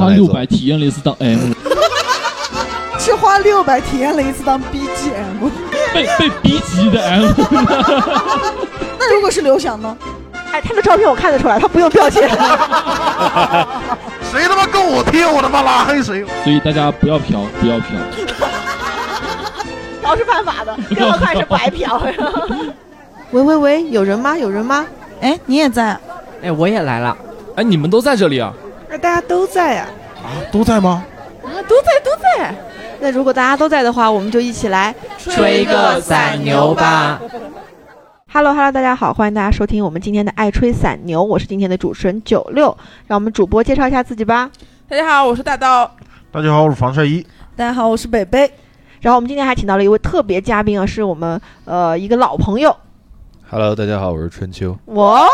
[0.00, 1.52] 花六百体验了一次当 M，
[2.98, 5.50] 是花六百体验了一次当 BGM。
[5.92, 7.26] 被被逼急的 M。
[8.98, 9.94] 那如果是刘翔呢？
[10.52, 12.22] 哎，他的照片我看得出来，他不用标签。
[14.32, 16.24] 谁他妈跟我贴，我他妈拉黑谁。
[16.42, 17.88] 所以大家不要嫖，不要嫖。
[20.00, 22.00] 嫖是犯法的，更何况是白嫖。
[23.32, 24.38] 喂喂喂，有人吗？
[24.38, 24.86] 有人吗？
[25.20, 26.00] 哎，你也在？
[26.42, 27.14] 哎，我也来了。
[27.56, 28.50] 哎，你们都在这里啊？
[28.90, 29.86] 那大家都在呀？
[30.16, 31.04] 啊，都在吗？
[31.44, 32.52] 啊，都在都在。
[32.98, 37.20] 那如果大家都在的话，我们就一起来吹个散牛吧。
[38.32, 42.76] Hello Hello，大家好，欢迎大家收听我们今天的爱吹散牛，我是今天的主持人九六，
[43.06, 44.50] 让我们主播介绍一下自己吧。
[44.88, 45.88] 大家好，我是大刀。
[46.32, 47.24] 大家好，我是防晒衣。
[47.54, 48.50] 大家好，我是北北。
[49.00, 52.76] 然后我们今天还请到了一位特别嘉宾啊，是我们呃一个老朋友。
[53.48, 54.76] Hello，大家好，我是春秋。
[54.86, 55.26] 哇，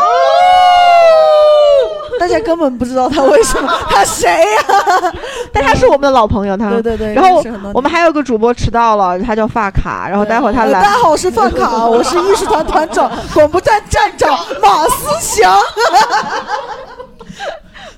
[2.19, 5.13] 大家根本不知道他为什么， 他谁呀、
[5.53, 7.13] 但他是我们的老朋友，他对对对。
[7.13, 7.43] 然后
[7.73, 15.57] 我们还有个主播迟到了，他叫发卡，然后待会儿他呃来大家好，我是发卡，我是艺术团团长、广播站站长马思祥。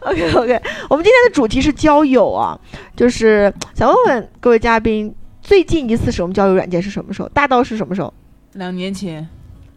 [0.02, 2.58] OK OK，我们今天的主题是交友啊，
[2.96, 7.30] 就是想问问各位嘉宾，最近一次使用交友软件是什么时候？
[7.30, 8.14] 大到是什么时候？
[8.54, 9.28] 两年前，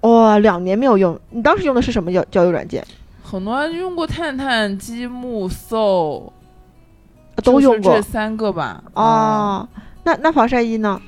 [0.03, 1.19] 哇、两年没有用。
[1.31, 2.85] 你当时用的是什么交交友软件？
[3.33, 6.31] 很多人用过探探、积木、搜，
[7.43, 8.85] 都用过这三个吧。
[8.93, 9.67] 哦。
[10.05, 11.01] 那那防晒衣呢？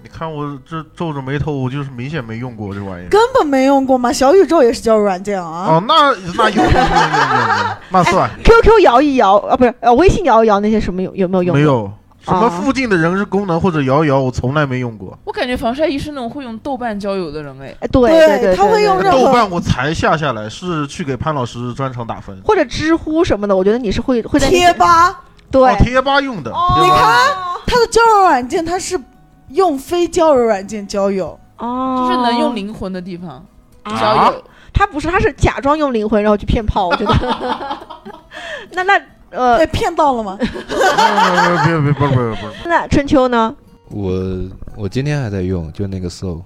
[0.00, 3.08] 你看我这皱着眉头，我就是明显没用过这玩意儿。
[3.08, 4.12] 根本没用过嘛？
[4.12, 5.66] 小宇宙也是交友软件啊。
[5.66, 11.56] 哦，那那有有有有有有，那算 QQ 摇一摇啊，不是呃，微信摇一摇那些什么有有没有用？
[11.56, 11.62] 没。
[11.62, 11.90] 有。
[12.22, 15.18] 什么啊附近的人是功能或者摇一摇，我从来没用过。
[15.24, 17.74] 我感觉防晒衣是那种会用豆瓣交友的人哎。
[17.80, 22.38] 哎，对对对对，他会对对用豆瓣我才下下来，是去给潘老师专场打分。
[22.44, 26.52] 或者知乎什么的，我觉得你是会会在贴吧，对哦，贴吧用的。
[26.52, 27.28] 哦你看
[27.66, 29.00] 他的交友软件，他是
[29.48, 31.38] 用非交友软件交友。
[31.58, 33.44] 哦，就是能用灵魂的地方
[33.82, 34.44] 啊交友。
[34.72, 37.78] 他不是，他是假装用灵魂然后去骗炮，我觉得。
[38.72, 40.38] 那那呃被，骗到了吗？
[40.38, 43.54] 别别别，不是不是不是，那春秋呢？
[43.88, 44.12] 我
[44.76, 46.42] 我今天还在用，就那个 Soul。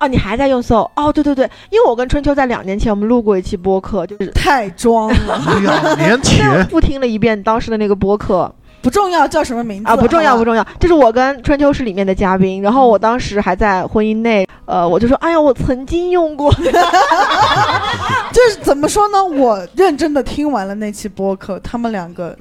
[0.00, 0.90] 哦，你还在用 Soul？？
[0.96, 8.52] 哦，对对对，因为我跟春秋在两年前我们录过一期播客，就是太装了， 两年前 复听了一遍当时的那个播客
[8.84, 16.52] 不重要，叫什么名字啊，不重要不重重要，这是我跟春秋是里面的嘉宾，然后我当时还在婚姻内，呃，我就说，哎呀，我曾经用过，
[18.30, 19.24] 就是怎么说呢？
[19.24, 22.36] 我认真的听完了那期播客，他们两个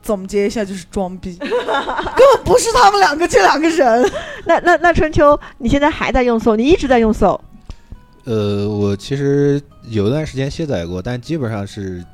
[0.00, 4.08] 总结一下就是装逼， 根本不是他们两个这两个人。
[4.44, 6.54] 那那那春秋，你现在还在用搜？
[6.54, 7.38] 你一直在用搜？
[8.24, 12.04] 呃，我其实有一段时间卸载过，但基本上是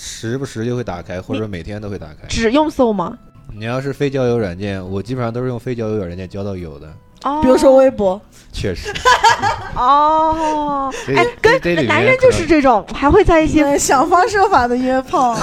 [0.00, 2.28] 时不时就会打开，或者每天都会打开。
[2.28, 3.18] 只用搜吗？
[3.52, 6.86] 你要是非交友软件，我基本上都是用非交友软件交到友的，
[7.24, 8.20] 哦，比如说微博，
[8.52, 8.92] 确实。
[9.74, 13.64] 哦，哎，跟男人就是这种，还会在一些。
[13.64, 15.36] 呃想方设法的约炮。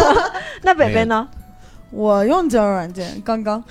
[0.62, 1.26] 那北北呢？
[1.90, 3.62] 我用交友软件，刚刚，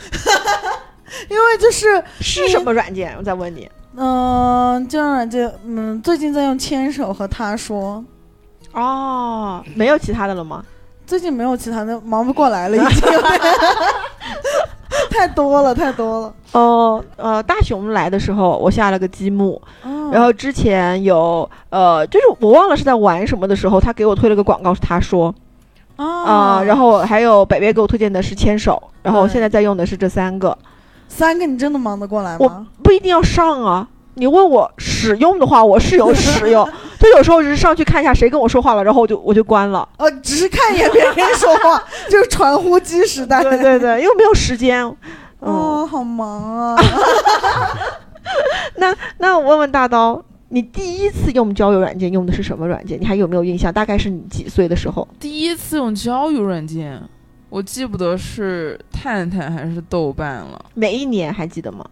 [1.30, 3.14] 因为就是是什么软件？
[3.20, 3.70] 我再问你。
[3.96, 8.04] 嗯、交友软件，嗯，最近在用牵手和他说，
[8.74, 10.64] 哦，没有其他的了吗？
[11.06, 13.04] 最近没有其他的，忙不过来了，已经。
[15.10, 16.34] 太多了，太多了。
[16.54, 25.34] 哦，呃，大熊来的时候，我下了个积木，哦然后之前有呃，就是我忘了是在玩什么的时候，他给我推了个广告，是他说
[25.96, 30.58] 啊、啊、然后还有北北给我推荐的是牵手，然后我现在在用的是这三个，
[31.08, 32.68] 三个你真的忙得过来我吗？
[32.82, 33.88] 不一定要上啊。
[34.16, 36.68] 你问我使用的话，我是有使用，
[37.04, 39.88] 就有时候只是上去看一下谁跟我说话了，然后我就我就关了。
[39.98, 43.44] 呃，只是看一眼别人说话， 就是传呼机时代。
[43.44, 44.84] 对对对，因为没有时间。
[45.42, 46.78] 嗯，哦，好忙啊！
[48.78, 53.00] 那那我问问大刀，你第一次用交友软件用的是什么软件？
[53.00, 53.72] 你还有没有印象？
[53.72, 55.08] 大概是你几岁的时候？
[55.20, 57.02] 第一次用交友软件，
[57.50, 60.66] 我记不得是探探还是豆瓣了。
[60.76, 61.86] 哪一年还记得吗？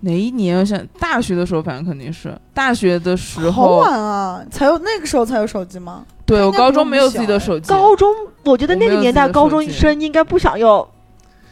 [0.00, 0.58] 哪一年？
[0.58, 3.76] 我想大学的时候，反正肯定是大学的时候好候。
[3.78, 6.04] 晚啊，才有那个时候才有手机吗？
[6.24, 7.68] 对我高中没有自己的手机。
[7.68, 8.14] 高中，
[8.44, 10.86] 我觉得那个年代高中生应该不想要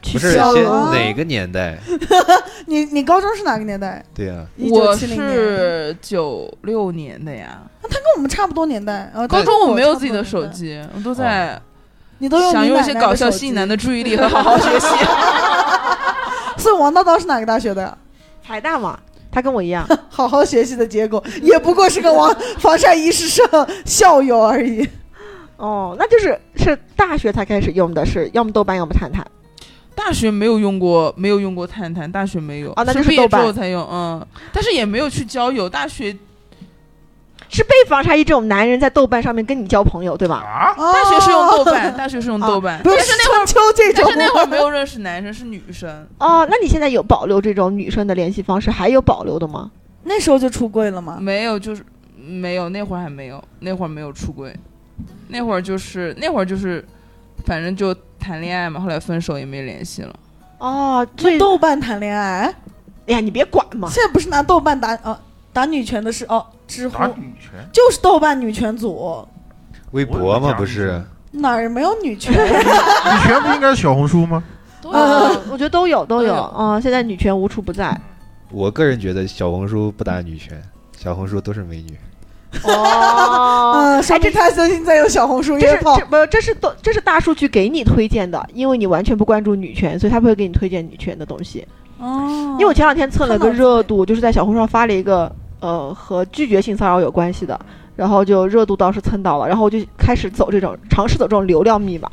[0.02, 1.78] 去不是哪个年代？
[2.66, 4.04] 你你高中是哪个年代？
[4.14, 9.10] 对呀、一我是九六年的呀，那他跟我们差不多年代。
[9.14, 11.60] 呃，高中我没有自己的手机，我都在
[12.18, 14.86] 你都用想用一些搞笑吸引男的注意力和好好学习。
[16.58, 17.96] 所以王道道是哪个大学的
[18.46, 18.48] 呀？
[18.48, 18.98] 台大嘛，
[19.30, 19.86] 他跟我一样。
[20.08, 24.88] 好好学习的结果，也不过是个王防晒衣是上校友而已。
[25.56, 29.26] 哦，那就是是大学才开始用的是，要么豆瓣，要么探探。
[29.94, 35.68] 大学没有用过，没有用过探探，大学没有啊那就是毕业豆瓣之后才用，嗯，但是也没有去交友。
[35.68, 36.14] 大学
[37.48, 40.36] 是被防晒衣这种男人在豆瓣上面跟你交朋友，对吧？
[40.36, 46.06] 啊，大学是用豆哦瓣，大学是用豆瓣，不是但是那会儿春秋这种，但是那会儿 没有认识男生，是女生。
[46.18, 49.70] 哦，那你现在有保留这种女生的联系方式，还有保留的吗？
[50.04, 51.18] 那时候就出柜了吗？
[51.20, 51.84] 没有，就是
[52.16, 54.54] 没有，那会儿还没有，那会儿没有出柜，
[55.28, 56.84] 那会儿就是那会儿就是，
[57.44, 60.14] 反正就谈恋爱嘛，后来分手也没联系了。
[60.58, 62.54] 哦，最豆瓣谈恋爱，
[63.06, 63.88] 哎呀，你别管嘛。
[63.90, 65.18] 现在不是拿豆瓣打呃
[65.52, 69.26] 打女权的事哦知乎打，女权，就是豆瓣女权组，
[69.92, 71.02] 微博嘛不是？
[71.32, 72.32] 哪儿没有女权？
[72.32, 72.48] 女
[73.24, 74.42] 权不应该是小红书吗？
[74.84, 77.98] 嗯，我觉得都有都有啊嗯，现在女权无处不在。
[78.50, 80.62] 我个人觉得小红书不打女权，
[80.96, 81.98] 小红书都是美女。
[82.62, 86.06] 哦，嗯，说明他最近在用小红书这是约炮这。
[86.06, 91.66] 不这是都这是大数据给你推荐的，因为你完全不关注女权，所以他不会给你推荐女权的东西。
[91.98, 95.30] 哦因为我前两天测了个热度，就是在小红书上发了一个
[95.66, 97.58] 呃和拒绝性骚扰有关系的，
[97.96, 102.08] 然后就热度倒是蹭到了，然后我就开始走这种尝试走这种流量密码，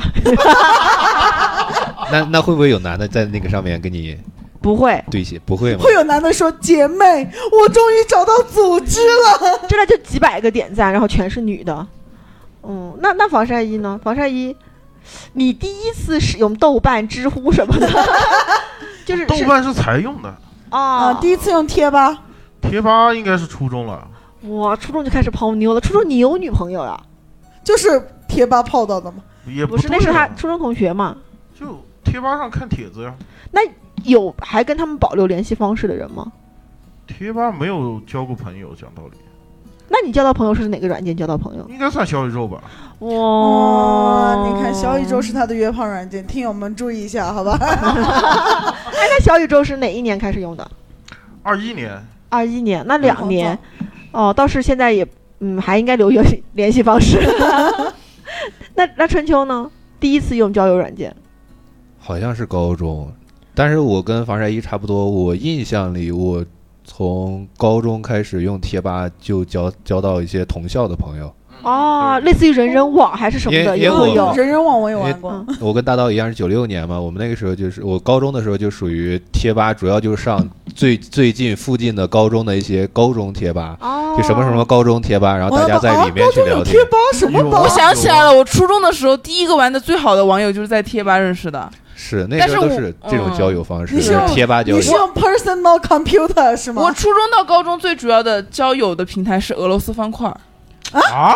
[2.12, 4.18] 那那会不会有男的在那个上面跟你
[4.62, 5.38] 不会，对些？
[5.46, 5.80] 不会吗？
[5.84, 9.60] 会有男的说：“姐妹，我终于找到组织了。
[9.68, 11.86] 真的就几百个点赞，然后全是女的。
[12.64, 14.00] 嗯，那那防晒衣呢？
[14.02, 14.56] 防晒衣，
[15.34, 17.90] 你第一次使用豆瓣、知乎什么的，
[19.06, 20.34] 就是是豆瓣是才用的，
[20.70, 22.18] 啊啊，第一次用贴吧，
[22.64, 24.08] 贴吧应该是初中了。
[24.42, 25.80] 我初中就开始泡妞了。
[25.80, 27.00] 初中你有女朋友呀？
[27.64, 29.24] 就是贴吧泡到的吗。
[29.46, 31.16] 也不是，那是他啊初中同学嘛？
[31.58, 33.14] 就贴吧上看帖子呀。
[33.52, 33.62] 那
[34.04, 36.32] 有还跟他们保留联系方式的人吗？
[37.06, 39.18] 贴吧没有交过朋友，讲道理，
[39.90, 41.66] 那你交到朋友是哪个软件交到朋友？
[41.70, 42.64] 应该算小宇宙吧。
[43.00, 47.58] 哇哇，你看小宇宙是他的约炮软件，听友们注意一下，好吧？
[47.62, 50.70] 哎，那小宇宙是哪一年开始用的？
[51.44, 52.02] 二一年，
[52.34, 53.58] 二一年，那两年
[54.12, 55.08] 哦，倒是现在也
[55.40, 57.20] 嗯还应该留有 联系方式。
[58.74, 59.70] 那那春秋呢？
[60.00, 61.16] 第一次用交友软件
[62.00, 63.12] 好像是高中，
[63.54, 65.10] 但是我跟防晒衣差不多。
[65.10, 66.44] 我印象里，我
[66.84, 71.34] 从高中开始用贴吧，就交交到一些同校的朋友。
[71.64, 74.34] 哦，类似于人人网还是什么的也有。
[74.34, 80.46] 人人网我也玩过，嗯我跟大刀一样是九六年嘛，我们那个时候就是我高中的时候就属于贴吧，主要就是上
[80.76, 86.86] 最最近附近的高中的一些高中贴吧，哦，就什么什么高中贴吧，然后大家在里面去聊天贴。
[86.86, 87.70] 吧什么吧我？
[87.70, 91.70] 想起来了，我初中的时候第一个玩的最好的网友就是在贴吧认识的。
[91.96, 94.76] 是那但是我时候都是这种交友方式，是就是贴吧交友。
[94.76, 96.82] 你是用 personal computer 是吗？
[96.82, 100.36] 我初中到高中最主要的交友的平台是俄罗斯方块，
[100.94, 101.36] 啊，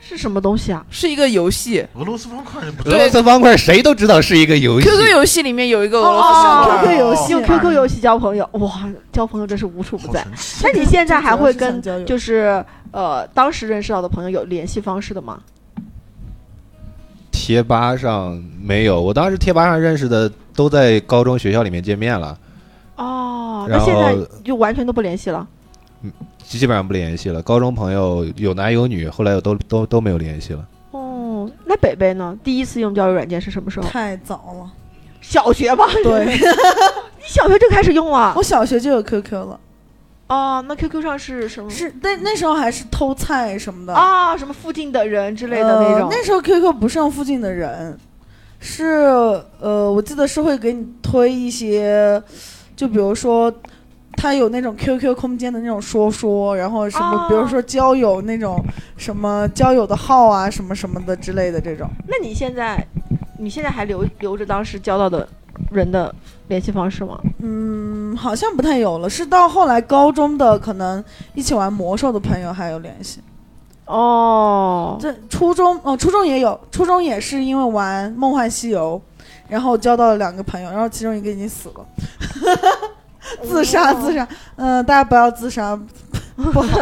[0.00, 0.84] 是什么东西啊？
[0.90, 1.86] 是一个游戏。
[1.94, 2.96] 俄罗斯方块你不知俄？
[2.96, 10.26] 罗斯方块谁都知道是一个游戏，QQ 游戏里面有一个俄罗斯哦方块，QQ 游戏用 QQ 游戏交朋友，哇，交朋友真是无处不在。
[10.62, 15.40] 那你现在还会跟就是呃当时认识到的朋友有联系方式的吗？
[17.30, 22.38] 贴吧上没有，我当时贴吧上认识的都在高中学校里面见面了，
[22.96, 24.14] 哦，那现在
[24.44, 25.44] 就完全都不联系了。
[26.44, 27.40] 基本上不联系了。
[27.42, 30.66] 高中朋友有男有女，后来又都都都没有联系了。
[30.90, 32.36] 哦，那北北呢？
[32.44, 33.88] 第一次用交友软件是什么时候？
[33.88, 34.70] 太早了。
[35.20, 35.86] 小学吧？
[36.02, 36.26] 对，
[37.16, 38.42] 你小学就开始用了我？
[38.42, 39.60] 小学就有 QQ 了，
[40.26, 41.70] 哦，那 QQ 上是什么？
[41.70, 46.08] 是那那时候还是偷菜什么的啊，什么附近的人之类的那种。
[46.08, 47.96] 呃那时候 QQ 不是用附近的人，
[48.58, 48.84] 是
[49.60, 52.20] 呃，我记得是会给你推一些，
[52.76, 53.52] 就比如说。
[54.22, 58.56] 它有那种 QQ 空间的那种说说，然后什么，哦比如说交友那种
[58.96, 61.88] 什么交友的号啊，什么什么的之类的这种。
[62.06, 62.86] 那你现在，
[63.40, 65.28] 你现在还留留着当时交到的
[65.72, 66.14] 人的
[66.46, 67.18] 联系方式吗？
[67.40, 71.02] 嗯，好像不太有了，是到后来高中的可能
[71.34, 73.20] 一起玩魔兽的朋友还有联系。
[73.86, 79.02] 哦，这初中哦，初中也有，初中也是因为玩《梦幻西游》，
[79.48, 81.84] 然后交到了两个朋友，然后其中一个已经死了，
[83.42, 84.26] 自杀自杀。
[84.56, 85.78] 嗯、大家不要自杀，
[86.36, 86.78] 不好，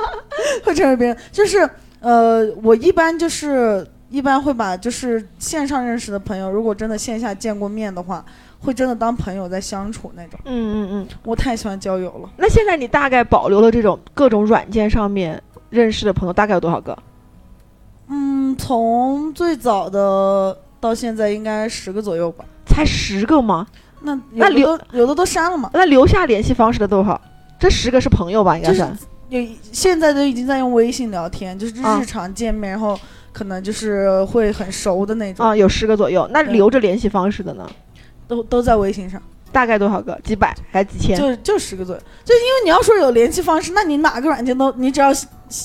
[0.64, 1.16] 会成为别人。
[1.32, 1.68] 就是
[2.00, 8.24] 呃，我一般就是一般会把就是线上认识的朋友，如果真的线下见过面的话，
[8.60, 10.38] 会真的当朋友在相处那种。
[10.44, 11.08] 嗯嗯嗯。
[11.24, 12.30] 我太喜欢交友了。
[12.36, 16.96] 那现在你大概保留了这种各种软件上面认识的朋友，大概有多少个？
[18.08, 22.44] 嗯，从最早的到现在应该十个左右吧。
[22.64, 23.66] 才十个吗？
[24.06, 27.20] 那那有的都有的都删了嘛，那留下联系方式的多少？
[27.58, 28.56] 这十个是朋友吧？
[28.56, 28.72] 应该。
[28.72, 28.86] 是是
[29.28, 32.98] 有现在都已经在用微信聊天，就是啊日常见面，然后
[33.32, 36.28] 可能就是会很熟的那种，啊，有十个左右。
[36.30, 37.68] 那留着联系方式的呢？
[38.28, 39.20] 都都在微信上，
[39.50, 40.16] 大概多少个？
[40.22, 41.18] 几百还是几千？
[41.18, 42.00] 就就十个左右。
[42.24, 45.10] 就因为你要说有联系方式，那你哪个软件都，你只要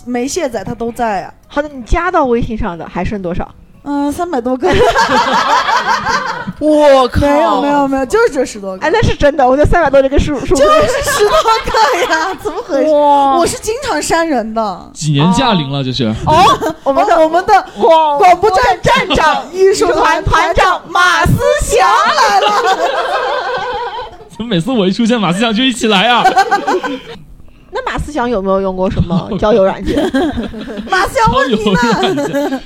[0.06, 1.34] 没卸载，它都在啊。
[1.48, 3.54] 好的，你加到微信上的还剩多少？
[3.84, 4.68] 嗯，三百多个，
[6.60, 11.32] 我靠，没有没有没有，就是这十多个，哎，那是真的，我觉得三百多这个数数就是十多
[11.66, 12.92] 个呀， 怎么回事？
[12.92, 14.92] 哇我是经常删人的。
[14.94, 16.06] 几年驾龄了，这是。
[16.28, 21.34] 哦，我们的我们的广广播站站长艺术团团长马思
[21.64, 22.52] 祥来了，
[24.30, 26.24] 怎么每次我一出现，马思祥就一起来啊？
[27.72, 29.98] 那马思祥有没有用过什么交友软件？
[30.88, 32.62] 马思祥交友问你呢？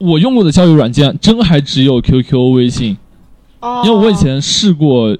[0.00, 2.96] 我用过的交友软件真还只有 QQ、微信，
[3.60, 5.16] 哦因为我以前试过，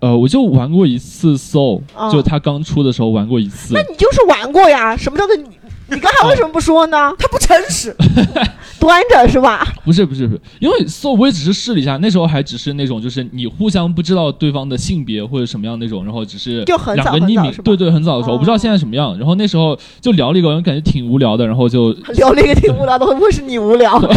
[0.00, 3.80] 呃，我就玩过一次 Soul，哦就他刚出的时候玩过一次那。
[3.80, 4.96] 你就是玩过呀？
[4.96, 5.44] 什么叫做你？
[5.86, 7.12] 你刚才为什么不说呢？
[7.18, 7.94] 他不诚实，
[8.80, 9.66] 端着是吧？
[9.84, 19.16] 不是不是不是，因为 Soul 我也只是试了一下，那时候还只是那种就是你互相不知道对方的性别或者什么样那种，然后只是就很早两个匿名对对，很早的时候，哦我不知道现在什么样。
[19.18, 24.00] 然后那时候就聊了一个，我感觉挺无聊的，然后就 聊了一个挺无聊的，会不会是你无聊？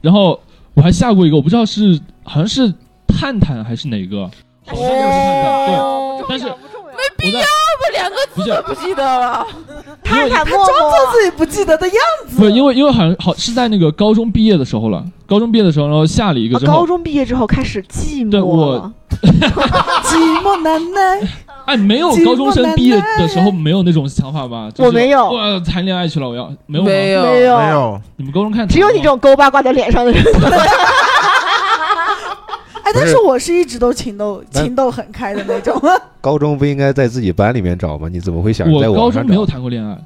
[0.00, 0.38] 然后
[0.74, 2.72] 我还下过一个，我不知道是好像是
[3.06, 4.28] 探探还是哪个，
[4.66, 5.76] 好像就是探探，
[6.18, 6.46] 对，但是
[7.18, 7.46] 没必要吧
[7.92, 9.46] 两个字都不记得了。
[10.04, 11.96] 探探陌装作，自己不记得的样
[12.28, 12.36] 子。
[12.36, 18.92] 不是因为因为好像好是在那个高中毕业的时候了，高中毕业的时候，然后下了一个啊之后，高中毕业之后开始寂寞对我。
[19.22, 21.20] 寂寞难耐，
[21.66, 24.68] 哎，没有高中生毕业的时候没有那种想法吧？
[24.74, 26.84] 就是我没有哇，谈恋爱去了，我要没有？
[26.84, 30.22] 没有没有没有，你们高中看只有你这种勾八挂在脸上的人。
[32.92, 35.80] 哎，但是是我是一直都情窦情窦很开的那种。
[36.20, 38.08] 高中不应该在自己班里面找吗？
[38.10, 39.44] 你怎么会想在我高网上中没有？
[39.44, 39.98] 谈过恋爱，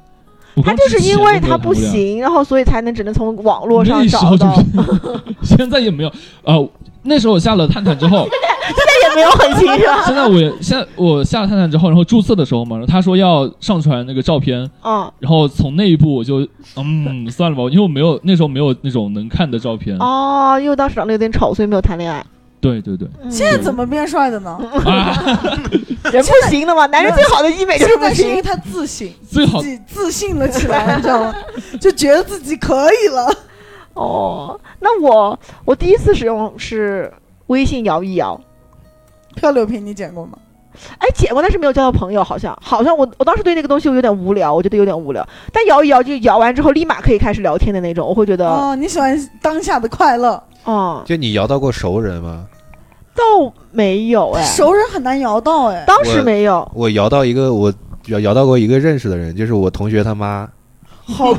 [0.63, 4.61] 他就是因为他不行，然后所以才能只能从网络上找到。
[5.43, 6.11] 现在也没有。
[6.43, 6.69] 呃，
[7.03, 10.03] 那时候我下了探探之后，现在也没有很行是吧？
[10.07, 19.95] 现在我现在我下了探探之后，然后注册的时候嘛，然后他说要上传那个照片，嗯，然后从那一步我就嗯算了吧，因为我没有那时候没有那种能看的照片。
[19.99, 22.25] 哦，因为当时长得有点丑，所以没有谈恋爱。
[22.59, 24.57] 对对对，嗯现在怎么变帅的呢？
[24.85, 25.13] 啊，
[26.11, 26.85] 人不行的嘛？
[26.87, 28.43] 男人最好的医美就是不是因为行。
[28.43, 31.35] 他自信，最好自己自信了起来，你知道吗？
[31.79, 33.31] 就觉得自己可以了。
[33.93, 37.11] 哦，那我我第一次使用是
[37.47, 38.39] 微信摇一摇，
[39.35, 40.37] 漂流瓶你捡过吗？
[40.97, 45.27] 哎，剪过，但是没有交到朋友，好像好像我我当时对那个东西我有点无聊，我觉得有点无聊。
[45.51, 52.45] 但摇一摇就摇完之后立马可以开始聊天的那种，我会觉得，哦，你喜欢当下的快乐，哦，就你摇到过熟人吗？
[53.15, 53.23] 倒
[53.71, 55.83] 没有哎，熟人很难摇到哎。
[55.87, 56.69] 当时没有。
[56.75, 57.73] 我摇到一个我
[58.07, 60.47] 摇摇到过一个认识的人，就是我同学他妈。
[61.07, 61.33] 好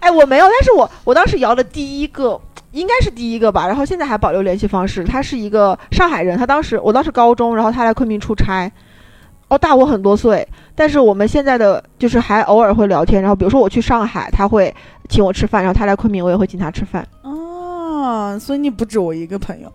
[0.00, 2.40] 哎，我没有，但是我我当时摇的第一个
[2.76, 5.02] 应该是第一个吧，然后现在还保留联系方式。
[5.02, 8.70] 他是一个上海人，他当时我当时高中，然后他来昆明出差，
[9.48, 13.22] 哦，大我很多岁，但是我们现在的就是还偶尔会聊天。
[13.22, 14.74] 然后比如说我去上海，他会
[15.08, 17.06] 请我吃饭，然后他来昆明，我也会请他吃饭。
[17.22, 19.72] 哦，所以你不止我一个朋友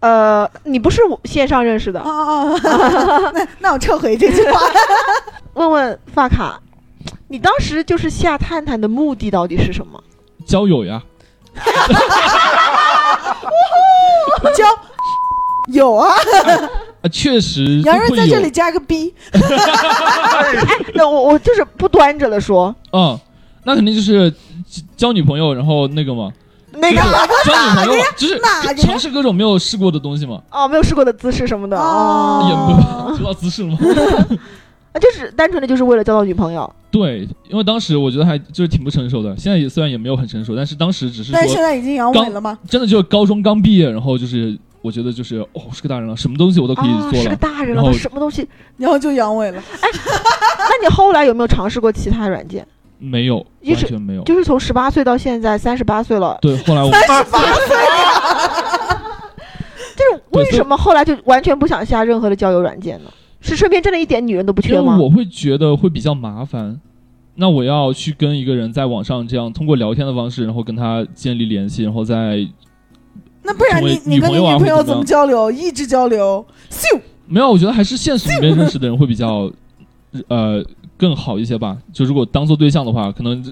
[0.00, 3.32] 呃，你不是我线上认识的啊，啊啊！
[3.34, 4.58] 那那我撤回这句话。
[5.54, 6.58] 问问发卡，
[7.28, 10.02] 你当时就是下探探的目的到底是什么？
[10.46, 11.02] 交友呀，
[14.56, 14.64] 交
[15.72, 16.08] 有啊，
[17.02, 19.14] 啊，确实 杨瑞在这里加个 B，
[20.94, 23.18] 那我我就是不端着的说，嗯，
[23.64, 24.32] 那肯定就是
[24.96, 26.30] 交女朋友，然后那个嘛，
[26.72, 27.10] 那个交女
[27.74, 28.40] 朋友嘛就是
[28.78, 32.46] 尝试各种没有试过的东西嘛，哦，没有试过的姿势什么的哦。
[32.48, 33.76] 也哦，不知道姿势吗？
[34.92, 36.70] 啊，就是单纯的就是为了交到女朋友。
[36.90, 42.58] 对，因为当时我觉得还就是挺不成熟的，现在也虽然也没有很成熟，但是当时只是但现在已经阳痿了吗？
[42.68, 47.36] 真的就是高中刚毕业，然后就是我觉得就是哦是个大人了，什么东西我都可以啊，是个。
[47.36, 48.48] 大人了，什么东西？
[48.76, 49.62] 然后就阳痿了。
[49.80, 49.88] 哎
[50.58, 52.66] 那你后来有没有尝试过其他软件？
[52.98, 54.22] 没有，一直完全没有。
[54.24, 57.14] 就是从十八岁到现在三十八岁了，对，后来我 就是为
[59.96, 63.10] 对所以什么后来就完全不想下任何的交友软件呢？
[63.40, 64.98] 是身边真的一点女人都不缺吗？
[64.98, 66.80] 我会觉得会比较麻烦。
[67.36, 72.46] 那我要去跟一个人在网上这样通过聊天的方式，然后跟他建立联系，然后再
[73.42, 75.50] 那不然你你跟你女朋友怎么交流？
[75.50, 79.50] 一直交流，咻，没有，我觉得还是现实里面认识的人会比较，
[80.28, 80.62] 呃，
[80.98, 81.78] 更好一些吧。
[81.92, 83.42] 就如果当做对象的话，可能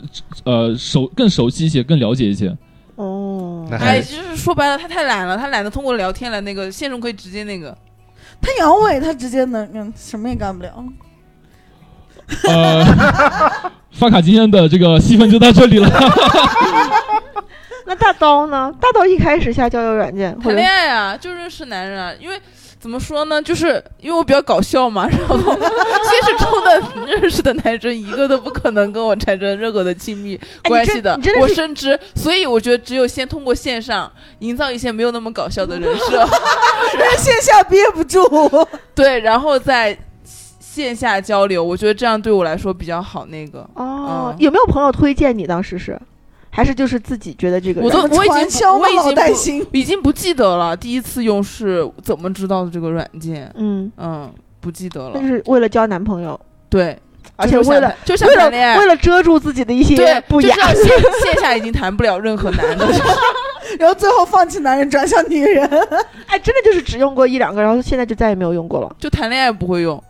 [0.44, 2.54] 呃熟更熟悉一些，更了解一些。
[2.96, 7.74] 哦，哎，就是说白了，他太懒了，他懒得通过聊天来那个现实中可以直接那个。
[8.40, 10.84] 他阳痿，他直接能嗯什么也干不了。
[12.44, 12.84] 呃，
[13.92, 15.88] 发卡今天的这个戏份就到这里了。
[17.86, 18.70] 那大刀呢？
[18.78, 22.38] 大刀一开始下交友软件谈恋爱啊，就认识男人啊，因为
[22.80, 36.24] 怎么说呢，就是因为我比较搞笑嘛，然后现实中的认识的男生一个都不可能跟我产生任何的亲密哎关系的，我深知，所以我觉得只有先通过线上营造一些没有那么搞笑的人设，
[36.98, 38.18] 但是线下憋不住。
[38.94, 39.96] 对，然后再
[40.60, 43.26] 线下交流，我觉得这样对我来说比较好。
[43.26, 45.46] 那个，哦嗯，有没有朋友推荐你？
[45.46, 45.98] 当时是，
[46.50, 49.66] 还是就是自己觉得这个我都软件我已经我已经不担心。
[49.72, 55.26] 已经不记得了，第一次用是怎么知道的这个软件，嗯，嗯，不记得了就。
[55.26, 56.38] 是为了交男朋友，
[56.68, 56.98] 对，
[57.36, 62.86] 而且为了就想为了谈恋爱为，了遮住自己的一些对，不雅就，是线线下已经谈不了任何男的，
[63.78, 65.64] 然后最后放弃男人转向女人，
[66.26, 68.96] 哎，真的就是只用过一两个，然后现在就再也没有用过了。
[68.98, 70.02] 就谈恋爱不会用，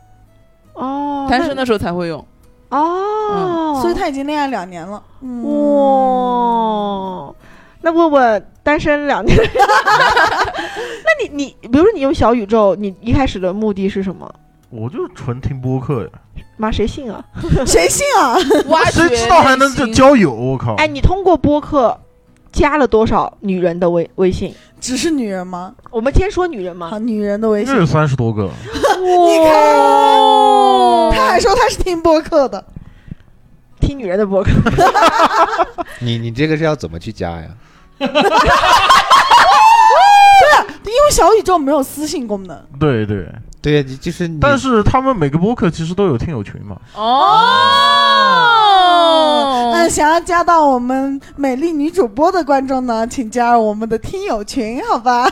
[0.74, 2.24] 哦，单身的时候才会用。
[2.70, 5.02] 哦，所以他已经恋爱两年了。
[5.22, 7.34] 嗯，哇，
[7.80, 14.30] 那问问单身两年， 那你你比如说你用小宇宙，你一开始的目的是什么？
[14.70, 16.10] 我就纯听播客呀，
[16.58, 17.24] 妈，谁信啊？
[17.66, 18.36] 谁信啊？
[18.68, 20.30] 挖谁知道还能这交友？
[20.34, 20.74] 我靠！
[20.74, 21.98] 哎，你通过播客
[22.52, 24.54] 加了多少女人的微微信？
[24.80, 25.74] 只是女人吗？
[25.90, 26.98] 我们先说女人吗好，。
[26.98, 27.86] 女人的微信。
[27.86, 28.48] 三十多个，你
[29.44, 32.64] 看，哦他还说他是听播客的，
[33.80, 34.50] 听女人的播客，
[36.00, 37.46] 你你这个是要怎么去加呀？
[38.00, 38.06] 因
[41.04, 42.58] 为小宇宙没有私信功能。
[42.78, 43.28] 对对。
[43.60, 46.76] 对，你就是你，但是他们每个播客其实都有听友群嘛。
[46.94, 47.02] 哦，
[49.72, 55.26] 嗯，想要加到我们美丽女主播的观众呢，请加入我们的听友群，好吧？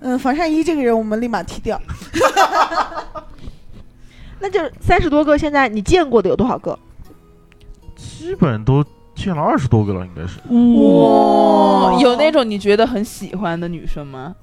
[0.00, 1.80] 嗯，防晒衣这个人我们立马踢掉。
[4.40, 5.36] 那就是三十多个。
[5.36, 6.78] 现在你见过的有多少个？
[7.96, 8.84] 基本都
[9.14, 10.38] 见了二十多个了，应该是。
[10.48, 14.36] 哇，有那种你觉得很喜欢的女生吗？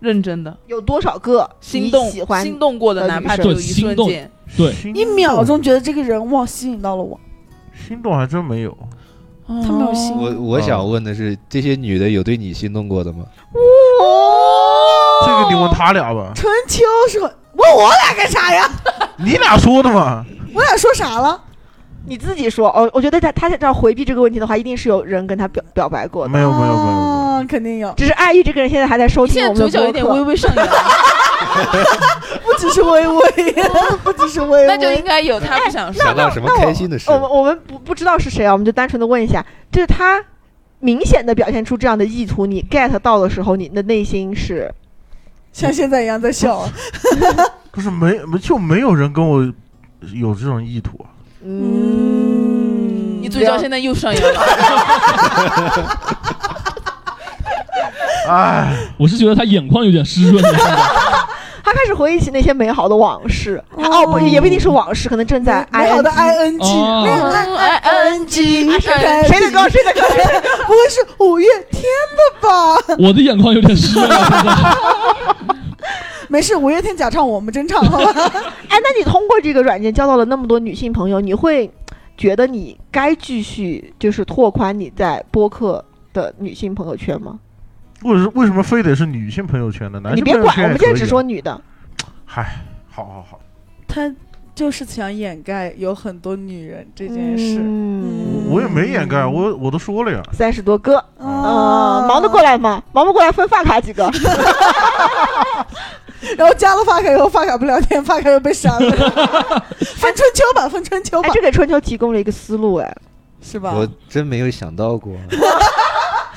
[0.00, 4.30] 认真的，有多少个心动喜欢心动过的，男生哪怕只有一瞬间。
[4.54, 7.18] 对，一秒钟觉得这个人哇吸引到了我，
[7.86, 8.76] 心动还真没有。
[9.46, 13.24] 他没有心我我想问的是，这些女的有对你心动过的吗？
[15.26, 17.20] 这个你问他俩吧，春秋说
[17.52, 18.70] 问我俩干啥呀？
[19.16, 20.24] 你俩说的嘛。
[20.54, 21.38] 我俩说啥了？
[22.06, 26.30] 你自己说哦，我觉得他他这样回避这个问题的话，一定是有人跟他表表白过的。
[26.30, 26.98] 没有没有没有没有。
[26.98, 30.66] 啊，肯定有，只是爱玉这个人现在还在收听我们在嘴角有点微微上扬，
[32.44, 33.22] 不只是微微，
[34.02, 36.02] 不只是微微，那就应该有他不想说。
[36.02, 37.18] 想到什么那我开心的事我？
[37.18, 40.22] 们我们不不知道是谁啊，我们就单纯的问一下，就是他
[40.80, 44.72] 明显的表现出这样的意图，你 get 到的时候，你的内心是
[45.52, 46.68] 像现在一样在笑。
[47.72, 49.42] 不是没没就没有人跟我
[50.12, 51.10] 有这种意图啊。
[51.42, 54.40] 嗯，你嘴角现在又上扬了，
[58.28, 60.48] 哎，我是觉得他眼眶有点湿润了。
[60.50, 60.72] 现在
[61.64, 67.18] 他开始回忆起那些美好的往事，哦不，也不一定是往事，可能正在美好的 ing ing，哦恋
[67.56, 67.80] 爱
[68.18, 68.30] ing，
[69.26, 69.66] 谁的歌？
[69.70, 70.02] 谁的歌？
[70.66, 71.82] 不会是五月天
[72.14, 72.76] 的吧？
[72.98, 73.98] 我的眼眶有点湿
[76.28, 78.12] 没事，五月天假唱，我们真唱，好吧？
[78.68, 81.70] 哎，那你通过这个软件交到了那么多女性朋友，你会
[82.16, 87.38] 觉得你该继续就是拓宽你在播客的女性朋友圈吗？
[88.04, 89.98] 为什为什么非得是女性朋友圈呢？
[90.00, 91.60] 男性朋友你别管，我们现在只圈也可以啊说女的。
[92.24, 92.56] 嗨，
[92.90, 93.40] 好好好，
[93.88, 94.12] 他
[94.54, 97.58] 就是想掩盖有很多女人这件事。
[97.60, 100.22] 嗯我也没掩盖，我我都说了呀。
[100.32, 102.82] 三十多个，啊嗯，忙得过来吗？
[102.92, 104.04] 忙不过来分发卡几个？
[106.38, 108.90] 然后加了发卡以后，发卡不聊天，发卡又被删了。
[109.96, 112.94] 分春秋吧，分春秋吧哎，，这给春秋提供了一个思路，哎，
[113.40, 113.72] 是吧？
[113.74, 115.14] 我真没有想到过，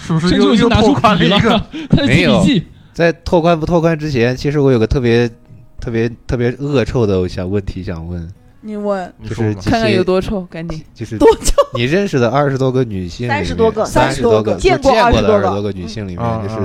[0.08, 1.62] 是不是又又拓宽了一个？，
[2.08, 2.44] 没有。
[2.94, 5.30] 在拓宽不拓宽之前，其实我有个特别
[5.80, 8.28] 特别特别恶臭的我想问题想问，
[8.62, 10.82] 你问就是看看有多臭，赶紧。
[10.96, 11.54] 就是 多臭？
[11.76, 16.60] 你认识的二十多个女性里面，30多个三30多个见过就见过20多个的二十多个女性里面，就是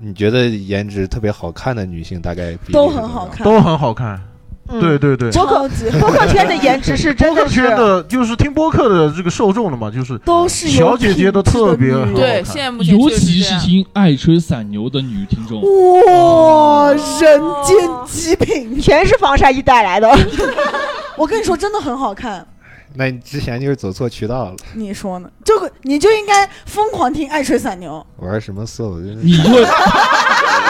[0.00, 4.20] 你觉得颜值特别好看的女性，大概比都很好看，都很好看。
[4.68, 17.76] 嗯对，对对，播客 播客圈的颜值是真播客的是圈的就是听播客的这个受众的嘛，就是都是有小姐姐都特别好品质的女人对，看现在目前尤确实这样其是听爱吹散牛的女听众，哇，人间
[18.06, 18.78] 极品！
[18.80, 20.08] 全是防晒衣带来的。
[21.16, 22.46] 我跟你说，真的很好看。
[22.94, 25.28] 那你之前就是走错渠道了，你说呢？
[25.44, 29.00] 这个你就应该疯狂听《爱吹散牛玩什么色我？
[29.00, 29.62] 真是你就会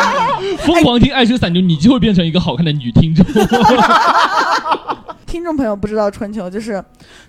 [0.65, 3.25] 疯狂听爱吹散牛，你就会变成一个好看的女听众。》，
[5.27, 6.83] 听众朋友不知道春秋，就是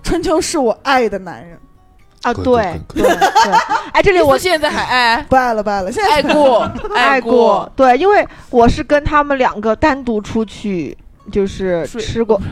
[0.03, 1.58] 春秋是我爱的男人，
[2.23, 3.12] 啊，对对对，
[3.93, 10.97] 哎，这里我我现在还爱不爱了，不爱了，现在爱过爱过，对，因为我是跟他们两个单独出去。
[11.32, 12.47] 就是吃过，没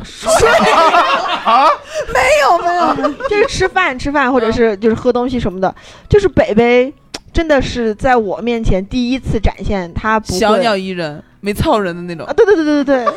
[2.43, 5.73] 有没有没有，就是吃饭吃饭，或者是就是喝东西什么的。
[6.07, 6.93] 就是北北
[7.37, 12.33] 真的是在我面前第一次展现他不小鸟依人，没操人的那种啊，。
[12.33, 13.13] 对对对对对对，等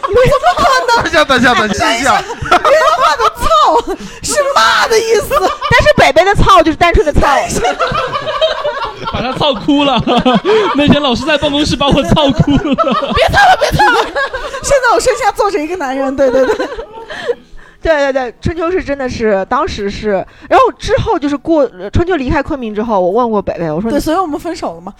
[1.08, 1.72] 一下，等一下，等一
[2.04, 2.22] 下，
[4.22, 5.30] 是骂的意思。
[5.70, 7.26] 但是北北的操就是单纯的操，
[9.10, 9.98] 把他操哭了。
[10.76, 12.74] 那天老师在办公室把我操哭了。
[13.14, 14.04] 别操了，别操了
[14.62, 16.68] 现在我剩下坐着一个男人，对对对，
[17.82, 20.10] 对对对，春秋是真的是当时是，
[20.48, 24.92] 然后之后就是过呃春秋离开昆明之后，我问过北北，我说对，所以我们分手了嘛。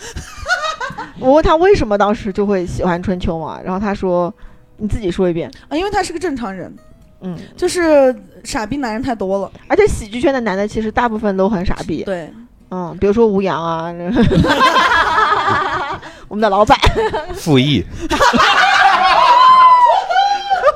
[1.21, 4.33] 我问他为什么当时就会喜欢春秋嘛，然后他说
[4.79, 6.75] 你自己说一遍，啊，因为他是个正常人，
[7.21, 8.15] 嗯，就是
[8.45, 9.53] 傻逼男人太多了。
[9.69, 12.33] 而且喜剧圈的男的其实大部分都很傻逼，对，
[12.71, 13.93] 嗯，比如说吴阳啊，
[16.29, 16.79] 我们的老板，
[17.35, 17.85] 复议，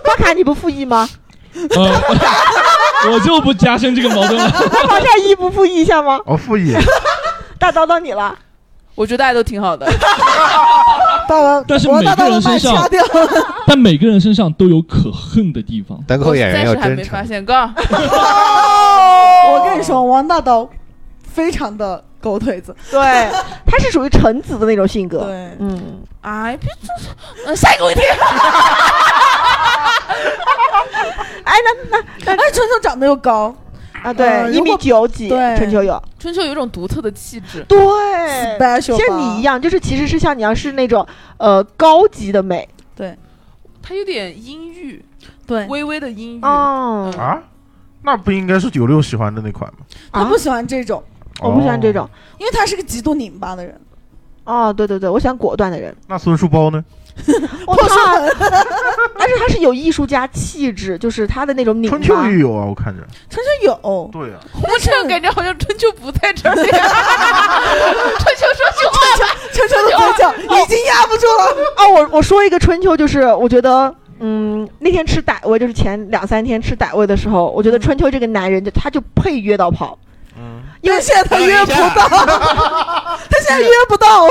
[0.04, 1.08] 巴卡你不复议吗？
[1.76, 2.02] 呃，
[3.12, 4.50] 我就不加深这个矛盾了。
[4.72, 6.18] 那王善一不复议一下吗？
[6.26, 6.74] 哦，复议，
[7.58, 8.34] 大叨到你了，
[8.94, 9.86] 我觉得大家都挺好的，
[11.28, 12.88] 大王，但是每个人身上。
[13.66, 15.98] 但每个人身上都有可恨的地方。
[16.06, 17.26] 单口我演员要真暂时还没发诚。
[17.28, 17.44] 现。
[17.44, 17.54] 哥，
[19.52, 20.68] 我跟你说，王大刀
[21.32, 22.74] 非常的狗腿子。
[22.90, 22.98] 对，
[23.66, 26.88] 他是属于臣子的那种性格，对，嗯，哎，别这，
[27.46, 28.00] 呃，下一个问题。
[31.44, 33.54] 哎，那那哎，春秋长得又高。
[34.02, 35.56] 啊，对，一米九几，对。
[35.56, 37.78] 春秋有，春秋有一种独特的气质，对
[38.58, 41.06] ，，special，像你一样，就是其实是像你一样是那种
[41.38, 43.16] 呃高级的美，对，
[43.82, 45.02] 他有点阴郁，
[45.46, 46.42] 对，微微的阴郁。
[46.42, 47.42] 哦，啊，
[48.02, 49.78] 那不应该是九六喜欢的那款吗？
[50.10, 51.02] 啊他不喜欢这种，
[51.40, 53.79] 我不喜欢这种，因为他是个极度拧巴的人。
[54.44, 56.85] 哦，对对对，我喜欢果断的人，那孙书包呢？
[57.66, 57.94] 我操，
[59.16, 63.03] 但是他是有艺术家气质，就是他的那种拧巴春秋，也有啊，我看着。
[63.31, 66.62] 春秋有，对啊，我这样感觉好像春秋不在这儿呀。
[68.18, 71.57] 春秋说句话，春秋的嘴角已经压不住了。
[71.77, 73.94] 哦，我我说一个春秋，就是我觉得。
[74.20, 80.03] 嗯，那天吃傣味，就是前两三天吃傣味的时候，我觉得春秋这个男人就他就配约到跑，嗯，
[80.85, 82.09] 因为现在他约不到，
[83.29, 84.29] 他现在约不到。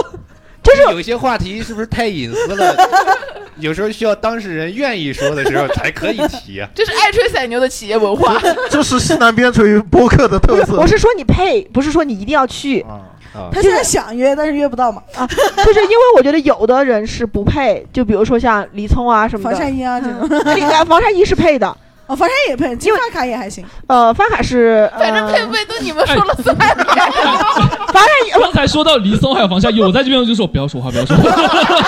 [0.62, 2.76] 就是有些话题是不是太隐私了？
[3.58, 6.70] 有时候需要当事人愿意说的时候才可以提啊。
[6.74, 8.40] 这是爱吹散牛的企业文化。
[8.70, 13.12] 这是西南边陲播客的特色我是说你配，不是说你一定要去，啊。
[13.34, 15.02] 啊，他现在想约，但是约不到嘛。
[15.16, 21.76] 啊就是因为我觉得有的人是不配，就比如说像李聪啊什么的，防晒衣啊这种，那个防晒衣是配的，
[22.08, 23.64] 哦，防晒也配，金发卡也还行。
[23.88, 26.56] 呃，发卡是，呃、反正配不配都你们说了算。
[26.56, 31.24] 防晒衣，呃刚才说到离松还有防晒衣，我在这边就说不要说话，不要说话，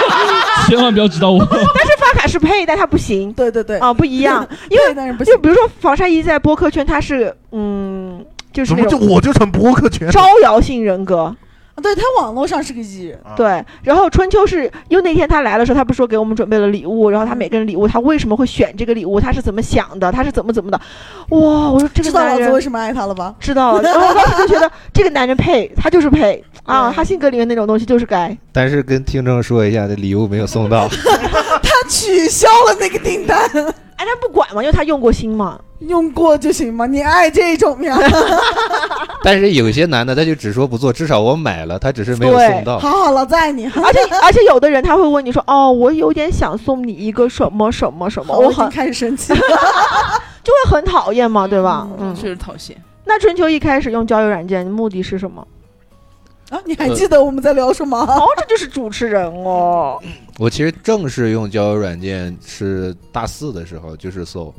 [0.70, 1.46] 千万不要指导我。
[1.50, 5.40] 但是发卡是配，但它不行对对对，啊，不一样， 因为，但是不行就。
[5.40, 8.24] 比如说防晒衣在播客圈它是，嗯，
[8.54, 10.10] 就是怎么就那种我就成播客圈？
[10.12, 11.36] 招摇性人格，
[11.82, 13.64] 对他网络上是个艺人，啊，对。
[13.84, 20.80] 然后春秋是因为那天他来的时候，他不是说给我们准备了礼物，然后他每个人礼物，他为什么会选这个礼物，他是怎么想的，他是怎么怎么的，
[21.30, 23.36] 哇，我说这个知道老子为什么爱他了吧？
[23.40, 28.36] 知道了，然后我当时就觉得 这个男人配，他就是配啊，他性格里面那种东西就是该。
[28.52, 30.88] 但是跟听众说一下，这礼物没有送到。
[31.84, 33.40] 他取消了那个订单，
[33.98, 35.60] 哎，他不管嘛，因为他用过心嘛。
[35.80, 36.86] 用过就行嘛。
[36.86, 37.98] 你爱这种呀？
[39.24, 42.80] 但是有些男的他就只说不做，至少我买了，他只是没有对送到。
[42.80, 43.66] 好好，老子爱你。
[43.66, 49.40] 而且而且有的人他会问你说，哦，我有点想送你一个什么什么什么，我很开始生气了。
[50.44, 51.86] 就会很讨厌嘛，对吧？
[52.00, 52.16] 嗯嗯。
[52.16, 52.82] 确实讨厌。
[53.04, 55.46] 那春秋一开始用交友软件目的是什么？
[56.50, 57.98] 啊，你还记得我们在聊什么？
[57.98, 60.02] 哦，这就是主持人哦。
[60.38, 64.54] 我其实正式用交友软件是大四的时候，就是搜，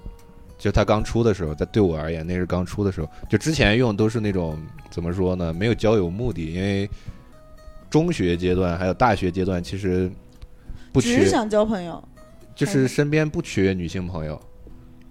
[0.59, 3.09] 就它刚出的时候，在对我而言那是刚出的时候。
[3.29, 4.59] 就之前用都是那种
[4.91, 6.91] 怎么说呢，没有交友目的，因为
[7.89, 10.11] 中学阶段还有大学阶段其实
[10.93, 12.03] 不缺，只是想交朋友。
[12.55, 14.41] 就是身边不缺女性朋友。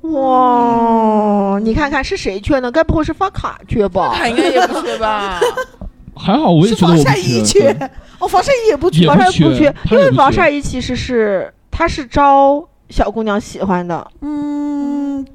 [0.01, 2.71] 哇，你看看是谁缺呢？
[2.71, 4.13] 该不会是发卡缺吧？
[4.17, 5.39] 他应该也不缺吧？
[6.15, 7.73] 还好，我也是觉得我不防晒衣缺。
[7.73, 9.05] 缺，哦，防晒衣也不缺。
[9.07, 15.25] 防晒不缺不缺，因为防晒衣其实是它是招小姑娘喜欢的，嗯，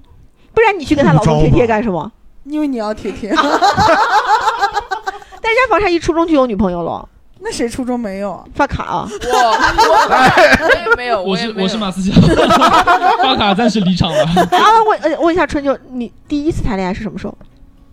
[0.54, 2.10] 不然你去跟她老公贴贴干什么？
[2.44, 3.30] 因为你要贴贴。
[5.42, 7.06] 但人家防晒衣初中就有女朋友了，
[7.40, 8.44] 那谁初中没有啊？
[8.54, 12.12] 发卡啊，我我 我也没有，我是我是马思佳，
[13.22, 14.24] 发卡暂时离场了。
[14.24, 17.36] 啊，问呃问一下春秋，你第一次谈恋爱是什么时候？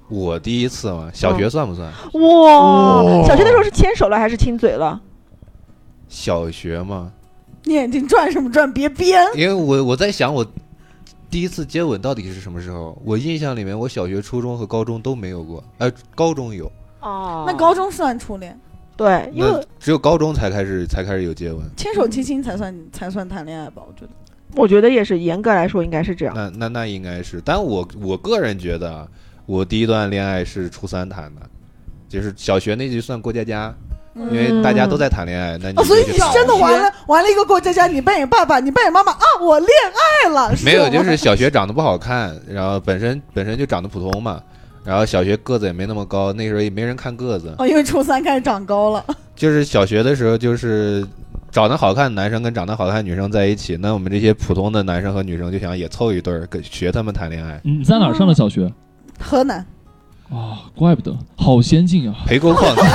[0.10, 1.92] 我第一次嘛，小学算不算？
[2.14, 5.02] 哇，小学的时候是牵手了还是亲嘴了？
[6.08, 7.12] 小学嘛，
[7.66, 8.72] 你眼睛转什么转？
[8.72, 9.26] 别编。
[9.36, 10.46] 因为我我在想我
[11.30, 13.00] 第一次接吻到底是什么时候？
[13.04, 18.58] 我印象里面，我小学、初中和高中都没有过，呃，高中有，哦那高中算初恋，
[18.96, 21.62] 对，因那为只有高中才开始才开始有接吻。
[21.76, 23.82] 牵手亲亲才算才算谈恋爱吧？
[23.86, 24.12] 我觉得。
[24.56, 26.34] 我觉得也是严格来说应该是这样。
[26.34, 29.08] 那那那应该是，但我我个人觉得，啊，
[29.48, 31.42] 我第一段恋爱是初三谈的，
[32.08, 33.74] 就是小学那就算过家家，
[34.14, 39.70] 因为大家都在谈恋爱，那你哦，所以你真的玩了玩了一个过家家，你扮演爸爸，你扮演妈妈啊，我恋
[40.26, 40.54] 爱了。
[40.64, 44.40] 没有，就是小学长得不好看，然后本身本身就长得普通嘛，
[44.84, 49.04] 然后小学个子也没那么高，那时候也没人看个子，哦，因为初三开始长高了。
[49.36, 51.08] 就是小学的时候就是。
[51.50, 57.60] 长得好看的男生跟长得好看的女生在一起，那我们这些普通的男生和女生就想也凑一对儿，跟学他们谈恋爱。
[57.64, 58.72] 你在哪儿上的小学？
[59.20, 59.66] 河南。
[60.30, 62.18] 啊，怪不得，好先进啊！
[62.26, 62.76] 陪沟矿。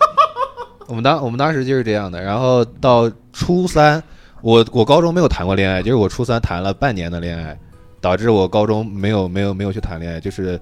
[0.88, 4.02] 我们当我们当时就是这样的，然后到初三，
[4.40, 7.58] 我我高中没有谈过恋爱，就是我初三谈了半年的恋爱，
[8.00, 10.58] 导致我高中没有没有没有去谈恋爱，就是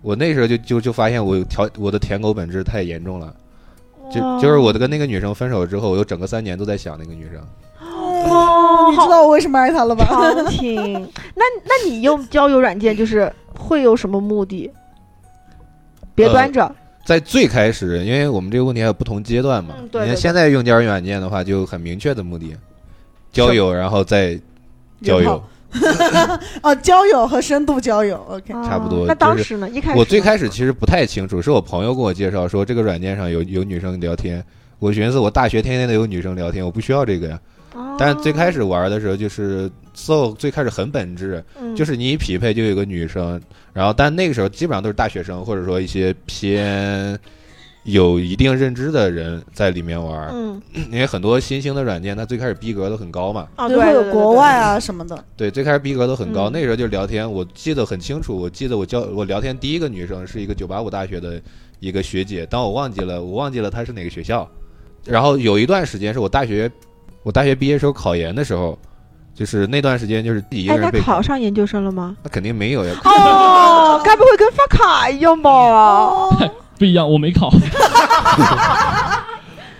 [0.00, 3.34] 我那时候就就就发现我有条我的舔狗本质太严重了，
[4.12, 7.44] 就就是我的跟那个女生分手之后，我有整个三年都在想那个女生。
[8.24, 10.04] 哦，你知道我为什么爱他了吧？
[10.08, 10.92] 长情。
[11.34, 14.70] 那那你用交友软件就是会有什么目的？
[16.14, 16.74] 别呃端着。
[17.04, 22.56] 在最开始，因为我们这个问题还有不同阶段嘛，嗯对对对你看现在用交友软件的话，就很明确的目的，
[23.32, 24.38] 交友，然后再
[25.02, 25.42] 交友。
[26.62, 28.52] 哦，交友和深度交友，OK。
[28.62, 29.68] 差不多哦那就是当时呢？
[29.70, 34.44] 一开始我最开始其实不太清楚，是我朋友跟我介绍说这个软件上有有女生聊天，
[34.78, 37.40] 我寻思我大学天天都有女生聊天，我不需要这个呀。
[37.74, 41.74] 哦但是最开始玩的时候就是搜，最开始很本质，嗯。
[41.76, 43.40] 就是你一匹配就有个女生，
[43.72, 47.18] 然后但那个时候基本上都是大学生或者说一些偏
[47.84, 50.60] 有一定认知的人在里面玩，嗯。
[50.90, 55.24] 因为很多新兴的软件它最开始逼格都很高嘛，啊，就对会有国外啊什么的。
[55.36, 56.52] 对，最开始逼格都很高，嗯。
[56.52, 61.40] 那时候就聊天，我记得很清楚，我记得我交我聊天第一个女生是一个九八五大学的
[61.80, 64.48] 一个学姐，但我忘记了，我忘记了她是哪个学校。
[65.04, 66.70] 然后有一段时间是我大学，
[67.22, 68.78] 我大学毕业时候考研的时候，
[69.34, 72.16] 就是那段时间就是第一个哎，人被，那考上研究生了吗？
[72.22, 75.50] 那肯定没有呀，哦，该不会跟发卡一样吧？
[75.50, 77.50] 哦， 不一样，我没考。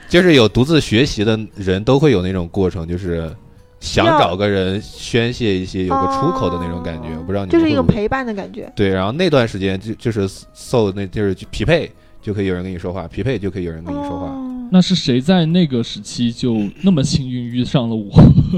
[0.08, 3.34] 就是有独自学习的人都会有那种过程，就是
[3.80, 8.70] 想要找个人宣泄一些有个出口的那种感觉，哦我不知道你们就是一个会不会陪伴的感觉。
[8.76, 14.30] 对，然后那段时间就就是搜那就是匹配就可以有人跟你说话，匹配就可以有人跟你说话。
[14.72, 18.10] 哦那是谁在那个时期就那么幸运遇上了我，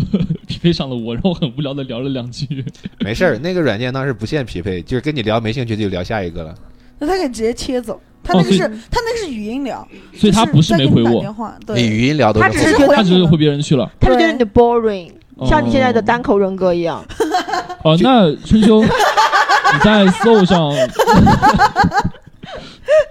[0.47, 2.65] 匹配上了我，然后很无聊的聊了两句。
[3.05, 6.55] 没事儿，那个软件当时不限匹配，就是跟你聊没兴趣就聊下一个了。
[7.01, 8.01] 那他可以直接切走。
[8.23, 13.91] 他那个哦是，他那个是语音聊，所以他不是没回我，电话，你，语音聊都他只是觉得他只是回别人去了。
[13.99, 15.11] 他就觉得你的 boring，
[15.49, 17.05] 像你现在的哦单口人格一样。
[17.83, 18.89] 哦，那春秋， 你
[19.83, 20.73] 在 Soul 上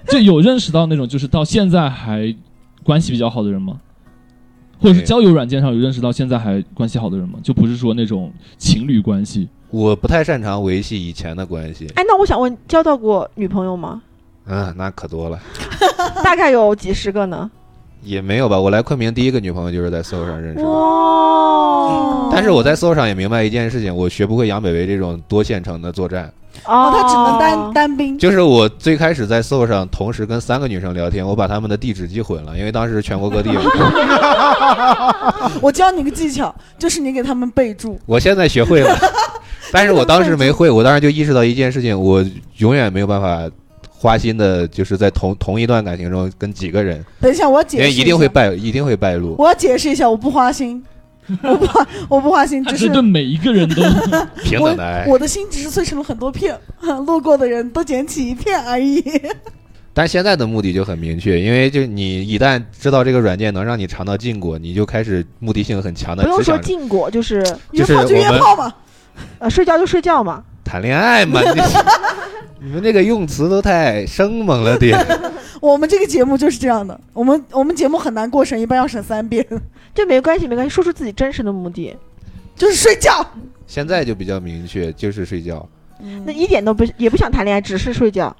[0.07, 2.33] 就有认识到那种就是到现在还
[2.83, 3.79] 关系比较好的人吗？
[4.79, 7.39] 或者是交友软件上有认识到现在还关系好的人吗？
[7.41, 9.47] 就不是说那种情侣关系。
[9.69, 11.87] 我不太擅长维系以前的关系。
[11.95, 14.01] 哎，那我想问，交到过女朋友吗？
[14.45, 15.39] 嗯，那可多了，
[16.23, 17.49] 大概有几十个呢？
[18.03, 18.59] 也没有吧。
[18.59, 20.69] 我来昆明第一个女朋友就是在 SO 上认识的。
[20.69, 22.29] 哇！
[22.29, 26.29] 但是我在 SO 上也明白一件事情，我学不会杨北维这种多线程的作战。
[26.65, 28.17] 哦，他只能单单兵。
[28.17, 33.61] 就是我最开始在 SO 上同时跟三个女生聊天，我把她们的地址记混了，因为当时全国各地有。
[35.61, 37.99] 我教你个技巧，就是你给他们备注。
[38.05, 38.97] 我现在学会了，
[39.71, 42.23] 但是我当时没会，我当时就意识到一件事情，我
[42.57, 43.49] 永远没有办法
[43.89, 49.35] 花心的，就是在同同一段感情中跟几个人，等一下，我要解释下，因为一定会败，一定会败露。
[49.37, 50.83] 我要解释一下，我不花心，
[51.41, 53.81] 我不花，我不花心，只是对每一个人都
[54.43, 55.05] 平等的爱。
[55.07, 56.57] 我的心只是碎成了很多片，
[57.05, 59.03] 路过的人都捡起一片而已。
[59.93, 68.73] 但现在的目的就很明确，因为就你一旦知道这个软件能让你尝到禁果，你就开始目的性很强的，不用说禁果，就是就是约炮就约我们炮嘛，
[69.39, 70.43] 呃睡觉就睡觉嘛。
[70.63, 71.39] 谈恋爱嘛。
[71.41, 71.61] 你
[72.65, 74.97] 你们这个用词都太生猛了点。
[75.61, 79.45] 我们这个节目就是这样的，我们我们节目很难过审，一般要审三遍，
[79.93, 81.95] 这没关系，没关系，说出自己真实的目的，
[82.55, 83.25] 就是睡觉。
[83.67, 85.67] 现在就比较明确，就是睡觉。
[86.25, 88.35] 那一点都不也不想谈恋爱，只是睡觉。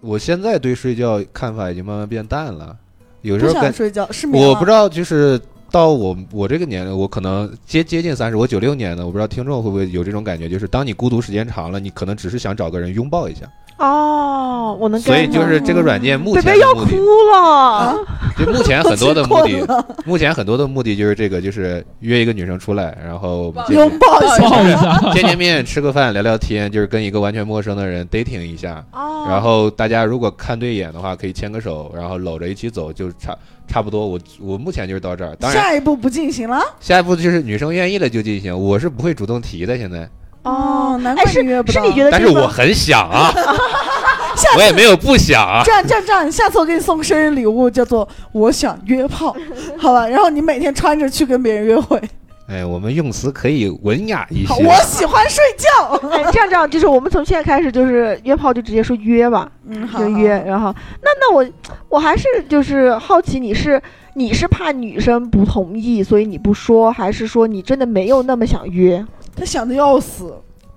[0.00, 2.76] 我现在对睡觉看法已经慢慢变淡了。
[3.22, 13.50] 有时候跟想睡觉，失眠我不知道，就是到我我这个年龄，我可能接接近三十，我九六年的，我不知道听众会不会有这种感觉，就是当你孤独时间长了，你可能只是想找个人拥抱一下，
[13.80, 17.98] 哦，我能所以就是这个软件目贝贝要前的目的，哭了，
[18.38, 28.84] 就目前很多的目的 目前很多的目的就是这个，就是约一个女生出来，然后拥抱一下，抱一下，见见面，吃个饭，聊聊天，就是跟一个完全陌生的人 dating 一下。
[28.92, 33.34] 哦，然后大家如果看对眼的话，可以牵个手，然后搂着一起走，就差
[33.66, 34.06] 差不多。
[34.06, 36.62] 我我目前就是到这儿，当然下一步不进行了。
[36.80, 39.78] 下一步就是女生愿意了就进行，我是不会主动提的。
[39.78, 40.06] 现在，
[40.42, 41.82] 哦，难怪你约不到。
[41.82, 43.30] 是你觉得但是我很想啊，
[44.36, 45.62] 下我也没有不想啊。
[45.64, 49.36] 这样这样这样，下次我给你送生日礼物，叫做“我想约炮
[49.78, 50.06] ”，好吧？
[50.08, 52.00] 然后你每天穿着去跟别人约会。
[52.48, 54.64] 哎，我们用词可以文雅一，些。
[54.64, 55.94] 我喜欢睡觉。
[56.10, 60.42] 哎，这样这样，就是我们从现在开始就是约炮就直接说约吧，嗯，好就约。。
[60.44, 61.46] 然后那那我
[61.88, 63.80] 我还是就是好奇，你是
[64.14, 69.04] 你是怕女生不同意，所以你不说，还是说你真的没有那么想约？
[69.36, 70.34] 他想的要死，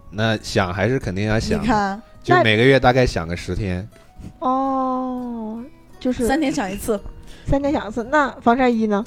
[0.10, 3.88] 那想还是肯定要想你，看，就每个月大概想个十天。
[4.40, 5.62] 哦，
[6.00, 7.02] 就是三天想一次，
[7.46, 8.04] 三天想一次。
[8.06, 9.04] 那防晒衣呢？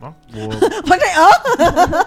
[0.00, 0.50] 啊，我
[0.86, 2.06] 防晒啊，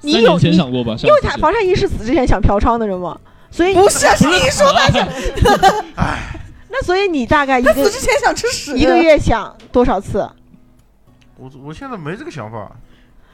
[0.00, 0.96] 你有你想过吧？
[0.96, 3.20] 上因为他防晒衣是死之前想嫖娼的人吗，
[3.50, 5.08] 所以不是，是你说的
[6.70, 10.28] 那所以你大概一个他死之前想吃屎，一个月想多少次？
[11.36, 12.72] 我我现在没这个想法，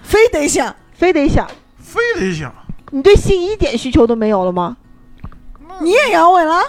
[0.02, 0.74] 非得想。
[0.92, 1.50] 非得想，
[1.90, 2.52] 非得想。
[2.92, 4.76] 你对性一点需求都没有了吗？
[5.80, 6.60] 你也阳痿了？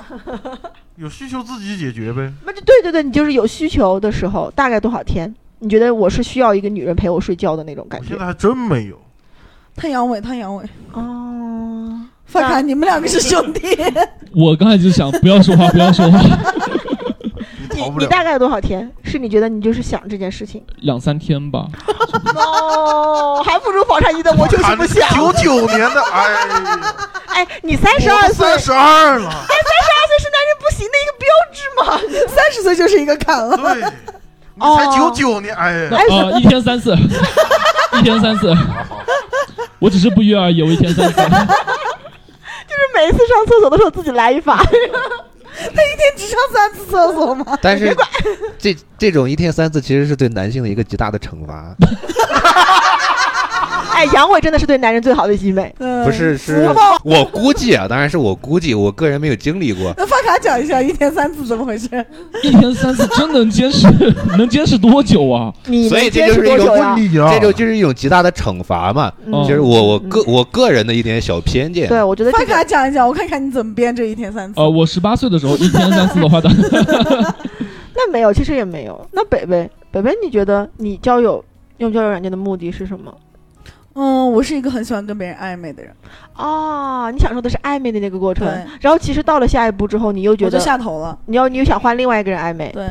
[0.97, 2.31] 有需求自己解决呗。
[2.45, 5.33] 那就对对对，你就是有需求的时候，大概多少天？
[5.59, 8.19] 你觉得我是需要一个女人陪我睡觉的那种感觉我现？
[8.19, 8.99] 在还真没有。
[9.75, 10.63] 他阳痿，他阳痿。
[10.93, 13.61] 哦，范卡，你们两个是兄弟。
[14.33, 16.19] 我刚才就想不要说话，不要说话，
[17.81, 18.05] 逃不了。
[18.05, 18.89] 你大概多少天？
[19.03, 20.63] 是你觉得你就是想这件事情？
[20.77, 21.65] 两三天吧。
[22.35, 25.09] 哦，还不如防晒衣的我就是不想。
[25.15, 26.47] 九九年的，哎，
[27.27, 32.27] 哎，你三十二岁，三十二了，哎三十二岁是男人不行的一个标志吗？
[32.33, 33.57] 三十岁就是一个坎了。
[33.57, 33.75] 对，
[34.55, 36.95] 你才九九年，哎呀，哎呃，一天三次，
[37.97, 38.55] 一天三次，
[39.79, 41.21] 我只是不约而已，我一天三次。
[42.71, 44.63] 就是每一次上厕所的时候自己来一发。
[45.75, 47.57] 他一天只上三次厕所吗？
[47.61, 47.95] 但是
[48.57, 51.75] 这这种一天三次其实是对男性的一个极大的惩罚，
[54.01, 55.71] 哎，阳痿真的是对男人最好的医美。
[55.77, 56.67] 嗯不是是
[57.05, 59.93] 我估计啊，当然是我估计，我个人没有经历过。
[59.95, 61.87] 那发卡讲一下一天三次怎么回事？
[62.41, 63.87] 一天三次真能坚持，
[64.39, 65.53] 能坚持多久啊？
[65.67, 69.11] 你所以这就是一种这就就是一种极大的惩罚嘛，
[69.47, 71.87] 就是我我个我个人的一点小偏见。
[71.87, 74.59] 对，我觉得发这个卡讲一讲，我看看你怎么编这一天三次。
[74.59, 76.51] 呃，我十八岁的时候一天三次的话，当
[77.93, 79.07] 那没有，其实也没有。
[79.11, 81.43] 那北北北北，你觉得你交友
[81.77, 83.13] 用交友软件的目的是什么？
[83.93, 85.93] 嗯，我是一个很喜欢跟别人暧昧的人，
[86.35, 88.47] 哦，你享受的是暧昧的那个过程，
[88.79, 91.17] 然后其实到了下一步之后，你又觉我就得下头了。
[91.25, 92.71] 你要你又想换另外一个人暧昧。
[92.71, 92.89] 对，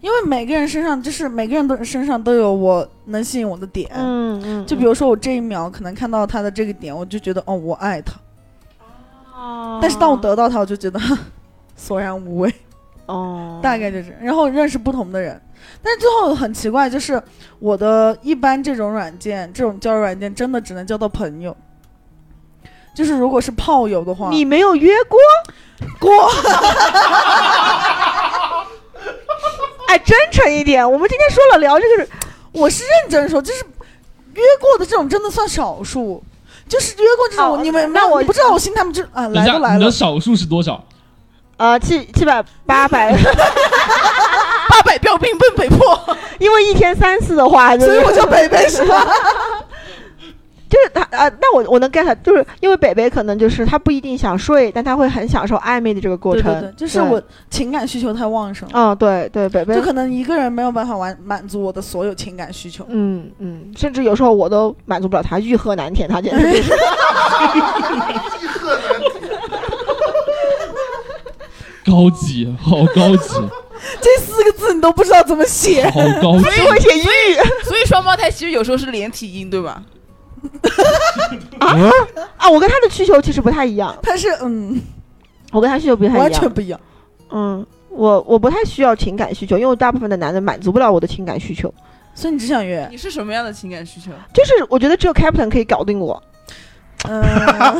[0.00, 3.88] 因为每个人身上就是每个人都身上都有我能吸引我的点。
[3.94, 8.14] 嗯嗯，就比如说我这一秒可能看到他的这个点，我就觉得哦，我爱他。
[9.32, 11.00] 哦，但是当我得到他，我就觉得
[11.76, 12.52] 索然无味，
[13.06, 14.16] 哦，大概就是。
[14.20, 15.40] 然后认识不同的人，
[15.82, 17.22] 但是最后很奇怪，就是
[17.58, 21.56] 我的一般这种软件，这种交友软件真的只能交到朋友。
[22.94, 25.18] 就是如果是炮友的话，你没有约过？
[25.98, 26.10] 过
[29.88, 32.10] 哎，真诚一点，我们今天说了聊这个是，
[32.52, 33.64] 我是认真说，就是
[34.34, 36.22] 约过的这种真的算少数。
[36.68, 40.82] 就是约过这种，哦你们那我不知道我心他们就啊等一下来都来了你的，少数是多少？
[41.56, 43.12] 呃，七七百八百，
[44.68, 45.98] 八百标兵奔北坡，
[46.40, 49.06] 因为一天三次的话，就是所以我叫北北是吧？
[50.72, 56.44] 就是他呃，那我我能 get，就是因为北北可能就是他不一定想睡，但他会很享受暧昧的这个过程。
[56.44, 58.72] 对对对，就是我情感需求太旺盛了。
[58.74, 62.86] 嗯，对对，北北就可能一个人没有办法完满足我的所有情感需求。
[62.88, 66.72] 嗯嗯，甚至有时候我都满足不了他，欲壑难填，他简直是。
[71.84, 73.34] 高级，好高级，
[74.00, 76.44] 这四个字你都不知道怎么写，好高级。
[76.44, 79.82] 会写欲所以双胞胎其实有时候是连体婴，对吧？
[81.60, 82.50] 啊！
[82.50, 84.80] 我跟他的需求其实不太一样，他是嗯，
[85.52, 86.50] 我跟他需求不太一样完全。
[86.50, 86.80] 不一样。
[87.30, 91.72] 嗯，我我不太需要情感需求，因为大部分的男人满足不了我的情感需求。
[92.14, 94.10] 所以你只想约，你是什么样的情感需求？
[94.34, 96.22] 就是我觉得只有 Captain 可以搞定我。
[97.08, 97.20] 嗯，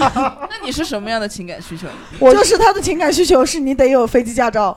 [0.51, 1.87] 那你是什么样的情感需求？
[2.19, 4.77] 我就是他的情感需求是你得有飞机驾照，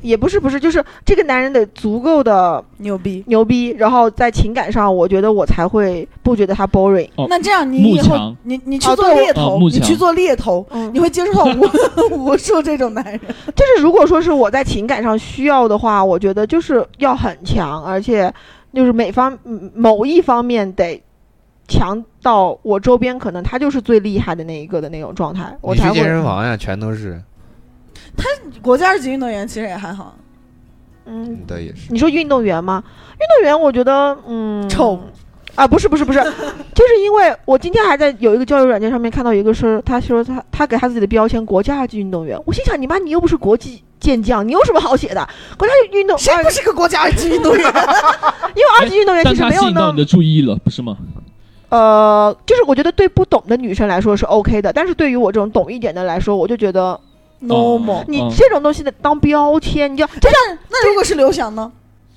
[0.00, 3.22] 也不是不是，就是这个男人得足够的 牛逼。
[3.26, 7.08] 牛逼，然后在情感上，我觉得我才会不觉得他 boring。
[7.16, 11.44] 哦那这样你以后你你去做猎头，你去做猎头，嗯你，会接触到
[12.10, 13.20] 无无数这种男人。
[13.54, 18.32] 就是如果说是我在情感上需要的话，我觉得就是要很强，而且
[18.72, 21.02] 就是每方嗯某一方面得
[21.68, 27.20] 强到我周边可能他就是最厉害的那一个的那种状态，我才你去健身会房呀，全都是，
[28.16, 28.24] 他
[28.62, 30.16] 国家二级运动员其实也还好，
[31.06, 31.92] 嗯嗯，倒也是。
[31.92, 32.82] 你说运动员吗？
[33.14, 35.00] 运动员，我觉得，嗯，丑
[35.54, 36.18] 啊，不是不是不是，
[36.74, 45.28] 就是因为我今天还在有一个交友软件上面看到一个是，他说他他给他自己的标签国家二级运动员，我心想你妈你又不是国际健将，你有什么好写的？
[45.56, 47.64] 国家运动二谁不是个国家二级运动员？
[48.54, 50.96] 因为二级运动员但其实没有那他吸引到你的注意了，不是吗？
[51.68, 56.98] 呃，就是我觉得对不懂的女生来说是 OK 的，但是对于我这种懂一点的来说，我就觉得
[57.42, 58.04] normal。
[58.06, 60.32] 你嗯这种东西的当标签，你就就像
[60.68, 61.70] 那如果是刘翔呢？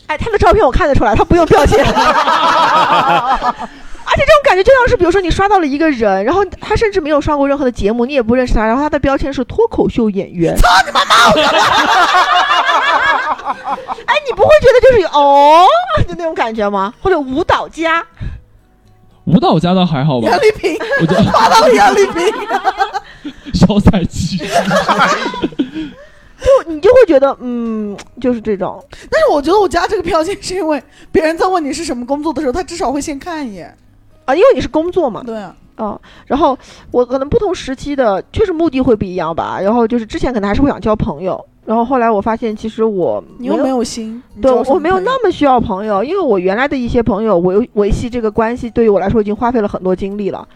[0.08, 1.86] 哎，他的照片我看得出来，他不用标签。
[4.12, 10.58] 而且这种感觉就像是，比如说你刷到了一个人，然后他甚至没有上过任何的节目，你也不认识他，然后他的标签是脱口秀演员。
[10.58, 11.16] 操你妈妈！
[14.08, 15.64] 哎，你不会觉得就是哦，
[16.08, 16.92] 就那种感觉吗？
[17.04, 18.04] 或者舞蹈家？
[19.30, 22.24] 舞蹈家倒还好吧杨，丽萍，我觉得发到了杨丽萍。
[23.54, 24.38] 小彩旗。
[26.40, 28.82] 就你就会觉得，嗯，就是这种。
[29.12, 33.76] 但是我觉得我加这个标签是因为别人在问你是什么工作的时候，他至少会先看一眼。
[34.26, 36.58] 啊，因为你是工作嘛，对啊，啊，然后
[36.92, 39.60] 我可能不同时期的确实目的会不一样吧。
[39.62, 50.48] 然后就是之前可能还是会想交朋友，然后后来我发现其实我你又没有心，对我没有那么需要朋友，因为我原来的一些朋友维维系这个关系，对于我来说已经花费了很多精力了，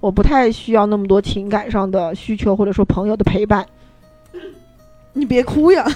[0.00, 3.66] 我不太需要那么多情感上的需求或者说朋友的陪伴，
[5.12, 5.86] 你别哭呀。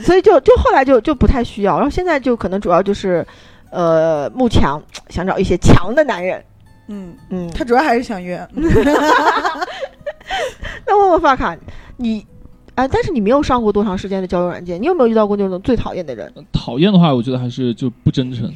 [0.04, 3.26] 所以就就后来就就不太需要，然后现在就可能主要就是，
[3.70, 6.44] 呃，慕强，想找一些强的男人，
[6.88, 8.46] 嗯，嗯，他主要还是想约。
[10.86, 11.56] 那问问发卡，
[11.96, 12.26] 你，
[12.74, 16.32] 哎，但是你没有上过多长时间的交友软件，你有没有遇到过那种最讨厌的人？
[16.52, 18.52] 讨厌的话，我觉得还是就不真诚。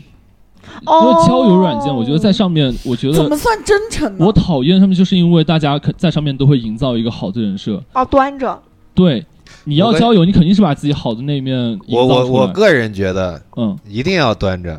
[0.82, 4.26] 因哦为交友软件，我觉得在上面，我觉得怎么算真诚呢？
[4.26, 7.82] 我讨厌上面，就是因为大家可在上面都会营造一个好的人设。
[7.94, 8.60] 哦，端着，
[8.92, 9.24] 对，
[9.64, 12.26] 你要交友，你肯定是把自己好的那一面我我。
[12.26, 14.78] 我个人觉得嗯，一定要端着，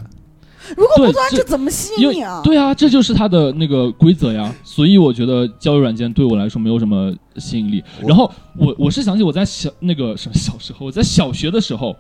[0.76, 2.42] 如果对不钻这怎么吸引你啊？
[2.44, 4.54] 对啊，这就是它的那个规则呀。
[4.64, 7.84] 所以我觉得交友软件对我来说没有什么吸引力。
[8.06, 11.96] 然后我我是想起我在小那个什么小时候，我在小学的时候，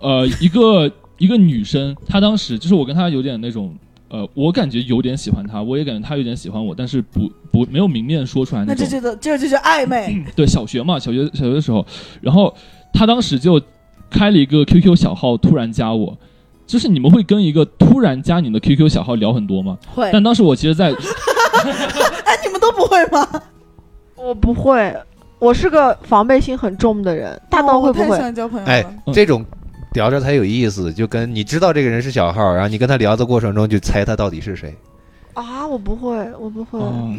[0.00, 3.74] 呃，一个一个女生，她当时就是我跟她有点那种。
[4.08, 8.72] 呃，我感觉有点喜欢她，我也感觉她有点喜欢我，但是不不没有明面说出来种。
[8.72, 10.24] 那这就叫这就是暧昧。
[10.36, 11.84] 对，小学嘛，小学小学的时候，
[12.20, 12.54] 然后
[12.92, 13.60] 他当时就
[14.08, 16.16] 开了一个 QQ 小号，突然加我。
[16.66, 19.78] 就是你们会跟一个突然加你的 QQ 小号聊很多吗？
[19.94, 20.90] 会，但当时我其实在，
[22.24, 23.26] 哎，你们都不会吗？
[24.16, 24.94] 我不会，
[25.38, 27.40] 我是个防备心很重的人。
[27.48, 28.06] 大哦东会不会？
[28.06, 28.72] 我太喜欢交朋友了。
[28.72, 29.44] 哎嗯，这种
[29.92, 34.74] 聊着才有意思，就跟你知道这个人是小号，然后你跟他聊的过程中就猜他到底是谁。
[35.34, 36.78] 啊，我不会，我不会。
[36.80, 37.14] 哦，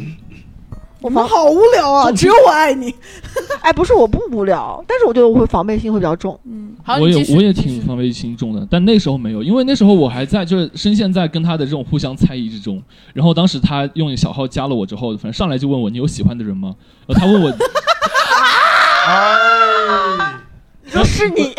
[1.00, 2.10] 我们好无聊啊！
[2.12, 2.92] 只有我爱你。
[3.62, 6.38] 哎，不是我不无聊，但是我觉得我会防备心会比较重。
[6.44, 12.82] 嗯，好，我也我也挺防备心重的，但那时候没有，因为那时候我还在就是深陷在跟他的这种互相猜疑之中。
[13.14, 16.74] 然后当时他用小号加了我之后，反正上来就问我你有喜欢的人吗？
[17.06, 17.48] 然后他问我，
[19.06, 21.54] 哎，是你，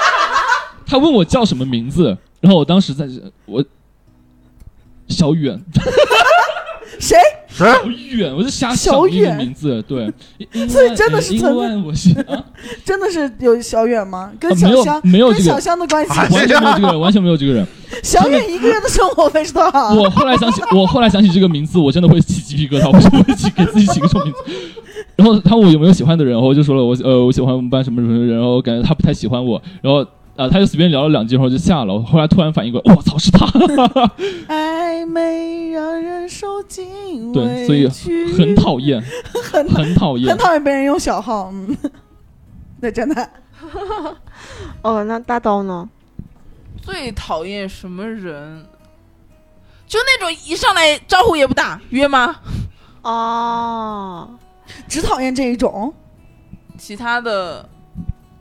[0.86, 3.08] 他问我叫什么名字，然后我当时在
[3.46, 3.64] 我
[5.08, 5.58] 小远
[7.00, 7.16] 谁？
[7.58, 7.66] 谁？
[7.66, 7.84] 小
[8.16, 10.10] 远，我就瞎想一个远名字，对，
[10.52, 12.44] 因所以真的是因存我是啊，
[12.84, 14.30] 真的是有小远吗？
[14.38, 16.12] 跟小香没有这个跟小香的关系？
[16.12, 17.66] 啊完全没有这个人，完全没有这个人。
[18.02, 19.92] 小远一个月的生活费是多少？
[19.94, 24.38] 我后来想起，我后来想起这个名字，我真的会起鸡皮疙瘩，我就会起给自己起个这种名字。
[25.16, 30.06] 然后他问我有没有喜欢的人，然后我就说了我呃我喜欢我们班什么什么人，然后我感觉他不太喜欢我，然后
[30.38, 31.92] 啊、他就随便聊了两句，然后就下了。
[31.92, 33.44] 我后来突然反应过来，我操是他，
[34.48, 39.02] 暧昧让人受尽 对所以委屈很讨厌，
[39.50, 40.38] 很很讨厌很。
[40.38, 41.50] 讨厌别人用小号。
[41.52, 41.76] 嗯，
[42.80, 43.30] 那，真的。
[44.82, 45.88] 哦，那大刀呢？
[46.80, 48.64] 最讨厌什么人？
[49.88, 52.36] 就那种一上来招呼也不打，约吗？
[53.02, 54.30] 哦，
[54.86, 55.92] 只讨厌这一种。
[56.78, 57.68] 其他的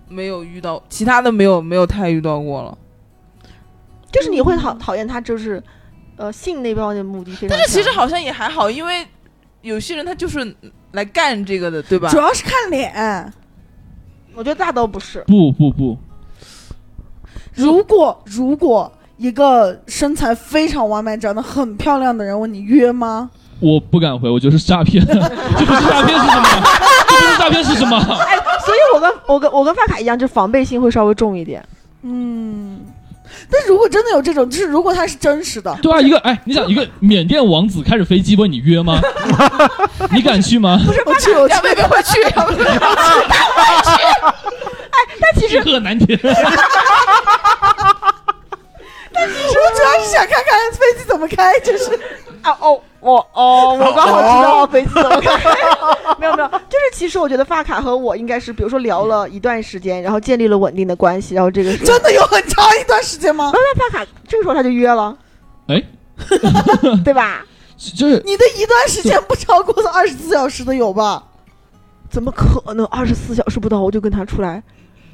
[0.07, 2.77] 没有遇到，其他的没有没有太遇到过了。
[4.11, 5.61] 就是你会讨讨厌他，就是
[6.15, 7.49] 呃性那方面的目的非常。
[7.49, 9.05] 但是其实好像也还好，因为
[9.61, 10.55] 有些人他就是
[10.93, 12.17] 来干这个的，对吧主？
[12.17, 13.33] 要是看脸，
[14.33, 15.23] 我觉得大都不是。
[15.27, 15.97] 不不不，
[17.53, 23.29] 如果如果一个身材非常完美、长得很漂亮的人问你约吗？
[23.59, 25.03] 我不敢回，我觉得是诈骗。
[25.05, 26.47] 这不是诈骗是什么？
[27.09, 27.99] 这不是诈骗是什么？
[28.77, 31.63] 以我跟我跟我跟发卡一样，就防备心会稍微重一点。
[32.03, 32.79] 嗯，
[33.51, 39.01] 但如果真的有这种，就是如果他是真实的，对啊，一个哎，你想一个缅甸王子开着飞机问你约吗？
[40.13, 40.79] 你敢去吗？
[40.85, 42.69] 不是 我去我去要，贝贝会去，要贝贝会
[43.83, 43.91] 去。
[45.19, 46.17] 但其实很难听。
[49.13, 49.57] 但其实。
[49.57, 51.99] 我主要是想看看飞机怎么开，就是
[52.41, 55.37] 啊哦，我哦，我刚好知道飞机怎么开。
[56.19, 63.51] 没有没有，就是其实我觉得发卡和我应该是，比如说聊了一段时间，然后建立了稳定的关系，然后这个真的有很长一段时间吗？
[63.53, 65.15] 那发卡这个时候他就约了，
[65.67, 65.81] 哎，
[67.03, 67.43] 对吧？
[67.95, 71.23] 就是你的一段时间不超过二十四小时的有吧？
[72.09, 74.63] 怎么可能二十四小时不到我就跟他出来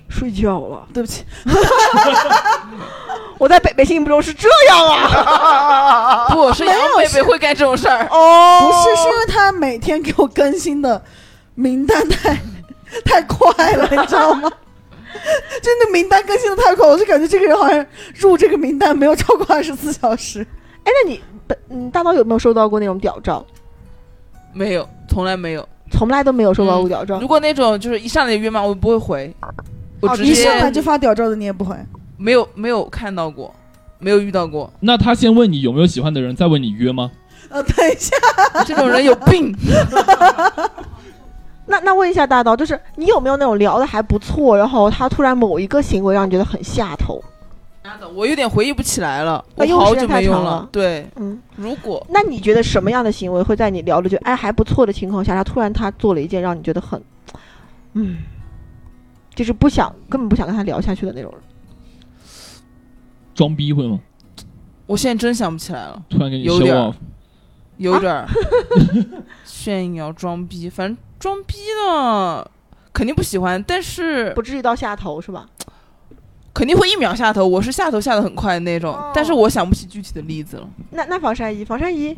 [0.10, 0.88] 睡觉了？
[0.93, 1.24] 对不起，
[3.38, 6.28] 我在北北心目中是这样啊。
[6.34, 8.08] 不是杨北北会干这种事儿。
[8.12, 11.01] 哦不是，是因为他每天给我更新的
[11.56, 12.38] 名单太
[13.06, 14.51] 太快了，你知道吗？
[15.62, 17.86] 真的名单更新的太快，我就感觉这个人好像
[18.16, 20.45] 入这个名单没有超过二十四小时。
[20.84, 23.45] 哎，那你本嗯大脑有没有收到过那种屌照？
[24.54, 25.68] 没有，从来没有。
[25.91, 27.20] 从来都没有收到过屌照。
[27.20, 29.36] 如果那种就是一上来约嘛，我不会回，
[30.24, 31.76] 一上来就发屌照的你也不回，
[32.18, 33.54] 没有没有看到过，
[33.99, 34.72] 没有遇到过。
[34.80, 37.12] 那他先问你有没有喜欢的人，再问你约吗？
[37.49, 38.16] 呃，等一下，
[38.66, 39.56] 这种人有病。
[41.66, 47.24] 那那问一下大刀，就是你有没有那种聊的还不错，然后他突然某一个行为让你觉得很下头？
[48.16, 50.68] 我有点回忆不起来了，我那用时间好久没用太长了。
[50.72, 57.01] 对，嗯，如果那你觉得什么样的行为会在你聊的就哎还不错的情况下，他突然他做了一件让你觉得很，
[57.93, 58.18] 嗯，
[59.36, 61.41] 就是不想根本不想跟他聊下去的那种人？
[63.34, 63.99] 装逼会吗？
[64.86, 66.93] 我现在真想不起来了，突然给你有 show 点儿 off，
[67.77, 68.27] 有点儿
[69.45, 71.55] 炫耀装逼，反正装逼
[71.88, 72.45] 呢
[72.91, 75.47] 肯定不喜欢，但是不至于到下头是吧？
[76.53, 77.47] 肯定会一秒下头。
[77.47, 80.69] 我是下头下的很快的那种，哦但是我想不起具体的例子了。
[80.91, 82.15] 那那防晒衣，防晒衣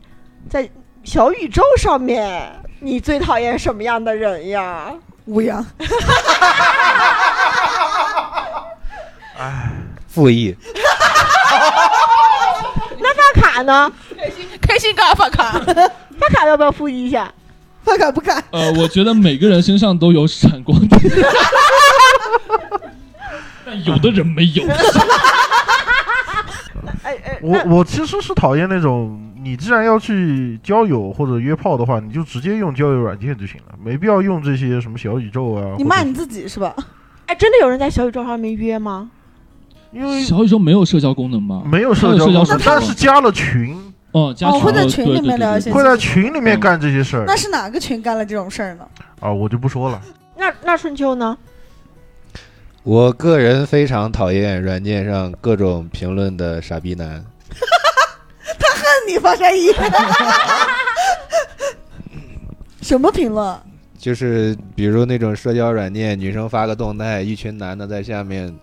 [0.50, 0.70] 在
[1.04, 2.52] 小宇宙上面，
[2.82, 4.94] 你最讨厌什么样的人呀？
[5.26, 5.66] 吴阳，
[10.08, 10.56] 复议，
[13.00, 13.92] 那发卡呢？
[14.18, 15.52] 开心开心嘎发卡，
[16.20, 17.32] 发卡要不要复议一下？
[17.84, 18.44] 发卡不敢？
[18.52, 21.02] 呃，我觉得每个人身上都有闪光点，
[23.66, 24.64] 但有的人没有。
[27.06, 35.76] 哎哎，我我其实是讨厌那种，你既然要去交友或者约炮的话，你就直接用交友软件就行了，没必要用这些什么小宇宙啊。
[35.78, 36.76] 你骂你自己是吧？
[37.28, 39.12] 哎，真的有人在小宇宙上面约吗？
[39.92, 41.62] 因为小宇宙没有社交功能吧？
[41.64, 43.78] 没有社交社交功能，但是加了群，
[44.12, 48.88] 哦，加群哦会在群里面聊一些会在群里面干这些事儿那是哪个群干了这种事儿呢？
[49.20, 50.02] 啊，我就不说了。
[50.36, 51.38] 那那春秋呢？
[52.86, 57.26] 我个人非常讨厌软件上各种评论的傻逼男。
[58.60, 59.72] 他恨你发晒衣，
[62.84, 63.58] 什么评论？
[63.98, 68.56] 就是比如那种社交软件，女生发个动态，一群男的在下面，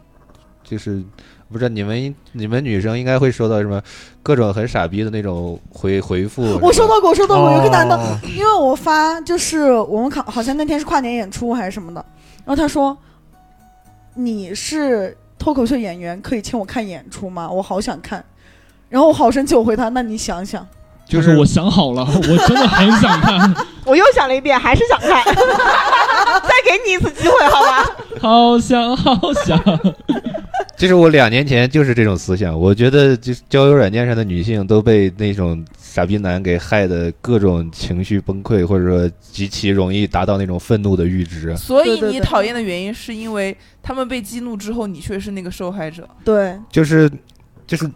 [0.63, 1.03] 就是
[1.51, 3.83] 不知道你们你们女生应该会收到什么
[4.23, 6.61] 各种很傻逼的那种回回复。
[6.63, 12.05] 我收到过，我收到过，有一个男的，哦因为我发就是我们考好像那天是跨年演出还是什么的，
[12.45, 12.97] 然后他说
[14.15, 17.51] 你是脱口秀演员，可以请我看演出吗？
[17.51, 18.25] 我好想看。
[18.89, 20.69] 然后我好生气，我回他，那你想想，
[21.13, 23.55] 就是我想好了， 我真的很想看，
[23.85, 25.23] 我又想了一遍，还是想看，
[26.43, 27.87] 再给你一次机会，好吧？
[28.21, 29.63] 好想好想。
[30.75, 41.55] 就是我两年前就是这种思想，我觉得就是交友软件上的女性都被那种傻逼男给害的各种情绪崩溃，或者说极其容易达到那种愤怒的阈值。
[41.57, 46.09] 所以你讨厌的原因是因为他们被激怒之后，你却是那个受害者。
[46.25, 47.09] 对，就是
[47.67, 47.87] 就是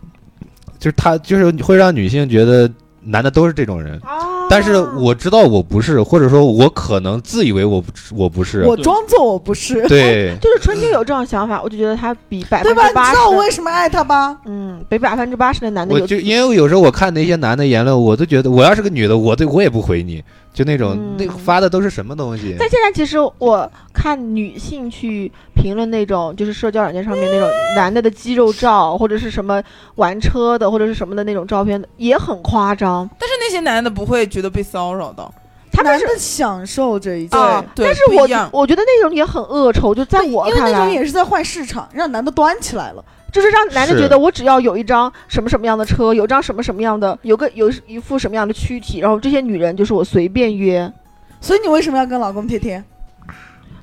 [0.79, 2.71] 就是他就是会让女性觉得
[3.07, 10.37] 男的都是这种人，哦但是我知道我不是，或者说我可能自以为我不我不是，我装作我不是， 对。
[10.41, 12.83] 就是春秋有这种想法，我就觉得他比百对吧？
[12.83, 14.37] 分之八十你知道我为什么爱他吧？
[14.45, 20.23] 嗯，比百分之八十的男的有我就因为有时候我看那些男的言论，我都觉得我要是个女的，我对我也不回你，
[20.57, 22.57] 就那种、嗯那发的都是什么东西？
[22.59, 27.47] 但现在其实我看女性去评论那种就是社交软件上面那种
[27.77, 29.63] 男的的肌肉照，或者是什么
[29.97, 33.07] 玩车的，或者是什么的那种照片，也很夸张。
[33.19, 35.31] 但是那些男的不会觉得被骚扰到，
[35.71, 43.05] 他们是享受这一切，啊，对但是我我觉得那种也很恶臭，就在我因为看来，那种也是在坏市场，让男的端起来了。
[43.37, 50.91] 就是让男的觉得我只要有一张什么什么样的车，有张什么什么样的，有个有一副什么样的躯体，然后这些女人就是我随便约。
[51.39, 52.83] 所以你为什么要跟老公贴贴？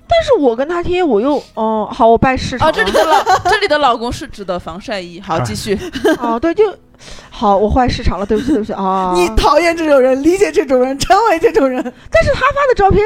[0.08, 5.22] 但是我跟他贴，我又哦好，我拜市场啊，这里的老这里的老公是指的防晒衣。
[5.22, 5.78] 好，继续。
[6.20, 6.76] 哦对就
[7.30, 9.14] 好，我坏市场了，对不起对不起啊。
[9.16, 11.80] 你讨厌这种人，理解这种人，成为这种人。
[12.10, 13.04] 但是他发的照片，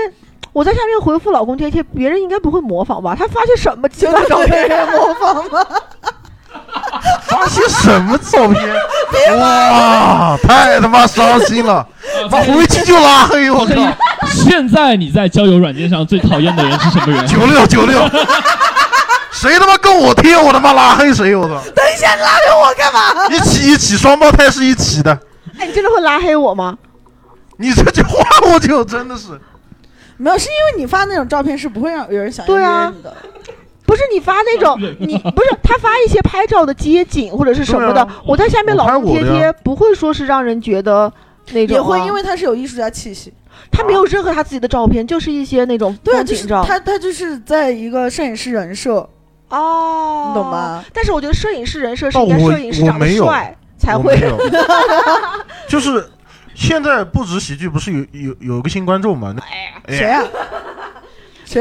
[0.53, 3.13] 我在下面回复老公贴贴，别人应该不会模仿吧？
[3.13, 4.69] 他发些什么奇就怪照片？
[4.93, 5.67] 模仿吗？
[7.27, 9.37] 发些什么照片？
[9.37, 11.85] 哇，太他妈伤心了！
[12.31, 13.73] 我回去就拉黑，我靠！
[14.27, 17.27] 现在你在交友软件上最讨厌的人是什么人？
[17.27, 17.99] 九六九六，
[19.31, 21.35] 谁他妈跟我贴，我他妈拉黑谁！
[21.35, 21.61] 我操！
[21.75, 23.27] 等一下，你拉黑我干嘛？
[23.29, 25.11] 一起一起，双胞胎是一起的。
[25.59, 26.77] 哎，你真的会拉黑我吗？
[27.57, 29.29] 你这句话我就真的是，
[30.17, 33.15] 没有，是因为你发那种照片是不会让有人想要对啊约你的。
[33.87, 41.11] 不是你发那种， 你不是他发一些拍照的街景或者是什么的，啊我在下面老是贴贴，不会说是让人觉得
[41.53, 43.33] 那种、啊，也会，因为他是有艺术家气息。
[43.71, 46.63] 他没有任何他自己的照片，就是一些那种对啊，就是风景照。
[46.63, 49.09] 他他就是在一个摄影师人设，
[49.49, 50.45] 哦，你懂？
[50.45, 50.83] 吗？
[50.93, 54.15] 但是我觉得摄影师人设是应该摄影师长得帅才会
[55.67, 56.07] 就是
[56.53, 59.33] 现在不止喜剧不是有有有个新观众嘛？
[59.35, 60.23] 那哎谁啊？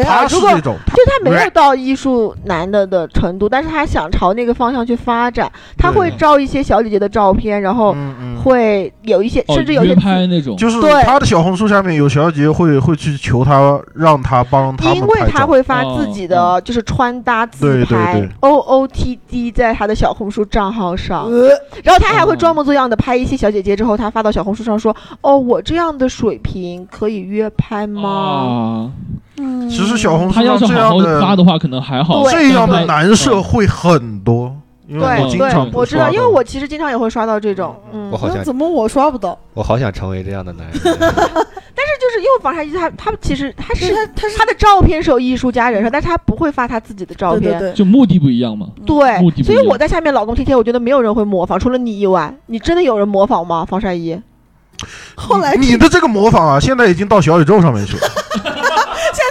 [0.03, 0.23] 谁啊？
[0.23, 15.21] 他是如果这种，就他没有到艺术男的的程度，但是他想朝那个方向去发展，他会照一些小姐姐的照片，然后嗯嗯，会有一些，哦甚至有些约拍那种，就是对他的小红书下面有小姐姐会会去求他，让他帮他们因为。
[15.29, 21.49] 他会发自己的就是穿搭自对对拍对 O O T D 在他的小红书账号上，呃，
[21.83, 28.11] 然后他还会装模作样的拍一些小姐姐之后，他发到小红书上说：“哦，我这样的水平可以约拍吗？
[28.11, 28.91] 啊，
[29.39, 32.25] 嗯其实小红书他要上样的发的话，可能还好。
[32.31, 34.55] 这样的男社会很多，
[34.89, 39.39] 因为我对对经常，我知道，因为我其实经常也会刷到这种，嗯，我好像那怎么我刷不到？
[39.55, 40.81] 我好想成为这样的男人。
[41.79, 47.43] 但是就是因为防晒衣，他他其实他是是他他是他的照片是有艺术家人设，但是他不会发他自己的照片。
[47.43, 48.67] 对对对，就目的不一样嘛。
[48.87, 53.67] 对目的不一样所以我在下面老公贴贴，我觉得没有人会模仿，除了你以外，你真的有人模仿吗？
[53.69, 54.19] 防晒衣？
[55.15, 58.03] 后来你的这个模仿啊，现在已经到小宇宙上面去了。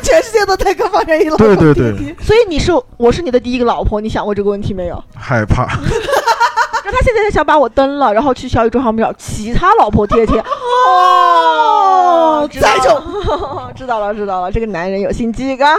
[0.05, 1.73] 全世界都在跟方山一老对对
[2.21, 5.03] 所以你是我是你的第一个老婆，你想过这个问题没有？
[5.15, 10.39] 害怕， 然后他现在想把我蹬了，然后去小宇宙上面找其他老婆贴贴。
[10.87, 13.01] 哦，知道再就，
[13.75, 15.75] 知道了，知道了，这个男人有心机嘎。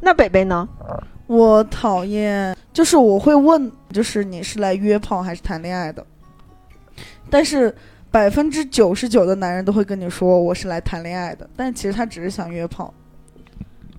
[0.00, 0.68] 那北北呢？
[1.26, 6.04] 我讨厌，就是我会问，就是你是来约炮还是谈恋爱的？
[7.30, 7.74] 但是
[8.10, 12.92] 百分之九十九的男人都会跟你说我是来谈恋爱的，但其实他只是想约炮。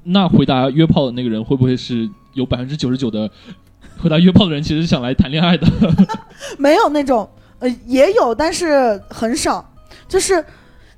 [0.05, 3.29] 那回答约炮的那个人会不会是有百分之九十九的
[4.01, 5.67] 回答约炮的人其实是想来谈恋爱的？
[6.57, 7.27] 没有那种，
[7.59, 9.73] 呃，也有，但是很少。
[10.07, 10.43] 就是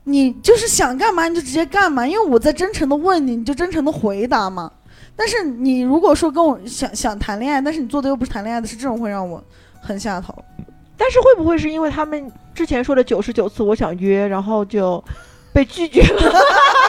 [0.04, 4.72] 你就是想干嘛你就直接干嘛，因为我在真诚的问你，你就真诚的回答嘛。
[5.16, 9.44] 但是你如果说跟我想想谈恋爱，但是你做的又不是谈恋爱的事，这种会让我
[9.80, 10.36] 很下头。
[10.98, 15.04] 但是会不会是因为他们之前说的九十九次我想约，然后就
[15.54, 16.32] 被拒绝了？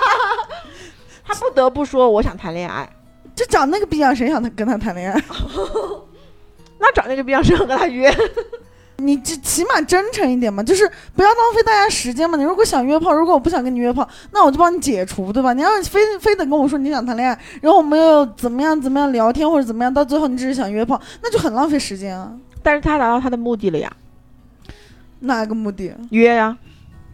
[1.28, 2.88] 他不得不说我想谈恋爱，
[3.34, 5.24] 就长那个逼样，谁想他跟他谈恋爱？
[6.80, 8.10] 那长那个逼样，谁想跟他约？
[9.00, 12.36] 你这起码真诚一点嘛，就是不要浪费大家时间嘛。
[12.36, 15.52] 你如果想约炮，如果我不想跟你约炮，那我就帮你解除，对吧？
[15.52, 22.32] 你要非非得跟我说你想谈恋爱，然后我们又怎么样怎么样聊天或者怎么样，到最后你只是想约炮，那就很浪费时间啊。
[22.62, 23.92] 但是他达到他的目的了呀，
[25.20, 25.94] 哪个目的？
[26.10, 26.56] 约呀，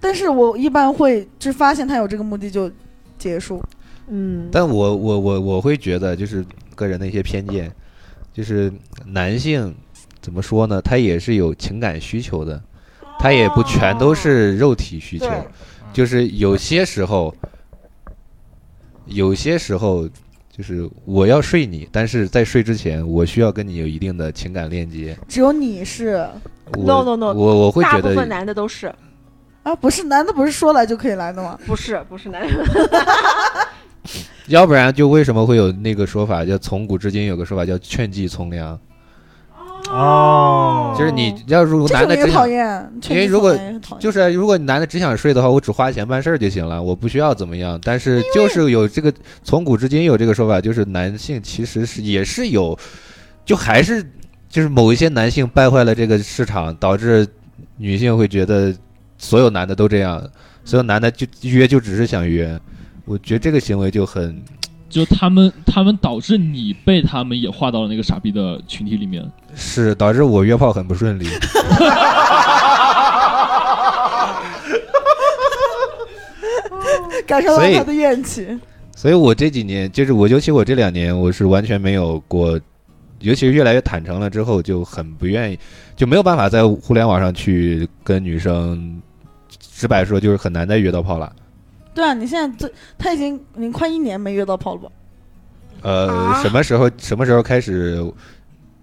[0.01, 2.71] 但是我一般会就发现他有这个目的就
[3.19, 3.63] 结束。
[4.09, 6.45] 嗯，但我我我我会觉得，就是
[6.75, 7.71] 个人的一些偏见，
[8.33, 8.73] 就是
[9.05, 9.75] 男性
[10.21, 10.81] 怎么说呢？
[10.81, 12.63] 他也是有情感需求的，
[13.19, 15.29] 他也不全都是肉体需求，
[15.93, 17.35] 就是有些时候，
[19.07, 20.09] 有些时候
[20.51, 25.17] 就是我要睡你，但是在睡之前，我需要跟你有一定的情感链接。
[25.29, 26.27] 只有你是
[26.77, 28.93] No, no, no 我我会觉大部分得，男的都是，
[29.63, 31.59] 啊，不是男的不是说来就可以来的吗？
[31.67, 32.65] 不是不是男的，
[34.49, 38.79] 要不然就为什么会有那个说法，叫从古至今有个说法叫劝妓从良，
[39.89, 40.95] 哦。
[40.97, 43.59] 就是你要如果男的只想讨厌，因为如果
[43.99, 47.81] 就是如果男的只想睡的话，我只花钱办事儿就行了，我不需要怎么样。
[47.83, 52.79] 但是就是有这个从古至今有这个说法，就是男性其实是也是有，
[53.45, 54.05] 就还是
[54.49, 57.27] 就是某一些男性败坏了这个市场，导致
[57.77, 58.73] 女性会觉得
[59.19, 60.23] 所有男的都这样，
[60.65, 62.57] 所有男的就约就只是想约，
[63.05, 64.43] 我觉得这个行为就很
[64.89, 69.29] 就他们他们导致你被他们也划到了那个傻逼的群体里面。
[69.55, 71.27] 是导致我约炮很不顺利。
[77.27, 78.47] 感受到他的怨气。
[78.95, 82.61] 所以我这几年，就是我，尤其我这两年，我是完全没有过，
[83.21, 85.59] 尤其是越来越坦诚了之后，就很不愿意，
[85.97, 89.03] 就没有办法在互联网上去跟女生
[89.59, 91.33] 直白说，就是很难再约到炮了。
[91.95, 94.89] 对啊，你现在这他已经已经快一年没约到炮了吧？
[95.83, 98.05] 呃，啊什么时候什么时候开始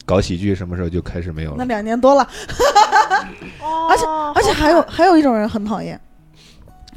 [0.06, 1.66] 搞喜剧，什么时候就开始没有那了。
[1.66, 2.22] 两年多了，
[3.90, 6.00] 而且哦而且还有还有一种人很讨厌，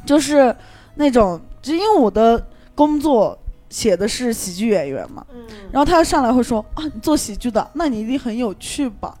[0.05, 0.55] 就是
[0.95, 2.43] 那种，就因为我的
[2.73, 3.37] 工作
[3.69, 9.17] 写的是喜剧演员嘛，嗯然后他上来会说啊，你做喜剧的，那你一定很有趣吧？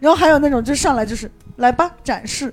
[0.00, 2.52] 然后还有那种就上来就是来吧展示，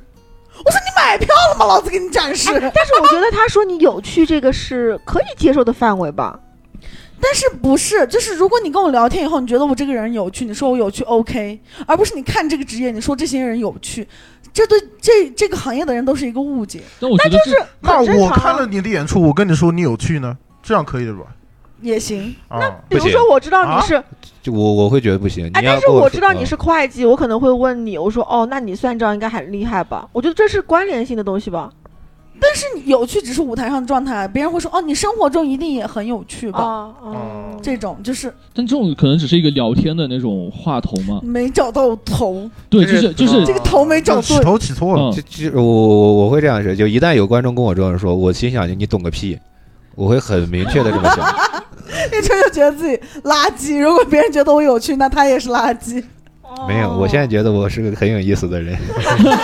[0.64, 1.66] 我说你买票了吗？
[1.66, 2.52] 老子给你展示。
[2.52, 6.40] 但是我觉得他说你有趣这个是可以接受的范围吧？
[7.22, 14.08] 但是不是，就是如果你跟我聊天以后，你觉得我这个人有趣，你说我有趣 OK，而不是你看这个职业，你说这些人有趣，
[14.54, 21.22] 这对这这个行业的人都是一个误解，那我觉得这那我看了你的演出，我跟你说你有趣呢，这样可以的吧？
[21.86, 22.36] 也行。
[22.50, 24.04] 那，比如说我知道啊你是，
[24.42, 30.08] 就我我会觉得不行，哎，但是我知道你是会计，我可能会问你，我说哦，那你算账应该很厉害吧？
[30.12, 31.72] 我觉得这是关联性的东西吧？
[32.38, 36.60] 但是你有趣只是舞台上的状态，别人会说哦，你生活中一定也很有趣吧？
[36.60, 37.16] 啊，哦
[37.62, 41.22] 这种就是但这种可能只是一个聊天的那种话头嘛。
[41.24, 44.44] 没找到头，对，就就是是就是这个头没找起对。
[44.44, 45.04] 头起错了。
[45.04, 49.40] 嗯就就我我我会这样说，就一旦有观众跟我这样说，我心想你懂个屁，
[49.96, 51.26] 我会很明确的这么想。
[52.12, 56.04] 一春就觉得自己垃圾，如果别人觉得我有趣，那他也是垃圾，
[56.68, 58.78] 没有，我现在觉得我是个很有意思的人。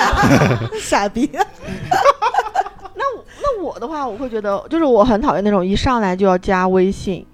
[0.79, 1.29] 傻逼。
[1.33, 3.03] 那
[3.41, 7.25] 那我的话，我会觉得就是我很讨厌那种一上来就要加微信，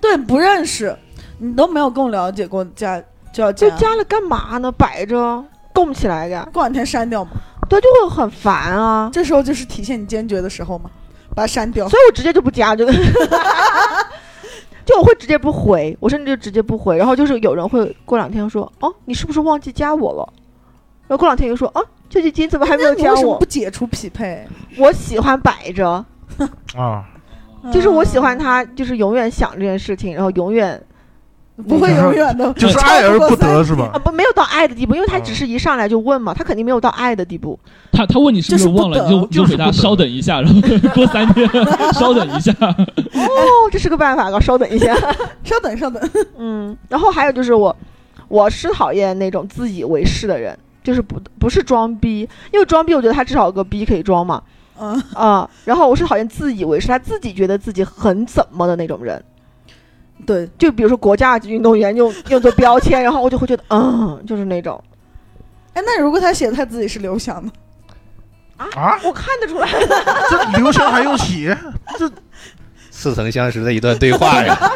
[0.00, 0.94] 对，不认识，
[1.38, 4.70] 你都没有跟我了解过，加就要加就加，加了干嘛呢？
[4.72, 7.30] 摆着供起来的，过两天删掉嘛。
[7.68, 9.10] 对，就会很烦啊。
[9.12, 10.90] 这时候就是体现你坚决的时候嘛，
[11.36, 11.86] 把它删掉。
[11.88, 12.86] 所以我直接就不加，就
[14.86, 16.96] 就我会直接不回，我甚至就直接不回。
[16.96, 20.32] 然后就是有人会过两天说，哦，你是不是忘记加我了？
[21.06, 23.44] 然后过两天又说，啊，舅舅金怎么还没有加我为什么不？
[23.44, 24.46] 解除匹配？
[24.78, 26.04] 我喜欢摆着，
[26.76, 27.04] 啊，
[27.72, 30.84] 就是我喜欢他，就是永远想这件事情，然后永远嗯
[31.68, 33.98] 不会永远的，就是爱而不得是啊吧？
[34.04, 37.58] 不没有到爱的地步，因为他只是一上来就问嘛，他肯定没有到爱的地步。
[37.92, 40.60] 他他问你是不是忘了，你就你就回答就是不得稍等一下，然后
[40.94, 41.48] 过三天
[41.94, 42.52] 稍等一下。
[42.60, 44.94] 哦，这是个办法，我稍等一下。
[45.44, 47.74] 稍 等稍等，嗯，然后还有就是我，
[48.28, 54.42] 我是讨厌那种自以为是的人，就是不不是装逼，因为装逼我觉得他至少有个逼可以装嘛，
[54.78, 59.22] 嗯，啊、然后我是讨厌自以为是，他自己觉得自己很怎么的那种人，
[60.24, 64.82] 对，就比如说国家级运动员用用做标签，然后我就会觉得，嗯，就是那种
[65.74, 67.52] 哎，那如果他写他自己是刘翔呢？
[68.56, 69.68] 啊，我看得出来，
[70.30, 71.56] 这刘翔还用写？
[73.08, 74.56] 似曾相识的一段对话呀。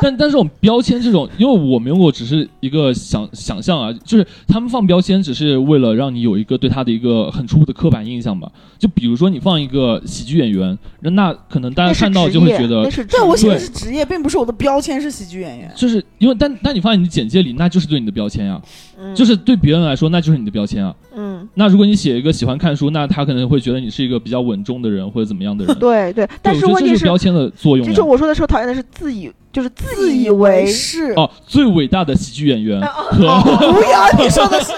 [0.00, 8.50] 但但这种标签这种，因为我没用过，只是一个想想象啊，就是他们放标签只是为了让你有一个对他的一个很初步的刻板印象吧。
[8.80, 15.70] 就比如说你放一个喜剧演员，那那可能大家看到就会觉得那是职对，我写的是职业，并不是我的标签是喜剧演员。
[15.76, 18.60] 就是因为但但你放在你的简介里，那就是对你的标签呀、
[19.02, 20.94] 嗯就是对别人来说那就是你的标签啊。
[21.14, 25.76] 嗯，那如果你写一个喜欢看书，那他可能会觉得你是一个比较稳重的人或者怎么样的人。
[25.80, 28.02] 对对，但对我觉得是问题是，是标签的作用呀就是。
[28.02, 34.72] 我说的时候讨厌的是自以，就是自自以以为为是，哦，最伟大的喜剧演员哦和不要你说的是，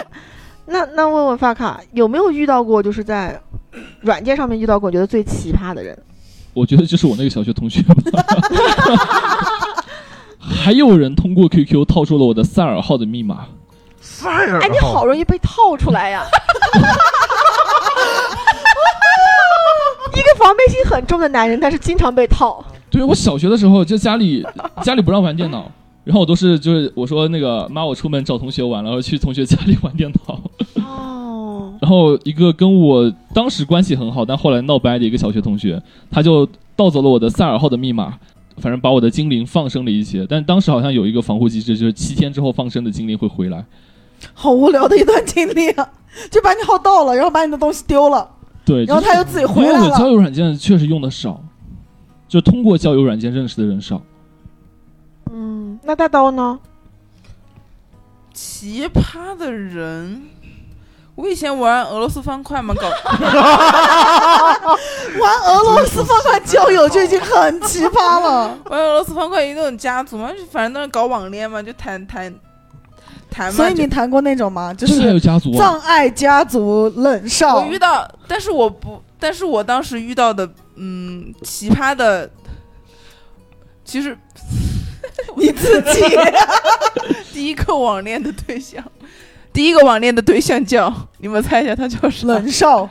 [0.66, 3.38] 那那问问发卡有没有遇到过，就是在
[4.00, 5.96] 软件上面遇到过觉得最奇葩的人？
[6.54, 7.94] 我觉得就是我那个小学同学吧。
[10.38, 13.46] 还有人通过 QQ 套出了我的赛尔号的密码，
[14.30, 16.24] 哎，你好容易被套出来呀！
[20.12, 22.64] 一个防备心很重的男人，但是经常被套。
[22.90, 24.46] 对我小学的时候就家里
[24.82, 25.70] 家里不让玩电脑，
[26.04, 30.40] 然后我都是就是我说那个妈我出门找同学玩，然后去同学家里玩电脑，
[30.84, 38.14] 哦，然后一个跟我当时关系很好但后来闹掰的一个小学同学，他就盗走了我的赛尔号的密码。
[38.58, 43.64] 反正把我的精灵放生了一些，但当时好像有一个防护机制，就是七天之后放生的精灵会回来。
[44.32, 45.88] 好无聊的一段经历啊！
[46.30, 48.30] 就把你号盗了，然后把你的东西丢了，
[48.64, 50.06] 对，然后他又自己回来因为交。
[50.06, 51.40] 友软件确实用的少，
[52.28, 54.00] 就通过交友软件认识的人少。
[55.32, 56.58] 嗯，那大刀呢？
[58.32, 60.22] 奇葩的人，
[61.14, 62.88] 我以前玩俄罗斯方块嘛，搞
[65.20, 68.58] 玩俄罗斯方块交友就已经很奇葩了。
[68.70, 72.34] 玩俄罗斯方块有那种家族嘛，就反正都是搞网恋嘛，就谈谈
[73.34, 73.56] 谈嘛。
[73.56, 74.72] 所以你谈过那种吗？
[74.72, 75.58] 就是还有是家族啊？
[75.58, 82.30] 葬爱家族冷少我，遇到，但是我不，但是我当时遇到的，嗯，奇葩的，
[83.84, 84.16] 其实
[85.36, 86.00] 你自己
[87.32, 88.82] 第一个网恋的对象，
[89.52, 92.26] 第一个网恋的对象叫你们猜一下，他叫啥？
[92.28, 92.88] 冷少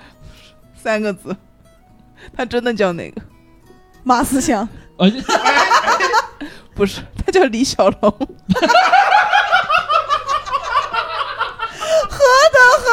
[0.75, 1.35] 三个字，
[2.35, 3.21] 他真的叫哪个？
[4.03, 4.67] 马思祥，
[6.75, 8.11] 不是，他叫李小龙。
[12.09, 12.19] 何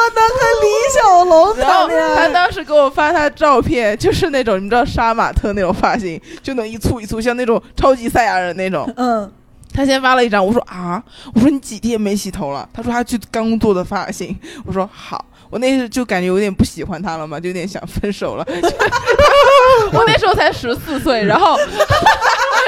[0.09, 2.27] 能和李小龙然后谈恋爱？
[2.27, 8.91] 他当时给我发他照片，就是那种你知道杀马特那种发型，就能一簇一簇，像那种超级赛亚人那种。
[8.97, 9.31] 嗯，
[9.73, 11.01] 他先发了一张，我说啊，
[11.33, 12.67] 我说你几天没洗头了？
[12.73, 14.37] 他说他去刚做的发型。
[14.65, 18.45] 我说好，我那时就感觉有点不喜欢他了嘛，就有点想分手了。
[19.93, 21.57] 我那时候才十四岁， 然后，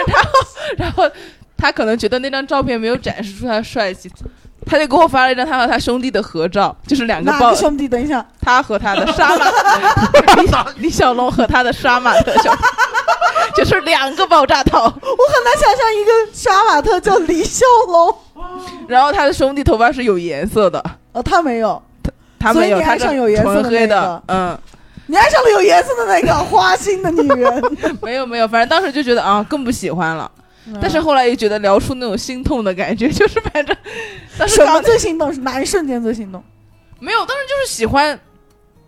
[0.08, 0.30] 然后，
[0.78, 1.10] 然后
[1.58, 4.12] 他可能觉得那张照片没有展示出他的帅气。
[4.66, 7.88] 他就给我发了一张他和他兄弟的合照，就是两个抱哪个兄弟？
[7.88, 9.45] 等一下，他和他的杀马
[10.76, 12.53] 李 李小龙和他的杀马特小，
[13.55, 14.80] 就是两个爆炸头。
[14.80, 18.16] 我很难想象一个杀马特叫李小龙，
[18.88, 21.82] 然后他的兄弟头发是有颜色的，呃，他没有，
[22.39, 24.57] 他没有，你爱他是上有颜色的纯黑的那个，嗯，
[25.07, 27.64] 你爱上了有颜色的那个花心的女人，
[28.01, 30.30] 没有没有，反正当时就觉得啊更不喜欢了，
[30.82, 33.76] 但是后来又觉得聊出那种心痛的感觉， 就是反正
[34.38, 35.34] 当时什么最心动？
[35.34, 36.43] 是哪一瞬间最心动？
[36.99, 38.18] 没有，当时就是喜欢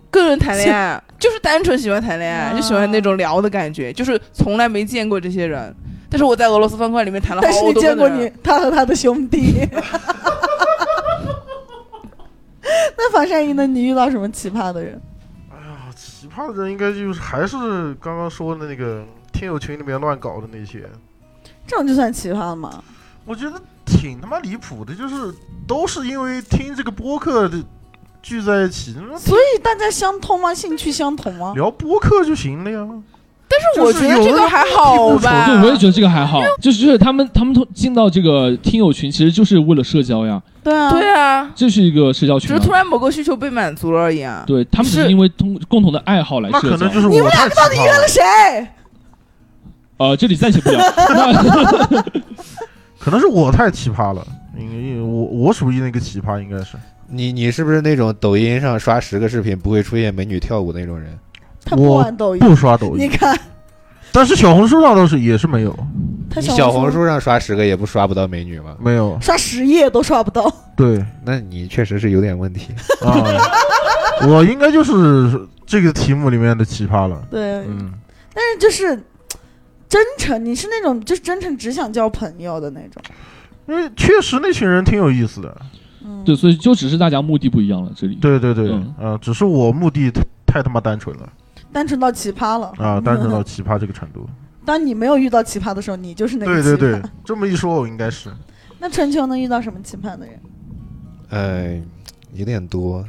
[0.10, 5.76] 跟人谈恋爱， 就是单纯喜欢谈恋爱，啊就喜欢那种聊的感觉，就是从来没见过这些人。
[6.10, 9.68] 但是我在俄罗斯方块里面谈了但是好你见过多个你他和他的兄弟。
[12.98, 13.68] 那房山一呢？
[13.68, 15.02] 你遇到什么奇葩的人？
[15.52, 19.04] 哎呀，奇葩的人应该就是还是刚刚说的那个
[19.34, 20.86] 听友群里面乱搞的那些，
[21.68, 22.84] 这种就算奇葩了吗？
[23.26, 25.16] 我觉得挺他妈离谱的，就是
[25.68, 27.58] 都是因为听这个播客的
[28.22, 30.54] 聚在一起，所以大家相通吗？
[30.54, 31.54] 兴趣相同吗？
[31.56, 32.88] 聊播客就行了呀。
[33.48, 42.74] 但是我觉得这个还好吧，对，我也觉得这个还好，就是他们他们通进到这个听友群，其实就是为了社交呀，对啊，对啊，这是一个社交群、啊只是突。
[42.74, 44.44] 然某个需求被满足了而已啊。
[44.48, 46.78] 对他们只是是因为通共同的爱好来那社交。
[46.78, 48.22] 可能就是你们两个到底约了，谁？
[49.98, 50.80] 呃，这里暂且不聊。
[51.10, 52.02] 那
[53.00, 54.26] 可能是我太奇葩了。
[54.58, 56.78] 因为我我属于那个奇葩，应该是
[57.08, 61.18] 你你是不是那种抖音上刷十个视频不会出现美女跳舞那种人？
[61.64, 63.38] 他不我玩抖音，不刷抖音，你看
[64.12, 68.76] 但是小红书上倒是也是没有你他小小红书上刷十个也不刷不到美女吗？
[68.80, 69.18] 没有。
[69.22, 70.50] 刷十页都刷不到。
[70.78, 72.74] 对那你确实是有点问题。
[73.02, 73.24] 啊，
[74.30, 77.22] 我应该就是这个题目里面的奇葩了。
[77.30, 77.92] 对，嗯，
[78.34, 78.98] 但是就是
[79.88, 83.02] 真诚，你是那种就是真诚只想交朋友的那种。
[83.68, 85.62] 因为确实那群人挺有意思的。
[86.04, 87.92] 嗯，对，所以就只是大家目的不一样了。
[87.96, 91.28] 这里对对对，嗯啊，只是我目的太太他妈单纯了
[91.72, 94.28] 单纯到奇葩了啊，单纯到奇葩这个程度。
[94.66, 96.78] 当你没有遇到奇葩的时候，你就是那个奇葩。
[96.78, 98.30] 对对对，这么一说，我应该是
[98.80, 100.40] 那春秋能遇到什么奇葩的人？
[101.30, 101.82] 哎，
[102.34, 103.04] 有点多，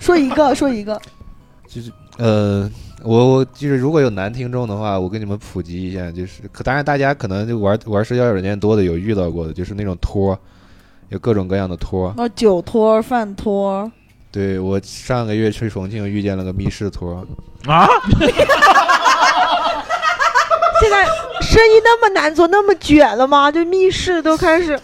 [0.00, 1.00] 说一个，说一个。
[1.68, 2.70] 就是呃，
[3.04, 10.38] 我我就是如果有男听众的话，我跟你们普及一下，就是可当然大家可能就玩玩社交软件多的有遇到过的，就是那种托，
[11.10, 12.14] 有各种各样的托。
[12.16, 13.90] 哦，酒托、饭托，
[14.32, 17.24] 对我上个月去重庆遇见了个密室托，
[17.66, 17.86] 啊，
[20.80, 21.04] 现在
[21.42, 23.52] 生意那么难做，那么卷了吗？
[23.52, 24.80] 就密室都开始，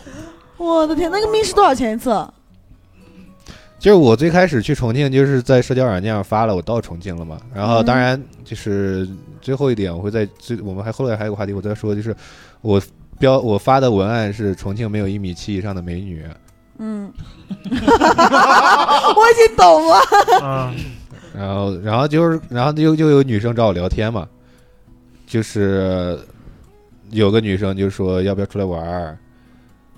[0.59, 2.11] 我的天，那个密室多少钱一次？
[3.81, 7.41] 就是我最开始去重庆，就是在社交软件上发了我到重庆了嘛。
[7.55, 9.09] 然后嗯当然就是
[9.41, 12.15] 最后一点，我会在最我们还后来还有个话题我再说，就是
[12.61, 12.81] 我
[13.19, 16.25] 标我发的文案是重庆没有一米七以上的美女。
[16.79, 17.11] 嗯，
[17.71, 17.71] 我
[19.31, 20.47] 已经懂了。
[20.47, 20.75] 啊，
[21.35, 24.29] 然后，然后就是，然后就就有女生找我聊天嘛，
[25.27, 26.19] 就是
[27.11, 29.19] 有个女生就说要不要出来玩儿。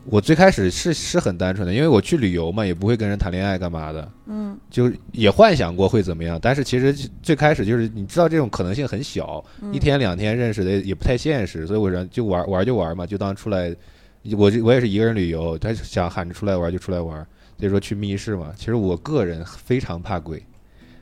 [0.04, 6.38] 我最开始是是很单纯的，因为我去旅游嘛，也不会跟人谈恋爱干嘛的，嗯就也幻想过会怎么样。
[6.42, 6.92] 但是其实
[7.22, 13.74] 最开始就是你知道这种可能性很小，嗯一天两天认识的也不太现实，所以我说就玩玩就玩嘛，就当出来。
[14.36, 17.16] 我这我也是一个人旅游，他想喊着出来玩就出来玩，
[17.58, 18.52] 所以说去密室嘛。
[18.56, 20.40] 其实我个人非常怕鬼，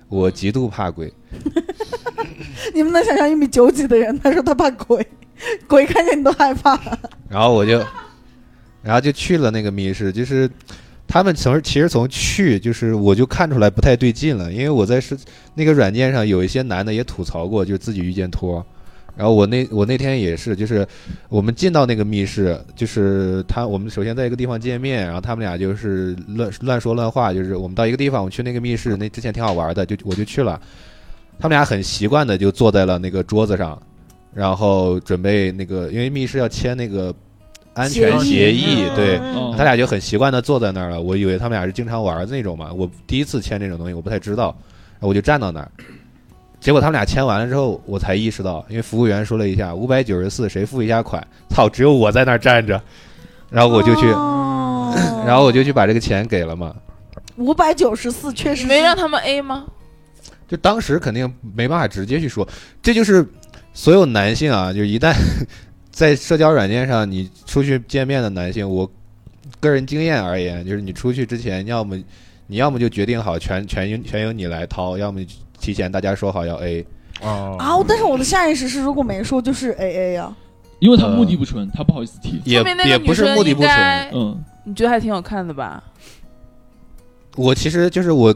[0.09, 1.13] 我极度怕鬼。
[2.75, 5.07] 你们能想象一米九几的人，他说他怕鬼，
[5.69, 6.81] 鬼看见你都害怕。
[7.29, 7.79] 然后我就，
[8.83, 10.51] 然后就去了那个密室，就是
[11.07, 15.17] 他们从其实从去就是我就看出来不太对劲了，因为我在是
[15.55, 18.65] 那个软件上有一些男的也吐槽过，就自己遇见托。
[19.17, 20.87] 然后我那我那天也是，就是
[21.29, 30.59] 我们进到那个密室，就是他我们首先在一个地方见面，然后他们俩就是乱乱说乱话，就是我们到一个地方，我去那个密室，那之前挺好玩的，就我就去了。
[31.39, 33.81] 他们俩很习惯的就坐在了那个桌子上，
[34.33, 37.15] 然后准备那个，因为密室要签那个
[37.75, 41.01] 安全协协议议，对，哦他俩就很习惯的坐在那儿了。
[41.01, 44.55] 我以为他们俩是经常玩的那种嘛，我第一次签这种东西，我不太知道，
[44.95, 45.71] 然后我就站到那儿。
[46.61, 51.27] 结果他们俩签完了之后，我才意识到，因为服务员说了一下五百九十四，谁付一下款？
[51.49, 52.81] 操，只有我在那儿站着，
[53.49, 54.95] 然后我就去，哦
[55.25, 56.75] 然后我就去把这个钱给了嘛。
[57.37, 59.65] 五百九十四，确实没让他们 A 吗？
[60.47, 62.47] 就当时肯定没办法直接去说，
[62.83, 63.27] 这就是
[63.73, 65.15] 所有男性啊，就一旦
[65.91, 68.91] 在社交软件上你出去见面的男性，我
[69.59, 71.97] 个人经验而言，就是你出去之前，要么
[72.47, 75.21] 你要么就决定好全全由全由你来掏，要么
[75.59, 76.87] 提前大家说好要 A。
[77.23, 77.77] 哦啊！
[77.87, 80.35] 但是我的下意识是，如果没说就是 A A 呀。
[80.79, 82.41] 因为他目的不纯，他不好意思提。
[82.47, 85.85] 也也不是目的不纯，嗯，你觉得还挺好看的吧？
[87.37, 88.35] 我其实就是我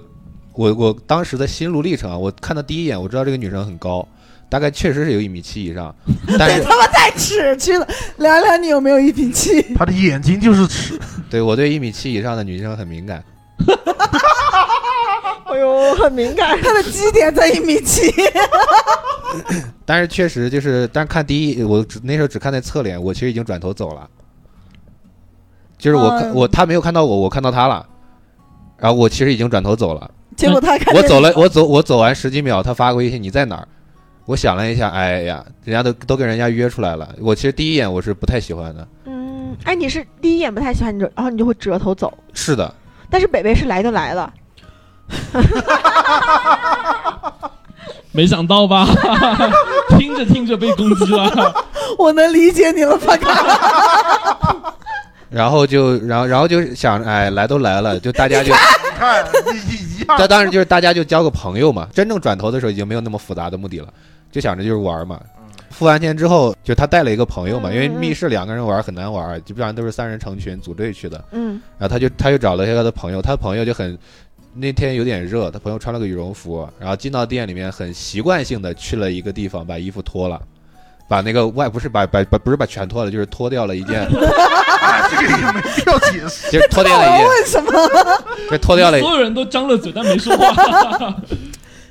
[0.53, 4.07] 我我当时的心路历程啊，我看到第一眼我知道这个女生很高，
[4.55, 5.93] 大概确实是有一米七以上，
[6.39, 7.85] 但是他妈太尺去了，
[8.19, 9.61] 聊聊你有没有一米七？
[9.75, 10.97] 他的眼睛就是尺，
[11.29, 13.21] 对我对一米七以上的女生很敏感。
[15.47, 16.57] 哎呦，很敏感。
[16.63, 18.13] 他的基点在一米七。
[19.85, 24.09] 但是确实就是，但是看第一，我只那时候只看那侧脸，我其实已经转头走了。
[25.77, 27.85] 就是我看、嗯我他没有看到我，我看到他了，
[28.79, 30.09] 然后我其实已经转头走了。
[30.37, 33.67] 结果他看见我走了，你我走我走完十几秒，他发个微信你在哪儿？
[34.27, 37.09] 我想了一下，哎呀，人家都都跟人家约出来了。
[37.20, 38.89] 我其实第一眼我是不太喜欢的。
[39.05, 42.12] 嗯，哎，你是第一眼不太喜欢你就，然后你就会折头走。
[42.33, 42.72] 是的，
[43.11, 44.33] 但是北北是来都来了，
[48.12, 48.87] 没想到吧？
[49.99, 51.55] 听着听着被攻击了。
[51.99, 54.75] 我能理解你了，发卡。
[55.31, 58.55] 然后就然后然后就想，哎，来都来了，就大家就
[58.97, 60.16] 看一一样。
[60.16, 61.89] 这当然就是大家就交个朋友嘛。
[61.93, 63.89] 真正转头的时候已经没有那么复杂的目的了，
[64.35, 65.20] 就想着就是玩嘛。
[65.70, 71.24] 付完钱之后，就他带了一个朋友嘛，因为密室两个人玩很难玩，基本上都是三人成群组队去的。
[71.30, 73.97] 嗯，然后他就他就找了一个他的朋友，他的朋友就很
[74.55, 80.41] 那天有点热，他朋友穿了个羽绒服，然后进到店里面很习惯性的去了一个地方把衣服脱了。
[81.07, 86.51] 把那个外不是把把把不是把全脱了，就是脱掉了一件，啊，这个也没必要解释。
[86.51, 87.70] 就是脱掉了一件， 为什么？
[88.51, 91.14] 就脱掉了所有人都张了嘴，但没说话。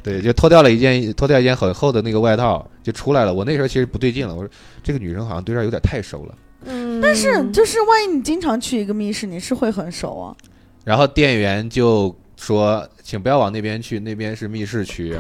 [0.04, 3.34] 对，就脱掉了一件脱掉一件很厚的那个外套，就出来了。
[3.34, 4.50] 我那时候其实不对劲了，我说
[4.84, 6.36] 这个女生好像对这儿有点太熟了。
[6.66, 10.36] 嗯，但是就是万一你经常去一个密室，你是会很熟啊。
[10.84, 15.18] 然后店员就说：“请不要往那边去，那边是密室区。”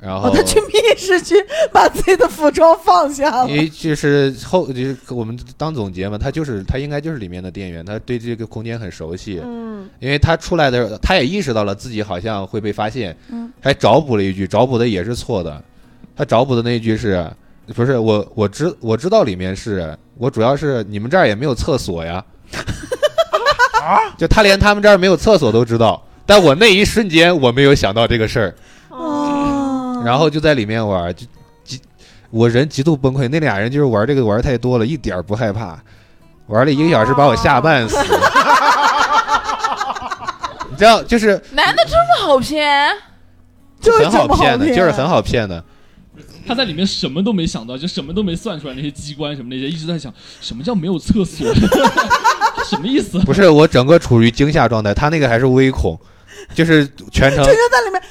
[0.00, 1.34] 然后哦，他去密室去
[1.72, 3.56] 把自己的服装放下了因。
[3.56, 9.40] 为就是后就是我们当总结嘛，他就是他应该就是里面的店员，他对这个空间很熟悉。
[9.44, 15.62] 嗯，因为他出来的，他也意识到了自己好像会被发现，嗯还找补了一句，找补的也是错的。
[16.16, 17.30] 他找补的那一句是，
[17.74, 22.24] 不是我我知我知道里面是我主要是你们这儿也没有厕所呀，
[23.82, 28.54] 啊， 就他连他们这儿没有厕所都知道，但我那一瞬间我没有想到这个事儿，
[28.90, 29.29] 哦，
[30.04, 31.26] 然后就在里面玩，就
[31.64, 31.80] 极
[32.30, 33.28] 我人极度崩溃。
[33.28, 35.78] 那俩人就是玩这个玩太多了，一点儿不害怕，
[36.46, 37.96] 玩了一个小时把我吓半死。
[40.70, 42.88] 你知道，就是男的这么好骗？
[43.80, 45.64] 就是很好骗的，就是很好骗的。
[46.46, 51.46] 他在里面什么都没想到，就什么都没算出来，那些机关什么那些，一直在想什么叫没有厕所，
[52.56, 53.18] 他 什么意思？
[53.20, 55.98] 不是我整个处于惊吓状态，他那个还是微恐，
[56.54, 58.02] 就是全程全程在里面，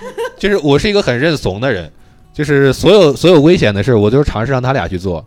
[0.38, 1.90] 就是我是一个很认怂的人，
[2.32, 5.24] 就是所有所有危险的事我都是尝试让他俩去做，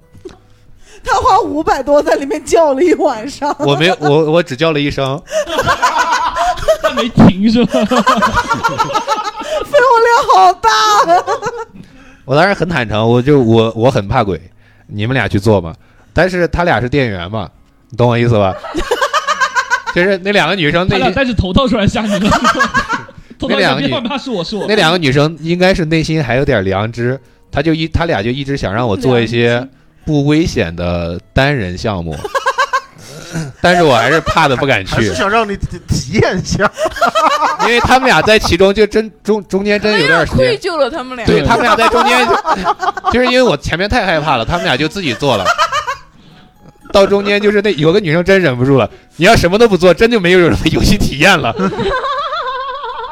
[1.04, 3.56] 他花五百多在里面叫了一晚上。
[3.60, 5.22] 我没有我我只叫了一声，
[6.82, 7.86] 他没停是吧？
[7.86, 10.70] 肺活量好大，
[12.26, 14.40] 我当时很坦诚，我就我我很怕鬼，
[14.88, 15.74] 你们俩去做嘛，
[16.14, 17.50] 但是他俩是店员嘛，
[17.90, 18.56] 你懂我意思吧？
[19.94, 22.30] 就是那两个女生他俩内心戴着头套出来吓你了。
[23.50, 24.66] 那两个女别害怕，是我是我。
[24.68, 27.20] 那两个女生应该是内心还有点良知，
[27.52, 29.68] 她就一她俩就一直想让我做一些
[30.06, 32.16] 不危险的单人项目，
[33.62, 36.70] 但是我还是怕的不敢去还是，想让你体体验一下。
[37.62, 41.26] 因为他们俩在其中就真中中间真有段时愧间，疚了他们俩。
[41.26, 45.46] 对 他们俩在中间就，就是因为我前面太害怕了，他们俩就自己做了。
[46.92, 51.56] 到中间就是那有个女生真忍不住了，你要什么都不做，真就没有什么游戏体验了。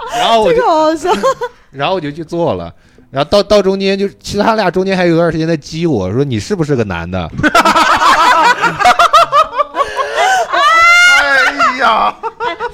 [0.17, 1.09] 然后我就好笑。
[1.71, 2.73] 然后我就去做了，
[3.11, 7.29] 然后到到中间就其实他俩中间还有一段时间在激我说你是不是个男的？
[10.51, 12.15] 哎呀，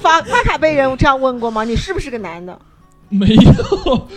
[0.00, 1.62] 法法卡被人这样问过吗？
[1.62, 2.58] 你是不是个男的？
[3.08, 3.52] 没有，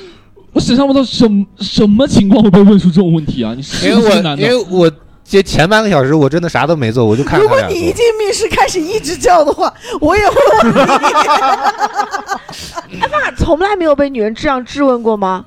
[0.54, 3.54] 我想象不到什么什么情况会被问出这种问题啊！
[3.56, 4.42] 你是因为我不是男的？
[4.44, 4.92] 因为我
[5.30, 7.48] 这前半个小时我真的啥都没做，我就看如。
[7.48, 9.72] 果你一进密室开始一直叫的话，
[10.02, 10.80] 我也会问你
[13.00, 15.46] 哎，法卡从来没有被女人这样质问过吗？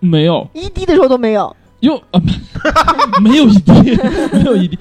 [0.00, 1.54] 没有，一滴的时候都没有。
[1.80, 2.22] 因为啊，
[3.20, 3.72] 没有一滴，
[4.32, 4.78] 没有一滴。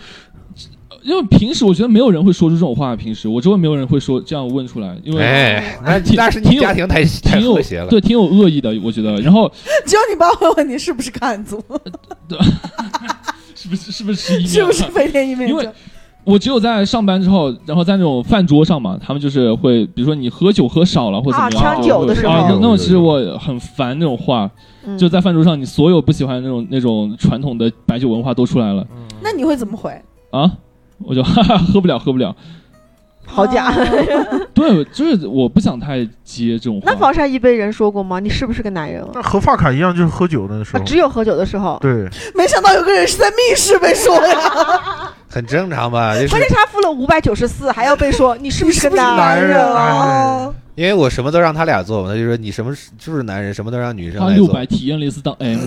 [1.01, 5.77] 因为平时我觉得没有人会说出这种话，平时我周围没有人会说这样问出来，因为哎，
[6.15, 7.87] 那是你家庭太太挺有和谐了。
[7.87, 9.17] 对，挺有恶意的，我觉得。
[9.17, 9.51] 然后
[9.85, 11.61] 只有你爸会问你是不是个汉族，
[13.63, 14.47] 是不是是不是十一面？
[14.49, 15.69] 是不是飞天一面因为？
[16.25, 24.49] 我只有在上班之后，然后在那种饭桌上嘛，他们就是会，比如说你喝酒喝少了或者怎么样，啊酒的时候啊，那那种其实我很烦那种话，
[24.85, 28.85] 嗯就在饭桌上，你所有不喜欢那种那种传统的白酒文化都出来了
[29.21, 29.91] 那你会怎么回？
[30.31, 30.49] 啊，
[30.99, 32.35] 我就哈哈喝不了喝不了，
[33.25, 33.65] 好假。
[33.65, 33.75] 啊
[34.53, 36.79] 对，就是我不想太接这种。
[36.85, 38.19] 那防晒衣被人说过吗？
[38.19, 39.09] 你是不是个男人啊？
[39.15, 40.85] 那和发卡一样，就是喝酒的时啊候。
[40.85, 41.77] 只有喝酒的时候。
[41.81, 46.13] 对，没想到有个人是在密室被说呀， 很正常吧？
[46.19, 49.81] 就是关键是他付了五百九十四，还要被说你是不是个男男人人啊？
[49.81, 50.53] 啊？
[50.75, 54.65] 因为我什么都让他俩做嘛，他就说你什么是就是男人，什么都让女生来做花六百。
[54.65, 55.59] 体验了一次当 M，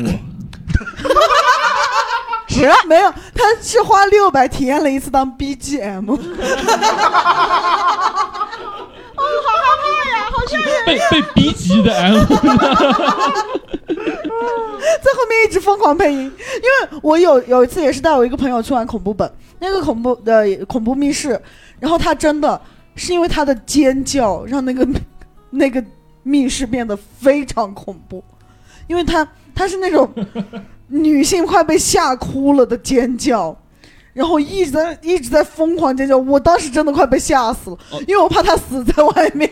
[2.57, 2.74] 值了。
[2.88, 6.18] 没有，他是花六百体验了一次当 BGM，哦，
[9.16, 12.16] 好害怕呀，好吓人被被逼急的 M，
[13.86, 16.20] 在后面一直疯狂配音。
[16.20, 21.40] 因为我有有一次也是带我一个朋友去玩恐怖本，那个恐怖的恐怖密室，
[21.78, 22.61] 然后他真的
[22.94, 24.86] 是因为他的尖叫让那个
[25.50, 25.84] 那个
[26.22, 28.22] 密室变得非常恐怖，
[28.86, 30.09] 因为他他是那种
[30.89, 33.57] 女性快被吓哭了的尖叫。
[34.12, 39.51] 然后一直在一直在疯狂尖叫，我当时真的快被吓死了，哦因为我怕她死在外面。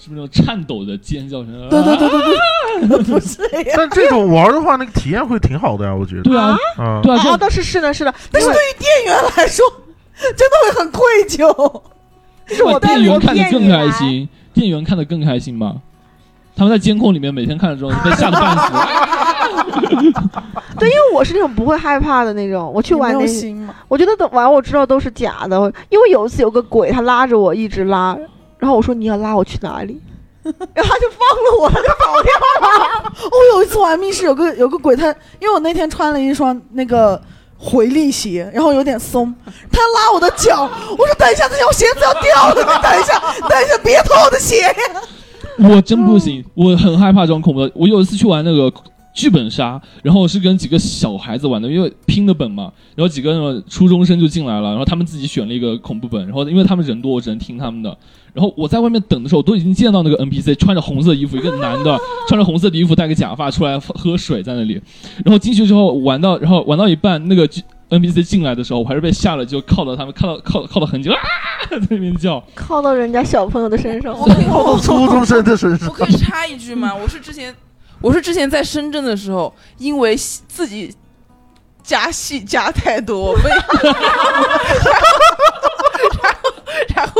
[0.00, 1.68] 是不是那种颤抖的尖叫声？
[1.70, 3.74] 对对对对对，不是呀。
[3.74, 6.22] 但这种玩的话，那个体验会挺好的呀，我觉得。
[6.22, 8.14] 对啊，啊，对啊，这哦，样倒是是的，是的。
[8.30, 9.64] 但是对于店员来说，
[10.20, 11.82] 真的会很愧疚。
[12.46, 15.80] 就是我店员看得更开心，店员看得更开心吗？
[16.54, 18.72] 他们在监控里面每天看着这种被吓得半死，
[20.78, 22.70] 对，因为我是那种不会害怕的那种。
[22.74, 23.74] 我去玩那心嘛？
[23.88, 25.56] 我觉得等玩我知道都是假的，
[25.88, 28.16] 因为有一次有个鬼他拉着我一直拉，
[28.58, 30.00] 然后我说你要拉我去哪里，
[30.42, 32.32] 然后他就放了我，他就跑掉
[32.78, 33.12] 了。
[33.30, 35.06] 我有一次玩密室，有个有个鬼，他
[35.40, 37.20] 因为我那天穿了一双那个
[37.56, 39.34] 回力鞋，然后有点松，
[39.72, 43.18] 他拉我的脚，我说等一下，等一下，我鞋子要掉了，你等一下，
[43.48, 44.74] 等一下，别脱我的鞋呀！
[45.60, 47.72] 我真不行，我很害怕这种恐怖的。
[47.74, 48.72] 我有一次去玩那个
[49.18, 57.96] 剧本杀，然后是跟几个小孩子玩的，因为拼的本嘛，然后几个那种初中生就进来了，然后他们自己选了一个恐怖本，然后因为他们人多，我只能听他们的。
[58.32, 61.98] 然后我在外面等的时候，我都已经见到那个 NPC 穿着红色衣服，一个男的
[62.28, 64.80] 穿着红色的衣服，戴个假发出来喝水在那里。
[65.24, 67.48] 然后进去之后玩到，然后玩到一半，那个
[67.90, 71.18] NPC 进来的时候，我还是被吓了，就靠到他们，靠到靠靠到很久啊，
[71.68, 72.40] 在那边叫。
[72.54, 75.94] 靠到人家小朋友的身上，靠到初中生的身上我。
[75.94, 76.94] 可以插一句吗？
[76.94, 77.52] 我是之前，
[78.00, 80.94] 我是之前在深圳的时候，因为自己
[81.82, 83.50] 加戏加太多，被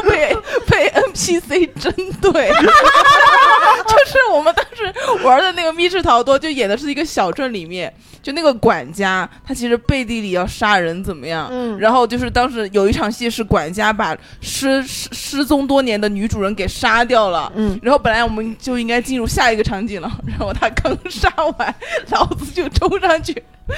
[0.09, 4.93] 被被 NPC 针对， 就是我们当时
[5.25, 7.93] 玩的那个密室逃脱，就演的是一个小镇里面，
[8.23, 11.49] 就那个管家，他其实背地里要杀人怎么样？
[11.51, 17.53] 嗯，然后就是当时有一场戏是管家把失失失踪多年的女主人给杀掉了。
[17.55, 21.75] 嗯，然后本来我们就应该进入下一个场景了，然后他刚杀完，
[22.11, 23.33] 老子就冲上去，
[23.69, 23.75] 老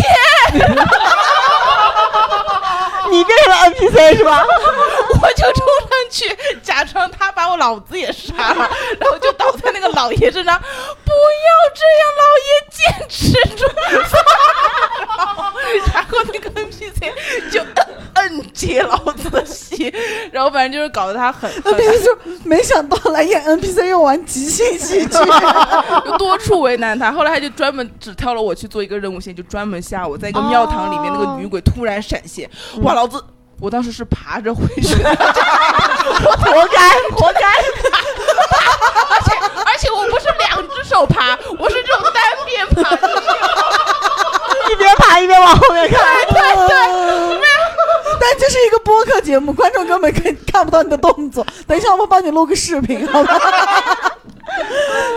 [0.00, 0.02] 爷
[3.10, 4.44] 你变成了 NPC 是吧？
[5.22, 13.64] 我就冲上去，假装他把我老子也杀了，然后就倒在那个老爷身上，不要这样，老爷坚持住。
[13.90, 14.02] 然
[15.26, 15.52] 后，
[15.94, 17.00] 然后那个 NPC
[17.50, 17.60] 就
[18.14, 19.92] 摁接老子的戏，
[20.32, 25.18] 然后反正就是搞得他很很 NPC 就没想到来演 NPC 又玩即兴喜剧，
[26.04, 27.12] 就多处为难他。
[27.12, 32.48] 后来他就专门只挑了我去做一个任务线，就专门吓我，在一个庙堂里面，那个女鬼突然闪现，
[32.82, 33.22] 哇，老子。
[33.60, 37.46] 我当时是爬着回去的， 活该，活该。
[39.10, 39.32] 而且
[39.66, 43.12] 而且我不是两只手爬，我是这种单边爬，就是
[44.72, 46.00] 一边爬一边往后面看。
[46.28, 46.76] 对对
[48.20, 51.46] 但这是一个播客节目，观众根本看看不到你的动作。
[51.66, 53.38] 等一下，我们帮你录个视频，好吧？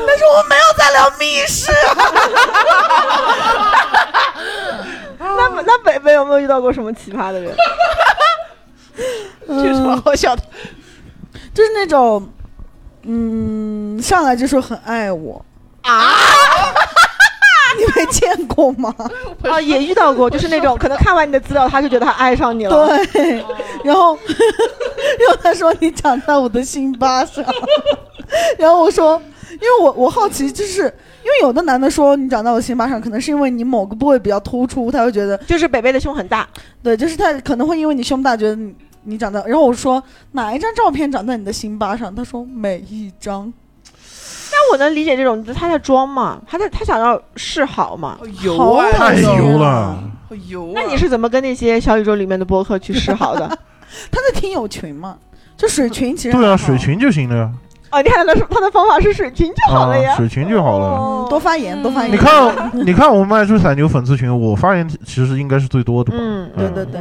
[0.07, 1.71] 但是我们没有在聊密室。
[5.19, 7.55] 那么那北北有没有遇到过什么奇葩的人？
[9.47, 10.41] 这有什么好笑的？
[11.53, 12.27] 就是那种，
[13.03, 15.43] 嗯，上来就说很爱我
[15.81, 16.11] 啊？
[17.75, 18.93] 你没见过吗？
[19.43, 22.87] 啊，也遇到过，就是那种可能看完你的资料，他就觉得他爱上你了。
[23.11, 23.43] 对，
[23.83, 27.43] 然后，然后他说你长在我的心巴上，
[28.59, 29.19] 然后我说，
[29.53, 36.47] 因为我我好奇，就是因为有的男的说你长在我心巴上，可能是因为你某个部位比较突出，他会觉得就是北北的胸很大，
[36.83, 38.73] 对，就是他可能会因为你胸大，觉得你
[39.03, 40.01] 你长在，然后我说
[40.33, 42.13] 哪一张照片长在你的心巴上？
[42.13, 43.51] 他说每一张。
[44.55, 49.97] 那我能理解这种，他在装嘛，他在他想要示好嘛，油啊，太油了，
[50.29, 50.71] 好油啊！
[50.75, 53.47] 那你是怎么跟那些小宇宙里面的播客去示好的？
[54.11, 55.17] 他在听友群嘛，
[55.57, 57.51] 就水群其实对啊，水群就行了呀。
[57.93, 60.97] 哦，你看他的他的方法是水群就好了呀，啊、水群就好了。
[60.99, 62.11] 嗯，多发言，多发言。
[62.11, 66.17] 你看， 你看我们卖出散牛粉丝群，我发言其实应该是最多的吧？
[66.19, 66.99] 嗯，对对对，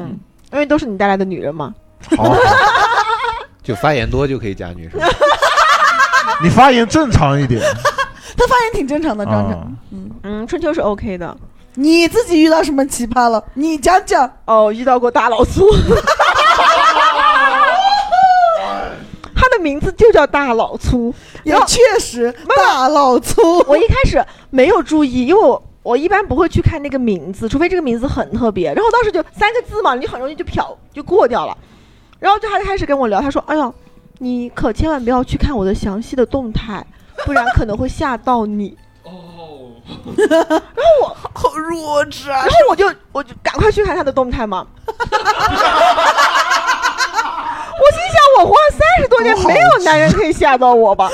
[0.52, 1.72] 因为都是你带来的女人嘛。
[2.16, 2.36] 好，
[3.62, 5.00] 就发言多就可以加女生。
[6.42, 7.62] 你发言正常一点。
[8.36, 9.76] 他发言挺正常的，张张。
[9.92, 11.34] 嗯嗯，春秋是 OK 的。
[11.74, 13.42] 你自己遇到什么奇葩了？
[13.54, 14.30] 你讲讲。
[14.44, 15.66] 哦，遇到过大老粗。
[19.34, 21.14] 他的名字就叫大老粗，
[21.44, 23.64] 也确实大老粗。
[23.66, 28.74] 我一开始没有注意，因为我我一般不会去看那个名字，除非这个名字很特别。
[28.74, 31.56] 然后当时就三个字嘛，你很容易就瞟就过掉了。
[32.18, 33.72] 然后就他就开始跟我聊，他说：“哎呀，
[34.18, 36.84] 你可千万不要去看我的详细的动态，
[37.26, 39.74] 不然可能会吓到你。”哦，
[40.16, 42.38] 然后我好弱智啊！
[42.42, 44.64] 然后我就我就赶快去看他的动态嘛。
[48.42, 51.08] 我活了三十多年，没有男人可以吓到我吧？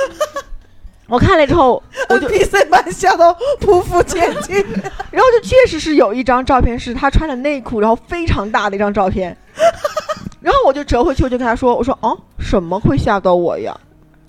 [1.09, 4.57] 我看了之后，我就 PC 版吓到匍匐前进，
[5.11, 9.37] 然后就确实是有一张照片是他穿着内裤，然后非常大的一张照片。
[10.41, 13.77] 然后我就折回去，我就跟他说：“我说哦，什么会吓到我呀？”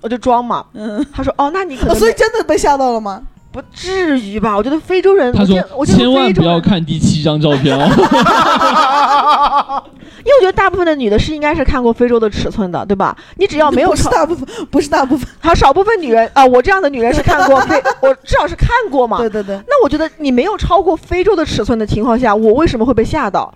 [0.02, 0.64] 我就装嘛。
[0.72, 1.94] 嗯，他说：“哦，那你可能……
[1.96, 3.22] 所以真的被吓到了吗？
[3.52, 4.56] 不至于吧？
[4.56, 5.32] 我觉得非洲人……
[5.32, 7.88] 他说我觉得千万不要看第七张照片哦。
[10.20, 13.16] 因为我觉得大部分的女的是应该是看过非洲的尺寸的，对吧？
[13.36, 19.18] 你只要没有不是大部分，不是大部分，还有少部分女人啊、呃，我这样的女人是 看过非，我至少是看过嘛。
[19.18, 19.56] 对对对。
[19.66, 23.52] 那我觉得你没有超过非洲的尺寸的情况下，我为什么会被吓到？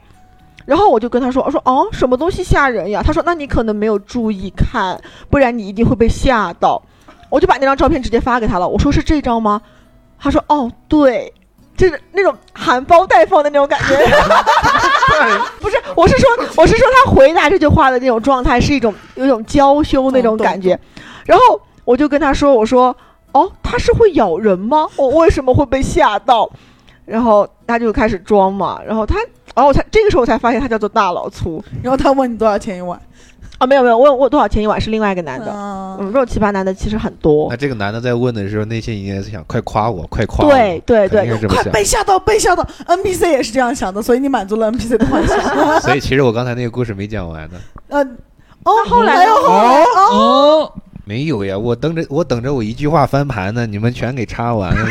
[0.64, 4.98] 然后我就跟他说：“我说哦，什么东西吓人呀？”他说：“那你可能没有注意看，
[5.28, 6.80] 不然你一定会被吓到。”
[7.28, 8.66] 我就把那张照片直接发给他了。
[8.66, 9.60] 我说：“是这张吗？”
[10.24, 11.30] 他说：“哦，对，
[11.76, 13.94] 就是那种含苞待放的那种感觉。
[15.60, 20.78] ”不是，我是说，我是说他回答这句话的那种状态是一种有一种娇羞那种感觉。
[21.26, 22.96] 然后我就跟他说：“我说
[23.32, 24.86] 哦，他是会咬人吗？
[24.96, 26.51] 我为什么会被吓到？”
[27.05, 29.16] 然后他就开始装嘛，然后他，
[29.55, 31.62] 然后我才这个时候我才发现他叫做大老粗。
[31.82, 32.98] 然后他问你多少钱一晚？
[33.65, 35.47] 啊，没有没有，问我多少钱一晚是另外一个男的。
[35.51, 37.49] 嗯，嗯，这种奇葩男的其实很多。
[37.51, 40.51] 那这个男的在问的时候，内心应该是想快夸我，快夸我。
[40.53, 41.62] 对对对，快。
[41.73, 42.62] 被吓到，被吓到。
[42.86, 45.41] NPC 也是这样想的，所以你满足了 NPC 的幻想。
[45.81, 47.59] 所以其实我刚才那个故事没讲完呢。
[47.89, 48.03] 呃，
[48.65, 50.73] 哦，后来还有后来哦，哦，
[51.07, 54.77] 没有呀，我等着我等着我一句话翻盘呢，你们全给插完了。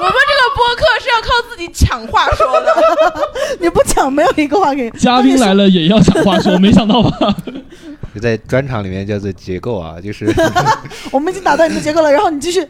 [0.00, 2.74] 我们这个播客是要靠自己抢话说的。
[3.60, 7.36] 你不抢没有一个话给 嘉宾来了也要抢话说，没想到吧？
[8.14, 10.26] 就在专场里面叫做结构啊，就是
[11.12, 12.66] 我们已经打断你的结构了，然后你继续。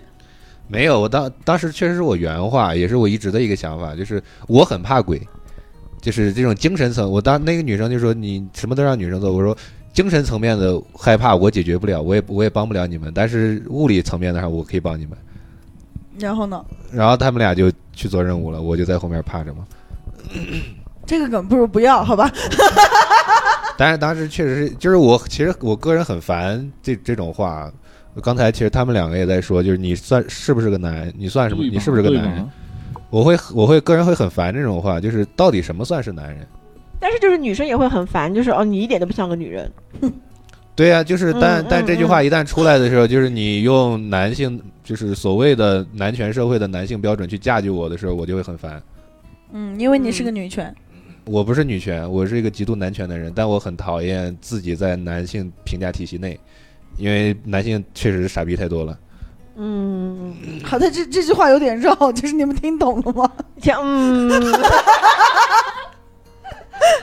[0.66, 1.01] 没有。
[1.01, 5.20] 我当当时确实是我原话，也是我一直的一个想法，就是我很怕鬼，
[6.01, 7.11] 就是这种精神层。
[7.11, 9.57] 我当那个女生就说你什么都让女生做，我说
[9.93, 15.16] 精神层面的害怕我解决不了，我也我也帮不了你们，但是物理层面的话我可以帮你们。
[16.19, 16.65] 然后呢？
[16.93, 19.66] 然后他们俩就去做任务了，我就在后面趴着嘛。
[21.07, 22.31] 这个梗不如不要，好吧？
[23.78, 27.70] 但是当时确实是，就是我其实我个人很烦这这种话。
[28.23, 31.12] 刚才其实他们两个也在说，就是你算是不是个男？
[31.16, 31.62] 你算什么？
[31.62, 32.51] 你是不是个男人？
[33.11, 36.47] 我会我会个人会很烦这种话，就是到底什么算是男人？
[36.99, 39.70] 但是就是女生也会很烦，就是哦，你一点都不像个女人。
[40.78, 48.80] 对呀、就是但、嗯但这句话一旦出来的时候，就是你用男性，就是所谓的男权社会的男性标准去架就我的时候，我就会很烦。
[49.52, 50.72] 嗯，因为你是个女权。
[51.24, 56.38] 我不是女权，我是一个极度男权的人，但我很讨厌自己在男性评价体系内，
[56.96, 58.96] 因为男性确实是傻逼太多了。
[59.56, 60.32] 嗯，
[60.62, 63.28] 好的，这这句话有点绕，就是你们听懂了吗？
[63.60, 64.30] 像嗯，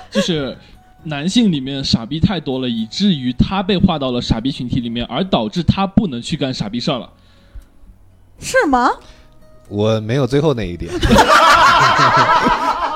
[0.09, 0.57] 就是
[1.05, 7.09] 男性里面傻逼太多了，以至于他被划到了傻逼群体里面，而导致他不能去干傻逼事儿了。
[8.39, 8.89] 是吗？
[9.69, 10.91] 我没有最后那一点。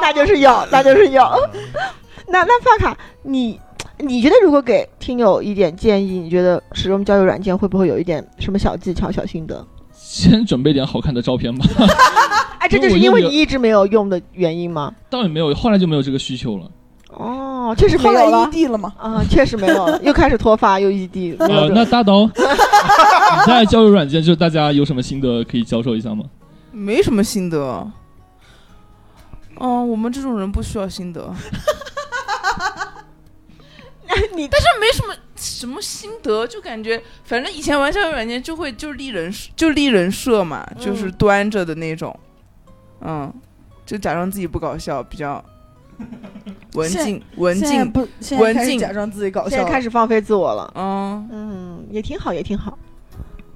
[0.02, 1.24] 那就是有，那就是有。
[2.28, 3.60] 那那发卡，你
[4.00, 9.66] 你觉得如果给听友一点建议，你觉得使用交友软件会不会有一点什么小技巧、小心得？
[9.94, 11.66] 先准备点好看的照片吧。
[12.60, 14.94] 哎，这就是因为你一直没有用的原因吗？
[15.10, 16.70] 倒也没有，后来就没有这个需求了。
[17.20, 18.52] 哦，确实没后来有了异。
[18.52, 18.94] 地了吗？
[18.98, 21.36] 啊，确实没有了，又开始脱发，又异地。
[21.40, 22.32] 呃，那大刀，你
[23.46, 26.24] 在交友软件，就是大家有什么心得可以教授一下吗？
[26.72, 27.92] 没什么心得。
[29.60, 31.20] 嗯，我们这种人不需要心得，
[34.34, 42.18] 你但是没什么什么心得，就感觉反正以前玩交友软件就会就立人设就立人设嘛，就是端着的那种，
[43.02, 43.30] 嗯，
[43.86, 45.44] 就假装自己不搞笑，比较
[46.76, 50.72] 文静文静，不，现在文静假装自己搞笑现在笑，开始放飞自我了。
[50.76, 52.78] 嗯，嗯，也挺好，也挺好，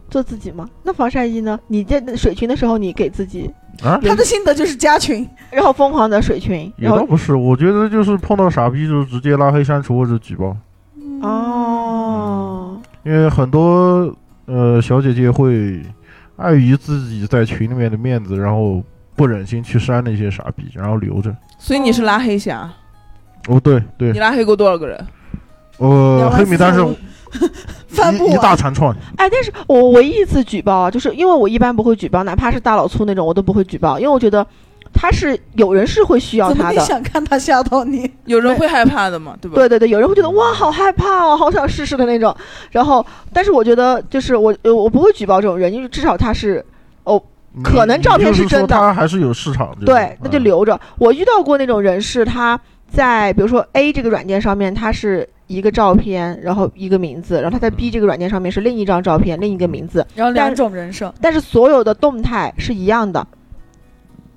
[0.09, 0.67] 做自己嘛。
[0.81, 1.59] 那防晒衣呢？
[1.67, 3.49] 你在水群的时候，你给自己，
[3.83, 10.57] 啊，他的心得就是加群， 然后疯狂的水群，也倒不是，我觉得就是碰到傻逼就直接拉黑、删除或者举报，
[11.21, 14.13] 哦，因为很多
[14.45, 15.81] 呃小姐姐会
[16.37, 18.83] 碍于自己在群里面的面子，然后
[19.15, 21.33] 不忍心去删那些傻逼，然后留着。
[21.63, 22.69] 所以你是拉黑侠，
[23.47, 25.07] 哦，对对你，拉黑过多少个人？
[25.77, 26.85] 呃，黑名单是
[27.31, 27.49] 四
[27.87, 28.57] 翻不一一大完。
[28.57, 34.45] 长串，哎，但是我唯一一次举报啊，就是因为我一般不会举报，哪怕是大老粗那种，我都不会举报，因为我觉得
[34.93, 36.85] 他是有人是会需要怎么你他的。
[36.85, 38.11] 想看他吓到你？
[38.25, 39.55] 有人会害怕的嘛，对吧？
[39.55, 42.35] 对对对，有人会觉得哇，好害怕哦，好想试试的那种。
[42.71, 46.63] 然后，但是我觉得就是我呃我不会举报这种人，因为至少他是
[47.61, 49.75] 可能照片是真的他还是有市场。
[49.85, 50.79] 对，那就嗯留着。
[50.97, 63.27] 我遇到过那种人是他在比如说 A 这个软件上面，他是一个照片，然后一个名字，然后他在 B 这个软件上面是另一张照片，另一个名字，然后两种人设，但是所有的动态是一样的。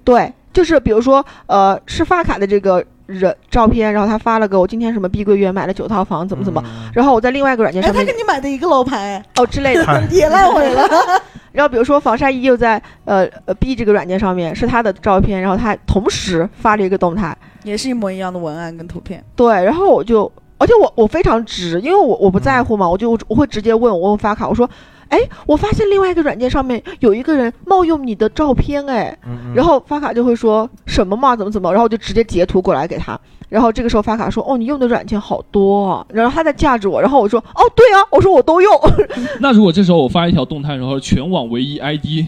[0.05, 9.85] 对，就是比如说呃是发卡的这个人照片，然后他发了个我今天什么碧桂园买了九套房，怎么怎么，嗯然后我在另外一个软件哎，他上面跟你买的一个楼盘，哎，哦之类的。
[9.85, 10.89] 嗨 也烂尾了。
[11.53, 19.25] 然后比如说防晒衣又在呃呃 B 这个软件上面是他的照片，然后他同时发了一个动态，也是一模一样的文案跟图片。
[19.35, 24.69] 对，然后我就，而且我我非常直，因为我我不在乎嘛，我就我会直接问我问发卡，我说，
[25.09, 29.17] 哎，我发现另外一个软件上面有一个人冒用你的照片，哎，
[29.55, 33.19] 然后发卡就会说什么嘛，怎么怎么，然后我就直接截图过来给他，
[33.49, 38.73] 然后这个时候发卡说，哦，你用的软件好多啊，然后他在架着我，然后我说，哦，对啊，我说我都用，
[39.41, 42.27] 那如果这时候我发一条动态，然后全网唯一 ID，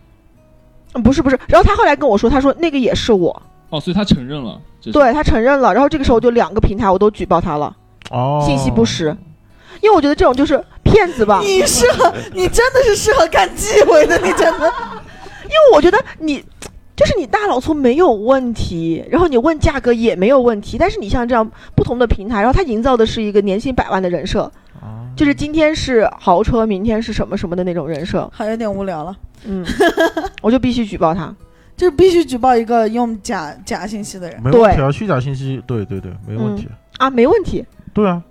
[0.94, 4.60] 嗯不是不是，然后他后来跟我说，他说那个也是我，哦，所以他承认了。
[4.92, 7.76] 对他承认了，然后这个时候就两个平台我都举报他了，
[8.10, 9.14] 哦，信息不实，
[9.82, 11.40] 因为我觉得这种就是骗子吧。
[11.42, 14.72] 你适合，你真的是适合干纪委的，你真的。
[15.44, 16.44] 因为我觉得你
[16.96, 24.42] 就是你大老粗没有问题，然后你问价格也没有问题，但是你像这样不同的平台，然后他营造的是一个年薪百万的人设，
[24.80, 29.16] 哦就是今天是豪车，明天是什么什么的那种人设，好，有点无聊了。
[29.44, 29.64] 嗯，
[30.40, 31.34] 我就必须举报他。
[31.76, 34.38] 就是必须举报一个用假假信息的人。
[34.44, 36.68] 没问题啊，虚假信息，对对对，没问题。
[36.98, 37.64] 啊，没问题。
[37.94, 38.22] 对啊，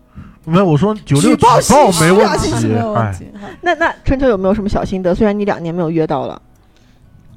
[0.50, 1.58] 没有我说九六举报
[2.02, 2.52] 没问题
[2.96, 3.16] 哎，
[3.62, 5.14] 那那春秋有没有什么小心得？
[5.14, 6.42] 虽然你两年没有约到了，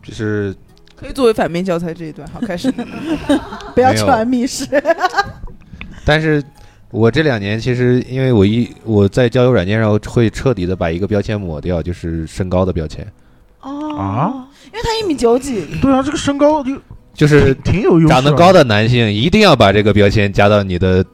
[0.03, 0.55] 就是
[0.97, 2.27] 可以作为反面教材这一段。
[2.33, 2.73] 好，开始。
[3.75, 4.67] 不要没有传密室。
[6.05, 6.43] 但是
[6.91, 13.07] 我这两年其实因为我一我在交友软件上会彻底的把一个标签抹掉，就是身高的标签，
[13.61, 16.77] 哦啊因为他一米九几，对啊，这个身高就
[17.15, 18.21] 就是挺有优势啊。
[18.21, 21.05] 长得高的男性一定要把这个标签加到你的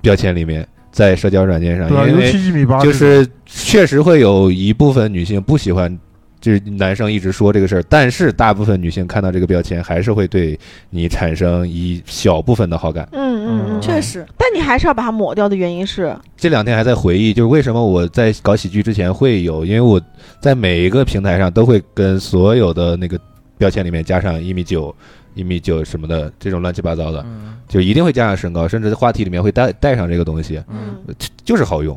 [0.00, 0.66] 标签里面，
[0.96, 5.98] 在社交软件上，对啊，尤因为其一米八，就是确实会有一部分女性不喜欢。
[6.38, 10.56] 就是男生一直说这个事儿，但是大部分女性看到这个标签，还是会对
[10.90, 13.08] 你产生一小部分的好感。
[13.10, 20.00] 嗯嗯嗯，确实，但你还是要把它抹掉的原因是，这两天还在回忆，就是为什么我在搞喜剧之前会有，因为我
[20.38, 23.18] 在每一个平台上都会跟所有的那个
[23.58, 24.94] 标签里面加上一米九、
[25.36, 30.96] 一米九什么的这种乱七八糟的，嗯就一定会加上身高，甚至话题里面会带带上这个东西，嗯，
[31.44, 31.96] 就是好用。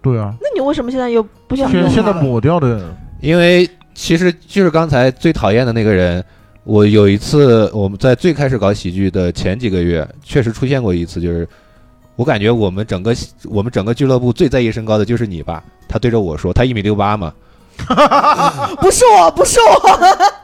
[0.00, 2.12] 对啊，那你为什么现在又不想用现现在？
[2.14, 6.24] 抹掉的，因为其实就是刚才最讨厌的那个人，
[6.64, 11.46] 我有一次我们在最开始搞喜剧的前几个月，确实出现过一次，就是
[12.14, 13.14] 我感觉我们整个
[13.46, 15.62] 我们整个俱乐部最在意身高的就是你吧？
[15.88, 17.34] 他对着我说，他一米六八嘛，
[18.80, 20.37] 不是我，不是我，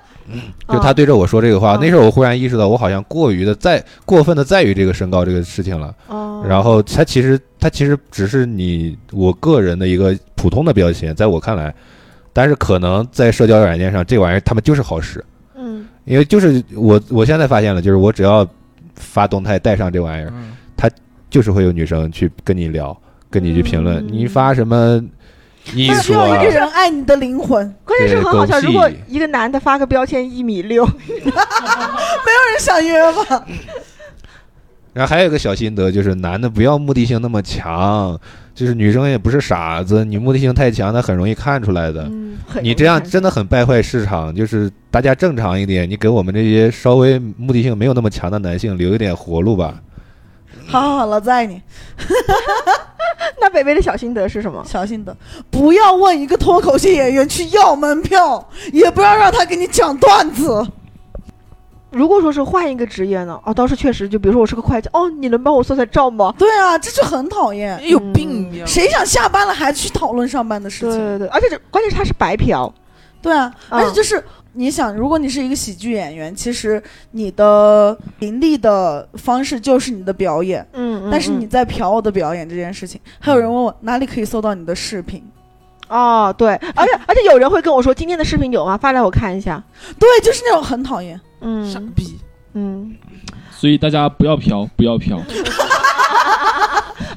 [0.69, 5.95] 就他对着我说这个话，嗯那时候我忽然意识到，我好像过于的在过分的在于这个身高这个事情了。
[6.09, 11.75] 哦，然后他其实他其实只是你我个人的一个普通的标签，在我看来，
[12.33, 15.25] 但是可能在社交软件上，这玩意儿他们就是好使，
[15.55, 15.87] 嗯。
[16.05, 18.47] 因为就是我我现在发现了，就是我只要
[18.95, 20.33] 发动态带上这玩意儿，
[20.77, 20.91] 他
[21.31, 22.95] 就是会有女生去跟你聊，
[23.31, 24.09] 跟你去评论，嗯。
[24.13, 25.03] 你发什么
[25.73, 28.61] 艺需要一个，人爱你的灵魂， 关键是很好笑。
[28.61, 31.31] 如果一个男的发个标签一米六 没有
[32.51, 33.45] 人想约吧？
[34.93, 38.17] 然后还有一个小心得就是，男的不要目的性那么强，
[38.55, 42.03] 就是女生也不是傻子，你目的性太强，她很容易看出来的。
[42.05, 49.75] 嗯，你这样真的很败坏市场，就是大家正常一点，你给我们这些稍微目的性没有那么强的男性留一点活路吧。
[50.69, 51.61] 好好好，老子爱你，
[53.41, 54.63] 那北北的小心得是什么？
[54.67, 55.17] 小心得，
[55.51, 60.67] 不要问一个脱口秀演员去要门票，也不要让他给你讲段子。
[61.91, 63.39] 如果说是换一个职业呢？
[63.45, 66.35] 哦，当时确实，就比如说我是个会计，哦，你能帮我算算账吗？
[66.37, 67.81] 对啊，这就很讨厌。
[67.89, 68.67] 有病一样。
[68.67, 70.99] 谁想下班了还去讨论上班的事情？
[70.99, 72.73] 对对对，而且这关键是他是白嫖，
[73.23, 74.23] 对啊，嗯而且就是
[74.55, 85.23] 你想，如果你是一个喜剧演员，其实你的盈利的方式就是你的表演，嗯，嗯但是你嗯在嫖我的表演这件事情，还有人问我哪里可以搜到你的视频？
[85.89, 88.77] 哦，对，而且 而且有人会跟我说今天的视频有吗？
[88.77, 89.63] 发来我看一下。
[89.99, 91.21] 对，就是那种很讨厌。
[91.41, 92.19] 嗯傻嗯逼，
[92.55, 92.97] 嗯，
[93.51, 95.21] 所以大家不要嫖，不要嫖。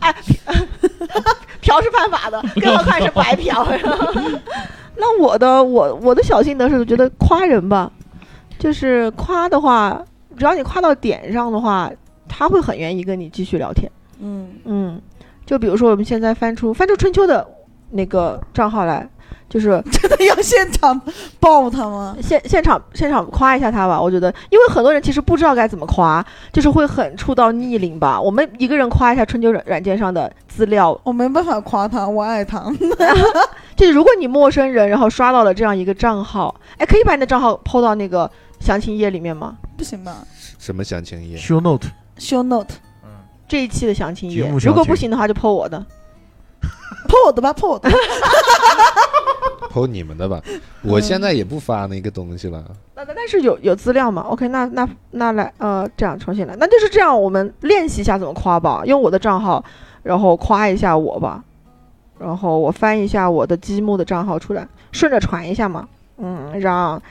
[0.02, 0.14] 哎
[1.62, 3.66] 嫖是犯法的，更何况是白嫖。
[4.98, 7.91] 那我的我我的小心得是，觉得夸人吧，
[8.57, 10.03] 就是夸的话，
[10.36, 11.91] 只要你夸到点上的话，
[12.28, 13.91] 他会很愿意跟你继续聊天。
[14.19, 15.02] 嗯，嗯，
[15.45, 17.48] 就比如说我们现在翻出翻出春秋的
[17.91, 19.07] 那个账号来，
[19.49, 20.99] 就是 真的要现场
[21.40, 22.16] 抱他吗？
[22.22, 24.02] 现现场现场夸一下他吧。
[24.02, 28.20] 我觉得，因为很多人其实不知道该怎么夸，就是会很触到逆鳞吧。
[28.20, 32.64] 我们一个人夸一下春秋软软件上的资料，我没办法夸他，我爱他。
[33.78, 38.30] 就是如果你陌生人然后刷到了这样一个账号，哎，可以把你的账号抛到那个
[38.60, 39.58] 详情页里面吗？
[39.78, 40.18] 不行吧
[40.58, 42.74] 什么详情页？show note，？Show note，
[43.04, 43.10] 嗯
[43.48, 45.86] 这一期的详情页如果不行的话就抛我的。
[47.08, 47.90] 破我的吧，破我的。
[49.70, 50.42] 抛你们的吧，
[50.82, 52.64] 我现在也不发那个东西了。
[52.96, 59.64] 那那但是有有资料吗？OK，那那那来呃，这样重新来，那就是这样，我们练习一下怎么夸吧，用我的账号，
[60.04, 61.44] 然后夸一下我吧，
[62.18, 65.88] 然后我翻一下我的积木的账号出来，顺着传一下嘛，
[66.18, 67.02] 嗯，让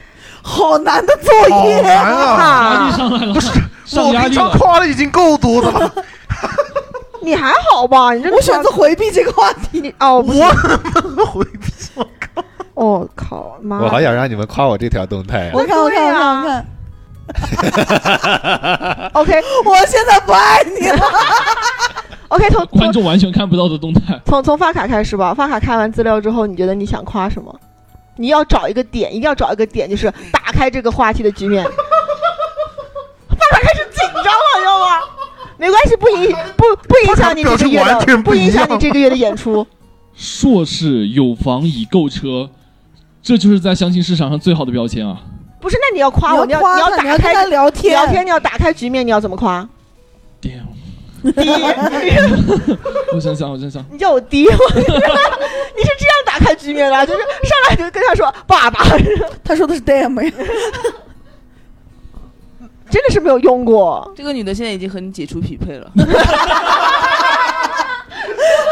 [0.41, 1.81] 好难的作好业。
[1.81, 2.73] 难啊！
[2.73, 3.41] 压力上来了，
[3.85, 4.57] 上我平常压力了。
[4.57, 5.93] 夸的已经够多的了，
[7.27, 8.13] 你还好吧？
[8.13, 9.81] 你这个我选择回避这个话题。
[9.81, 12.07] 你哦我回避我
[12.75, 13.79] 哦靠妈！
[13.81, 15.51] 我好想让你们夸我这条动态啊！
[15.53, 16.65] 我看，我看，我看，我对看。
[19.13, 19.33] OK
[19.65, 20.99] 我现在不爱你了。
[22.29, 25.33] OK 从从观众完全看不到的动态，从从发卡开始吧。
[25.33, 27.53] 发卡看完资料之后，你觉得你想夸什么？
[28.15, 31.63] 你要找一个点，一定要找一个点，就是打开这个话题的局面。
[31.63, 31.69] 发
[33.51, 34.99] 卡开始紧张了，知道吗？
[35.57, 39.65] 没关系，不影不不影响你这个月的，不不影响你这个月的演出。
[40.15, 42.49] 硕士有房已购车，
[43.21, 45.21] 这就是在相亲市场上最好的标签啊！
[45.61, 47.93] 不是，那你要夸我，你要，你你要打要开聊天。
[47.93, 49.67] 聊天，你要打开局面，你要怎么夸
[50.41, 51.51] ？Damn，第一，
[53.13, 54.55] 我想想，我想想，你叫我爹， 你是
[55.99, 58.85] 这样打开局面的，就是上来就跟他说爸爸，
[59.43, 60.31] 他说的是 damn 呀。
[62.89, 64.09] 真的是没有用过。
[64.15, 65.91] 这个女的现在已经和你解除匹配了，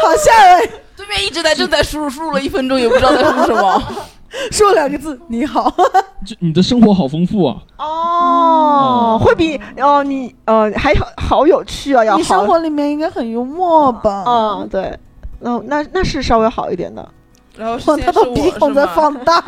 [0.02, 3.82] 好，吓人对面一直在正在输入，输入了一分钟也不知道在输入什么。
[4.50, 5.72] 说两个字，你好。
[6.26, 7.56] 就你的生活好丰富啊！
[7.78, 14.24] 哦，会比哦你呃还好好有趣啊，要你好生活里面应该很幽默吧？
[14.26, 14.98] 嗯对，
[15.40, 17.08] 那那那是稍微好一点的。
[17.56, 18.94] 然后哇，现在是他把鼻孔在我是吗？
[18.94, 19.42] 放大。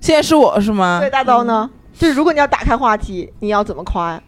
[0.00, 1.10] 现在是我是吗对，？
[1.10, 1.68] 大刀呢？
[2.02, 4.20] 就是如果你要打开话题，你要怎么夸呀？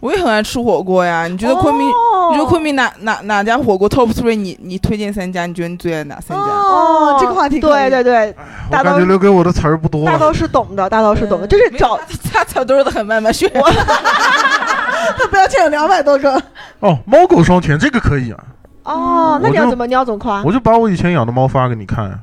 [0.00, 1.26] 我也很爱吃火锅呀。
[1.26, 1.86] 你觉得昆明？
[1.90, 4.34] 哦你觉得昆明哪哪哪家火锅 top three？
[4.34, 5.44] 你你推荐三家？
[5.44, 6.42] 你觉得你最爱哪三家？
[6.42, 8.34] 哦，这个话题对对对，
[8.70, 10.06] 我感大刀觉留给我的词儿不多。
[10.06, 12.00] 大刀是懂的，大刀是懂的，就是找
[12.32, 13.50] 他草都是的很慢慢选。
[13.52, 16.42] 他 标签有两百多个。
[16.80, 18.44] 哦，猫狗双全这个可以啊，
[18.84, 20.42] 哦，那你要怎么你要怎么夸？
[20.44, 22.18] 我就把我以前养的猫发给你看。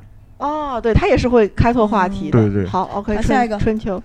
[0.46, 2.38] 哦，对他也是会开拓话题的。
[2.38, 4.02] 对对好，OK，好下一个春秋。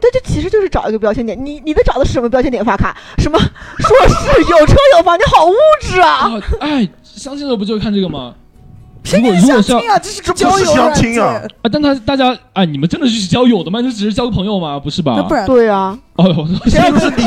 [0.00, 1.38] 对，这其实就是找一个标签点。
[1.44, 2.96] 你你的找的是什么标签点发卡？
[3.18, 5.18] 什么硕士有车有房？
[5.18, 6.08] 你好物质啊！
[6.08, 8.34] 啊，哎，相亲的不就看这个吗？
[9.12, 13.82] 如果如果是要亲啊，这是个这不是交友相亲啊，啊，但他大家哎，你们真的是去交友的吗？
[13.82, 14.80] 就只是交个朋友吗？
[14.80, 15.14] 不是吧？
[15.16, 16.80] 那不然对啊，哦哟，谁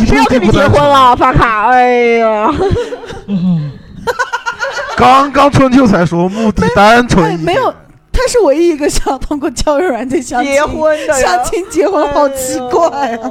[0.05, 1.15] 谁要跟你结婚了？
[1.15, 2.51] 发卡，哎呀
[4.97, 7.73] 刚刚春秋才说目的单纯一点，哎没有，
[8.11, 13.19] 他是唯一一个想通过交友软件相亲结婚的相亲结婚，好奇怪啊！
[13.21, 13.29] 哎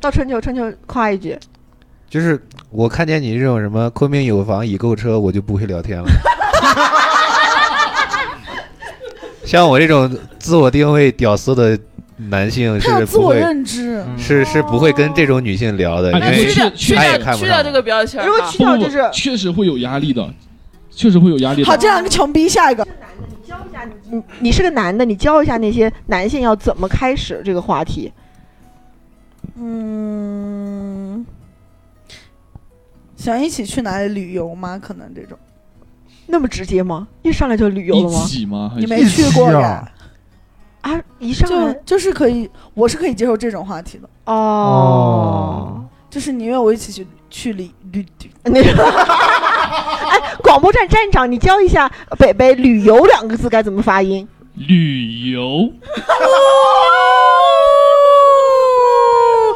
[0.00, 1.38] 到春秋，春秋夸一句，
[2.08, 6.08] 就是我看见你这种什么昆明有房已购车，我就不会聊天了。
[9.44, 11.78] 像我这种自我定位屌丝的
[12.28, 20.28] 男性他有自我是不会认知，是是不会跟这种女性聊的，因哎为去去去掉去掉这个标签如果去掉就是确实会有压力的，
[20.90, 21.64] 确实会有压力。
[21.64, 22.86] 好，这两个穷逼，下一个。
[23.46, 28.12] 教一下你，你你是个男的，你教一下那些男性要怎么开始这个话题。
[29.56, 31.26] 嗯，
[33.16, 34.78] 想一起去哪里旅游吗？
[34.78, 35.36] 可能这种
[36.26, 37.08] 那么直接吗？
[37.22, 38.20] 一上来就旅游了吗？
[38.48, 38.72] 吗？
[38.78, 39.90] 你没去过呀
[41.20, 54.26] 一上就来就是可以，我是可以接受这种话题的，哦，就是你约我一起去去旅旅旅，那个，哎，广播站站长，你教一下北北“旅游”两个字该怎么发音？
[54.54, 55.70] 旅游，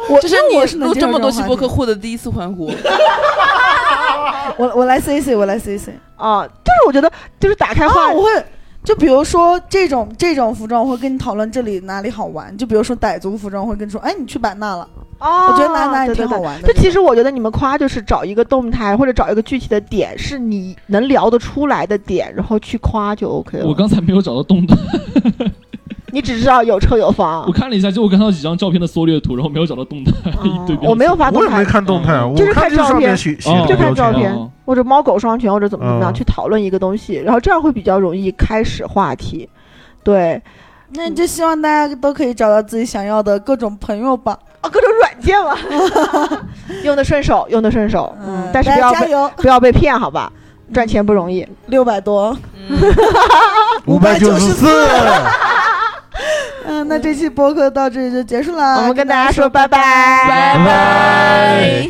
[0.07, 2.71] 我这是那我是能接受你录这么多种话题期播客获得第一次欢呼，
[4.57, 8.45] 我我来 C C，我来 C C 啊，就是我觉得，就是打开话啊，我会。
[8.85, 12.55] 就比如说这种这种服装，我会跟你讨论这里哪里好玩。
[12.55, 14.87] 就比如说傣族服装，我会跟你说，哎，你去版纳了，
[15.19, 16.67] 哦，我觉得哪哪里挺好玩的。
[16.67, 23.65] 就其实我觉得你们夸就是找一个动态或者找一个具体的点，是你能聊得出来的点，然后去夸就 OK 了。
[23.65, 24.77] 我刚才没有找到动态，
[26.15, 27.43] 你只知道有车有房。
[27.45, 30.11] 我，看了一下，就我看到几张照片的缩略图，然后没有找到动态，
[30.45, 31.47] 一堆标签哦我没有发动态。
[31.47, 33.13] 我也没，看动态，就是看看这上面照片。
[33.13, 34.49] 哦写写的就看照签片哦。
[34.65, 39.49] 或者猫狗双全或者怎么怎么样嗯去讨论一个东西，然后这样会比较容易开始话题。
[40.05, 40.41] 对，
[40.93, 44.39] 那就希望大家都可以找到自己想要的各种朋友吧。
[44.63, 45.53] 哦，各种软件嘛，
[46.85, 50.31] 用的顺手，用的顺手，嗯，但是不大要加油，不要被骗，好吧？
[50.73, 51.45] 赚钱不容易。
[51.67, 52.35] 六百多。
[53.85, 54.65] 五百九十四，
[56.67, 58.77] 嗯，那这期播客到这里就结束了。
[58.77, 60.57] 我们跟大家说拜拜拜。
[60.57, 61.89] 拜拜。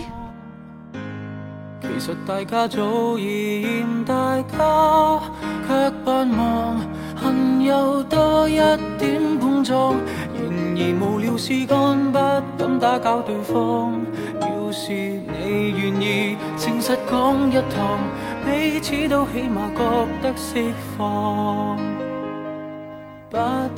[1.81, 4.13] 其實大家早已嫌大
[4.57, 5.21] 家，
[5.67, 6.79] 卻盼望
[7.15, 9.95] 恨有多一點碰撞。
[10.33, 10.43] 然
[10.77, 12.19] 而無聊事幹，不
[12.57, 14.01] 敢打攪對方。
[14.41, 17.97] 要是你願意誠實講一趟，
[18.45, 19.79] 彼此都起碼覺
[20.21, 21.94] 得釋放。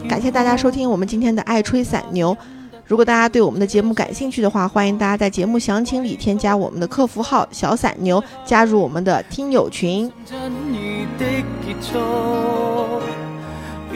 [0.07, 2.35] 感谢大家收听我们今天的爱吹散牛。
[2.85, 10.09] 如果大家对我们的节目感兴趣的话，欢迎大家在节目详情里添加我们的客服号“小散牛”，加入我们的听友群。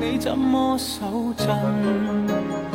[0.00, 2.67] 你怎麼手震？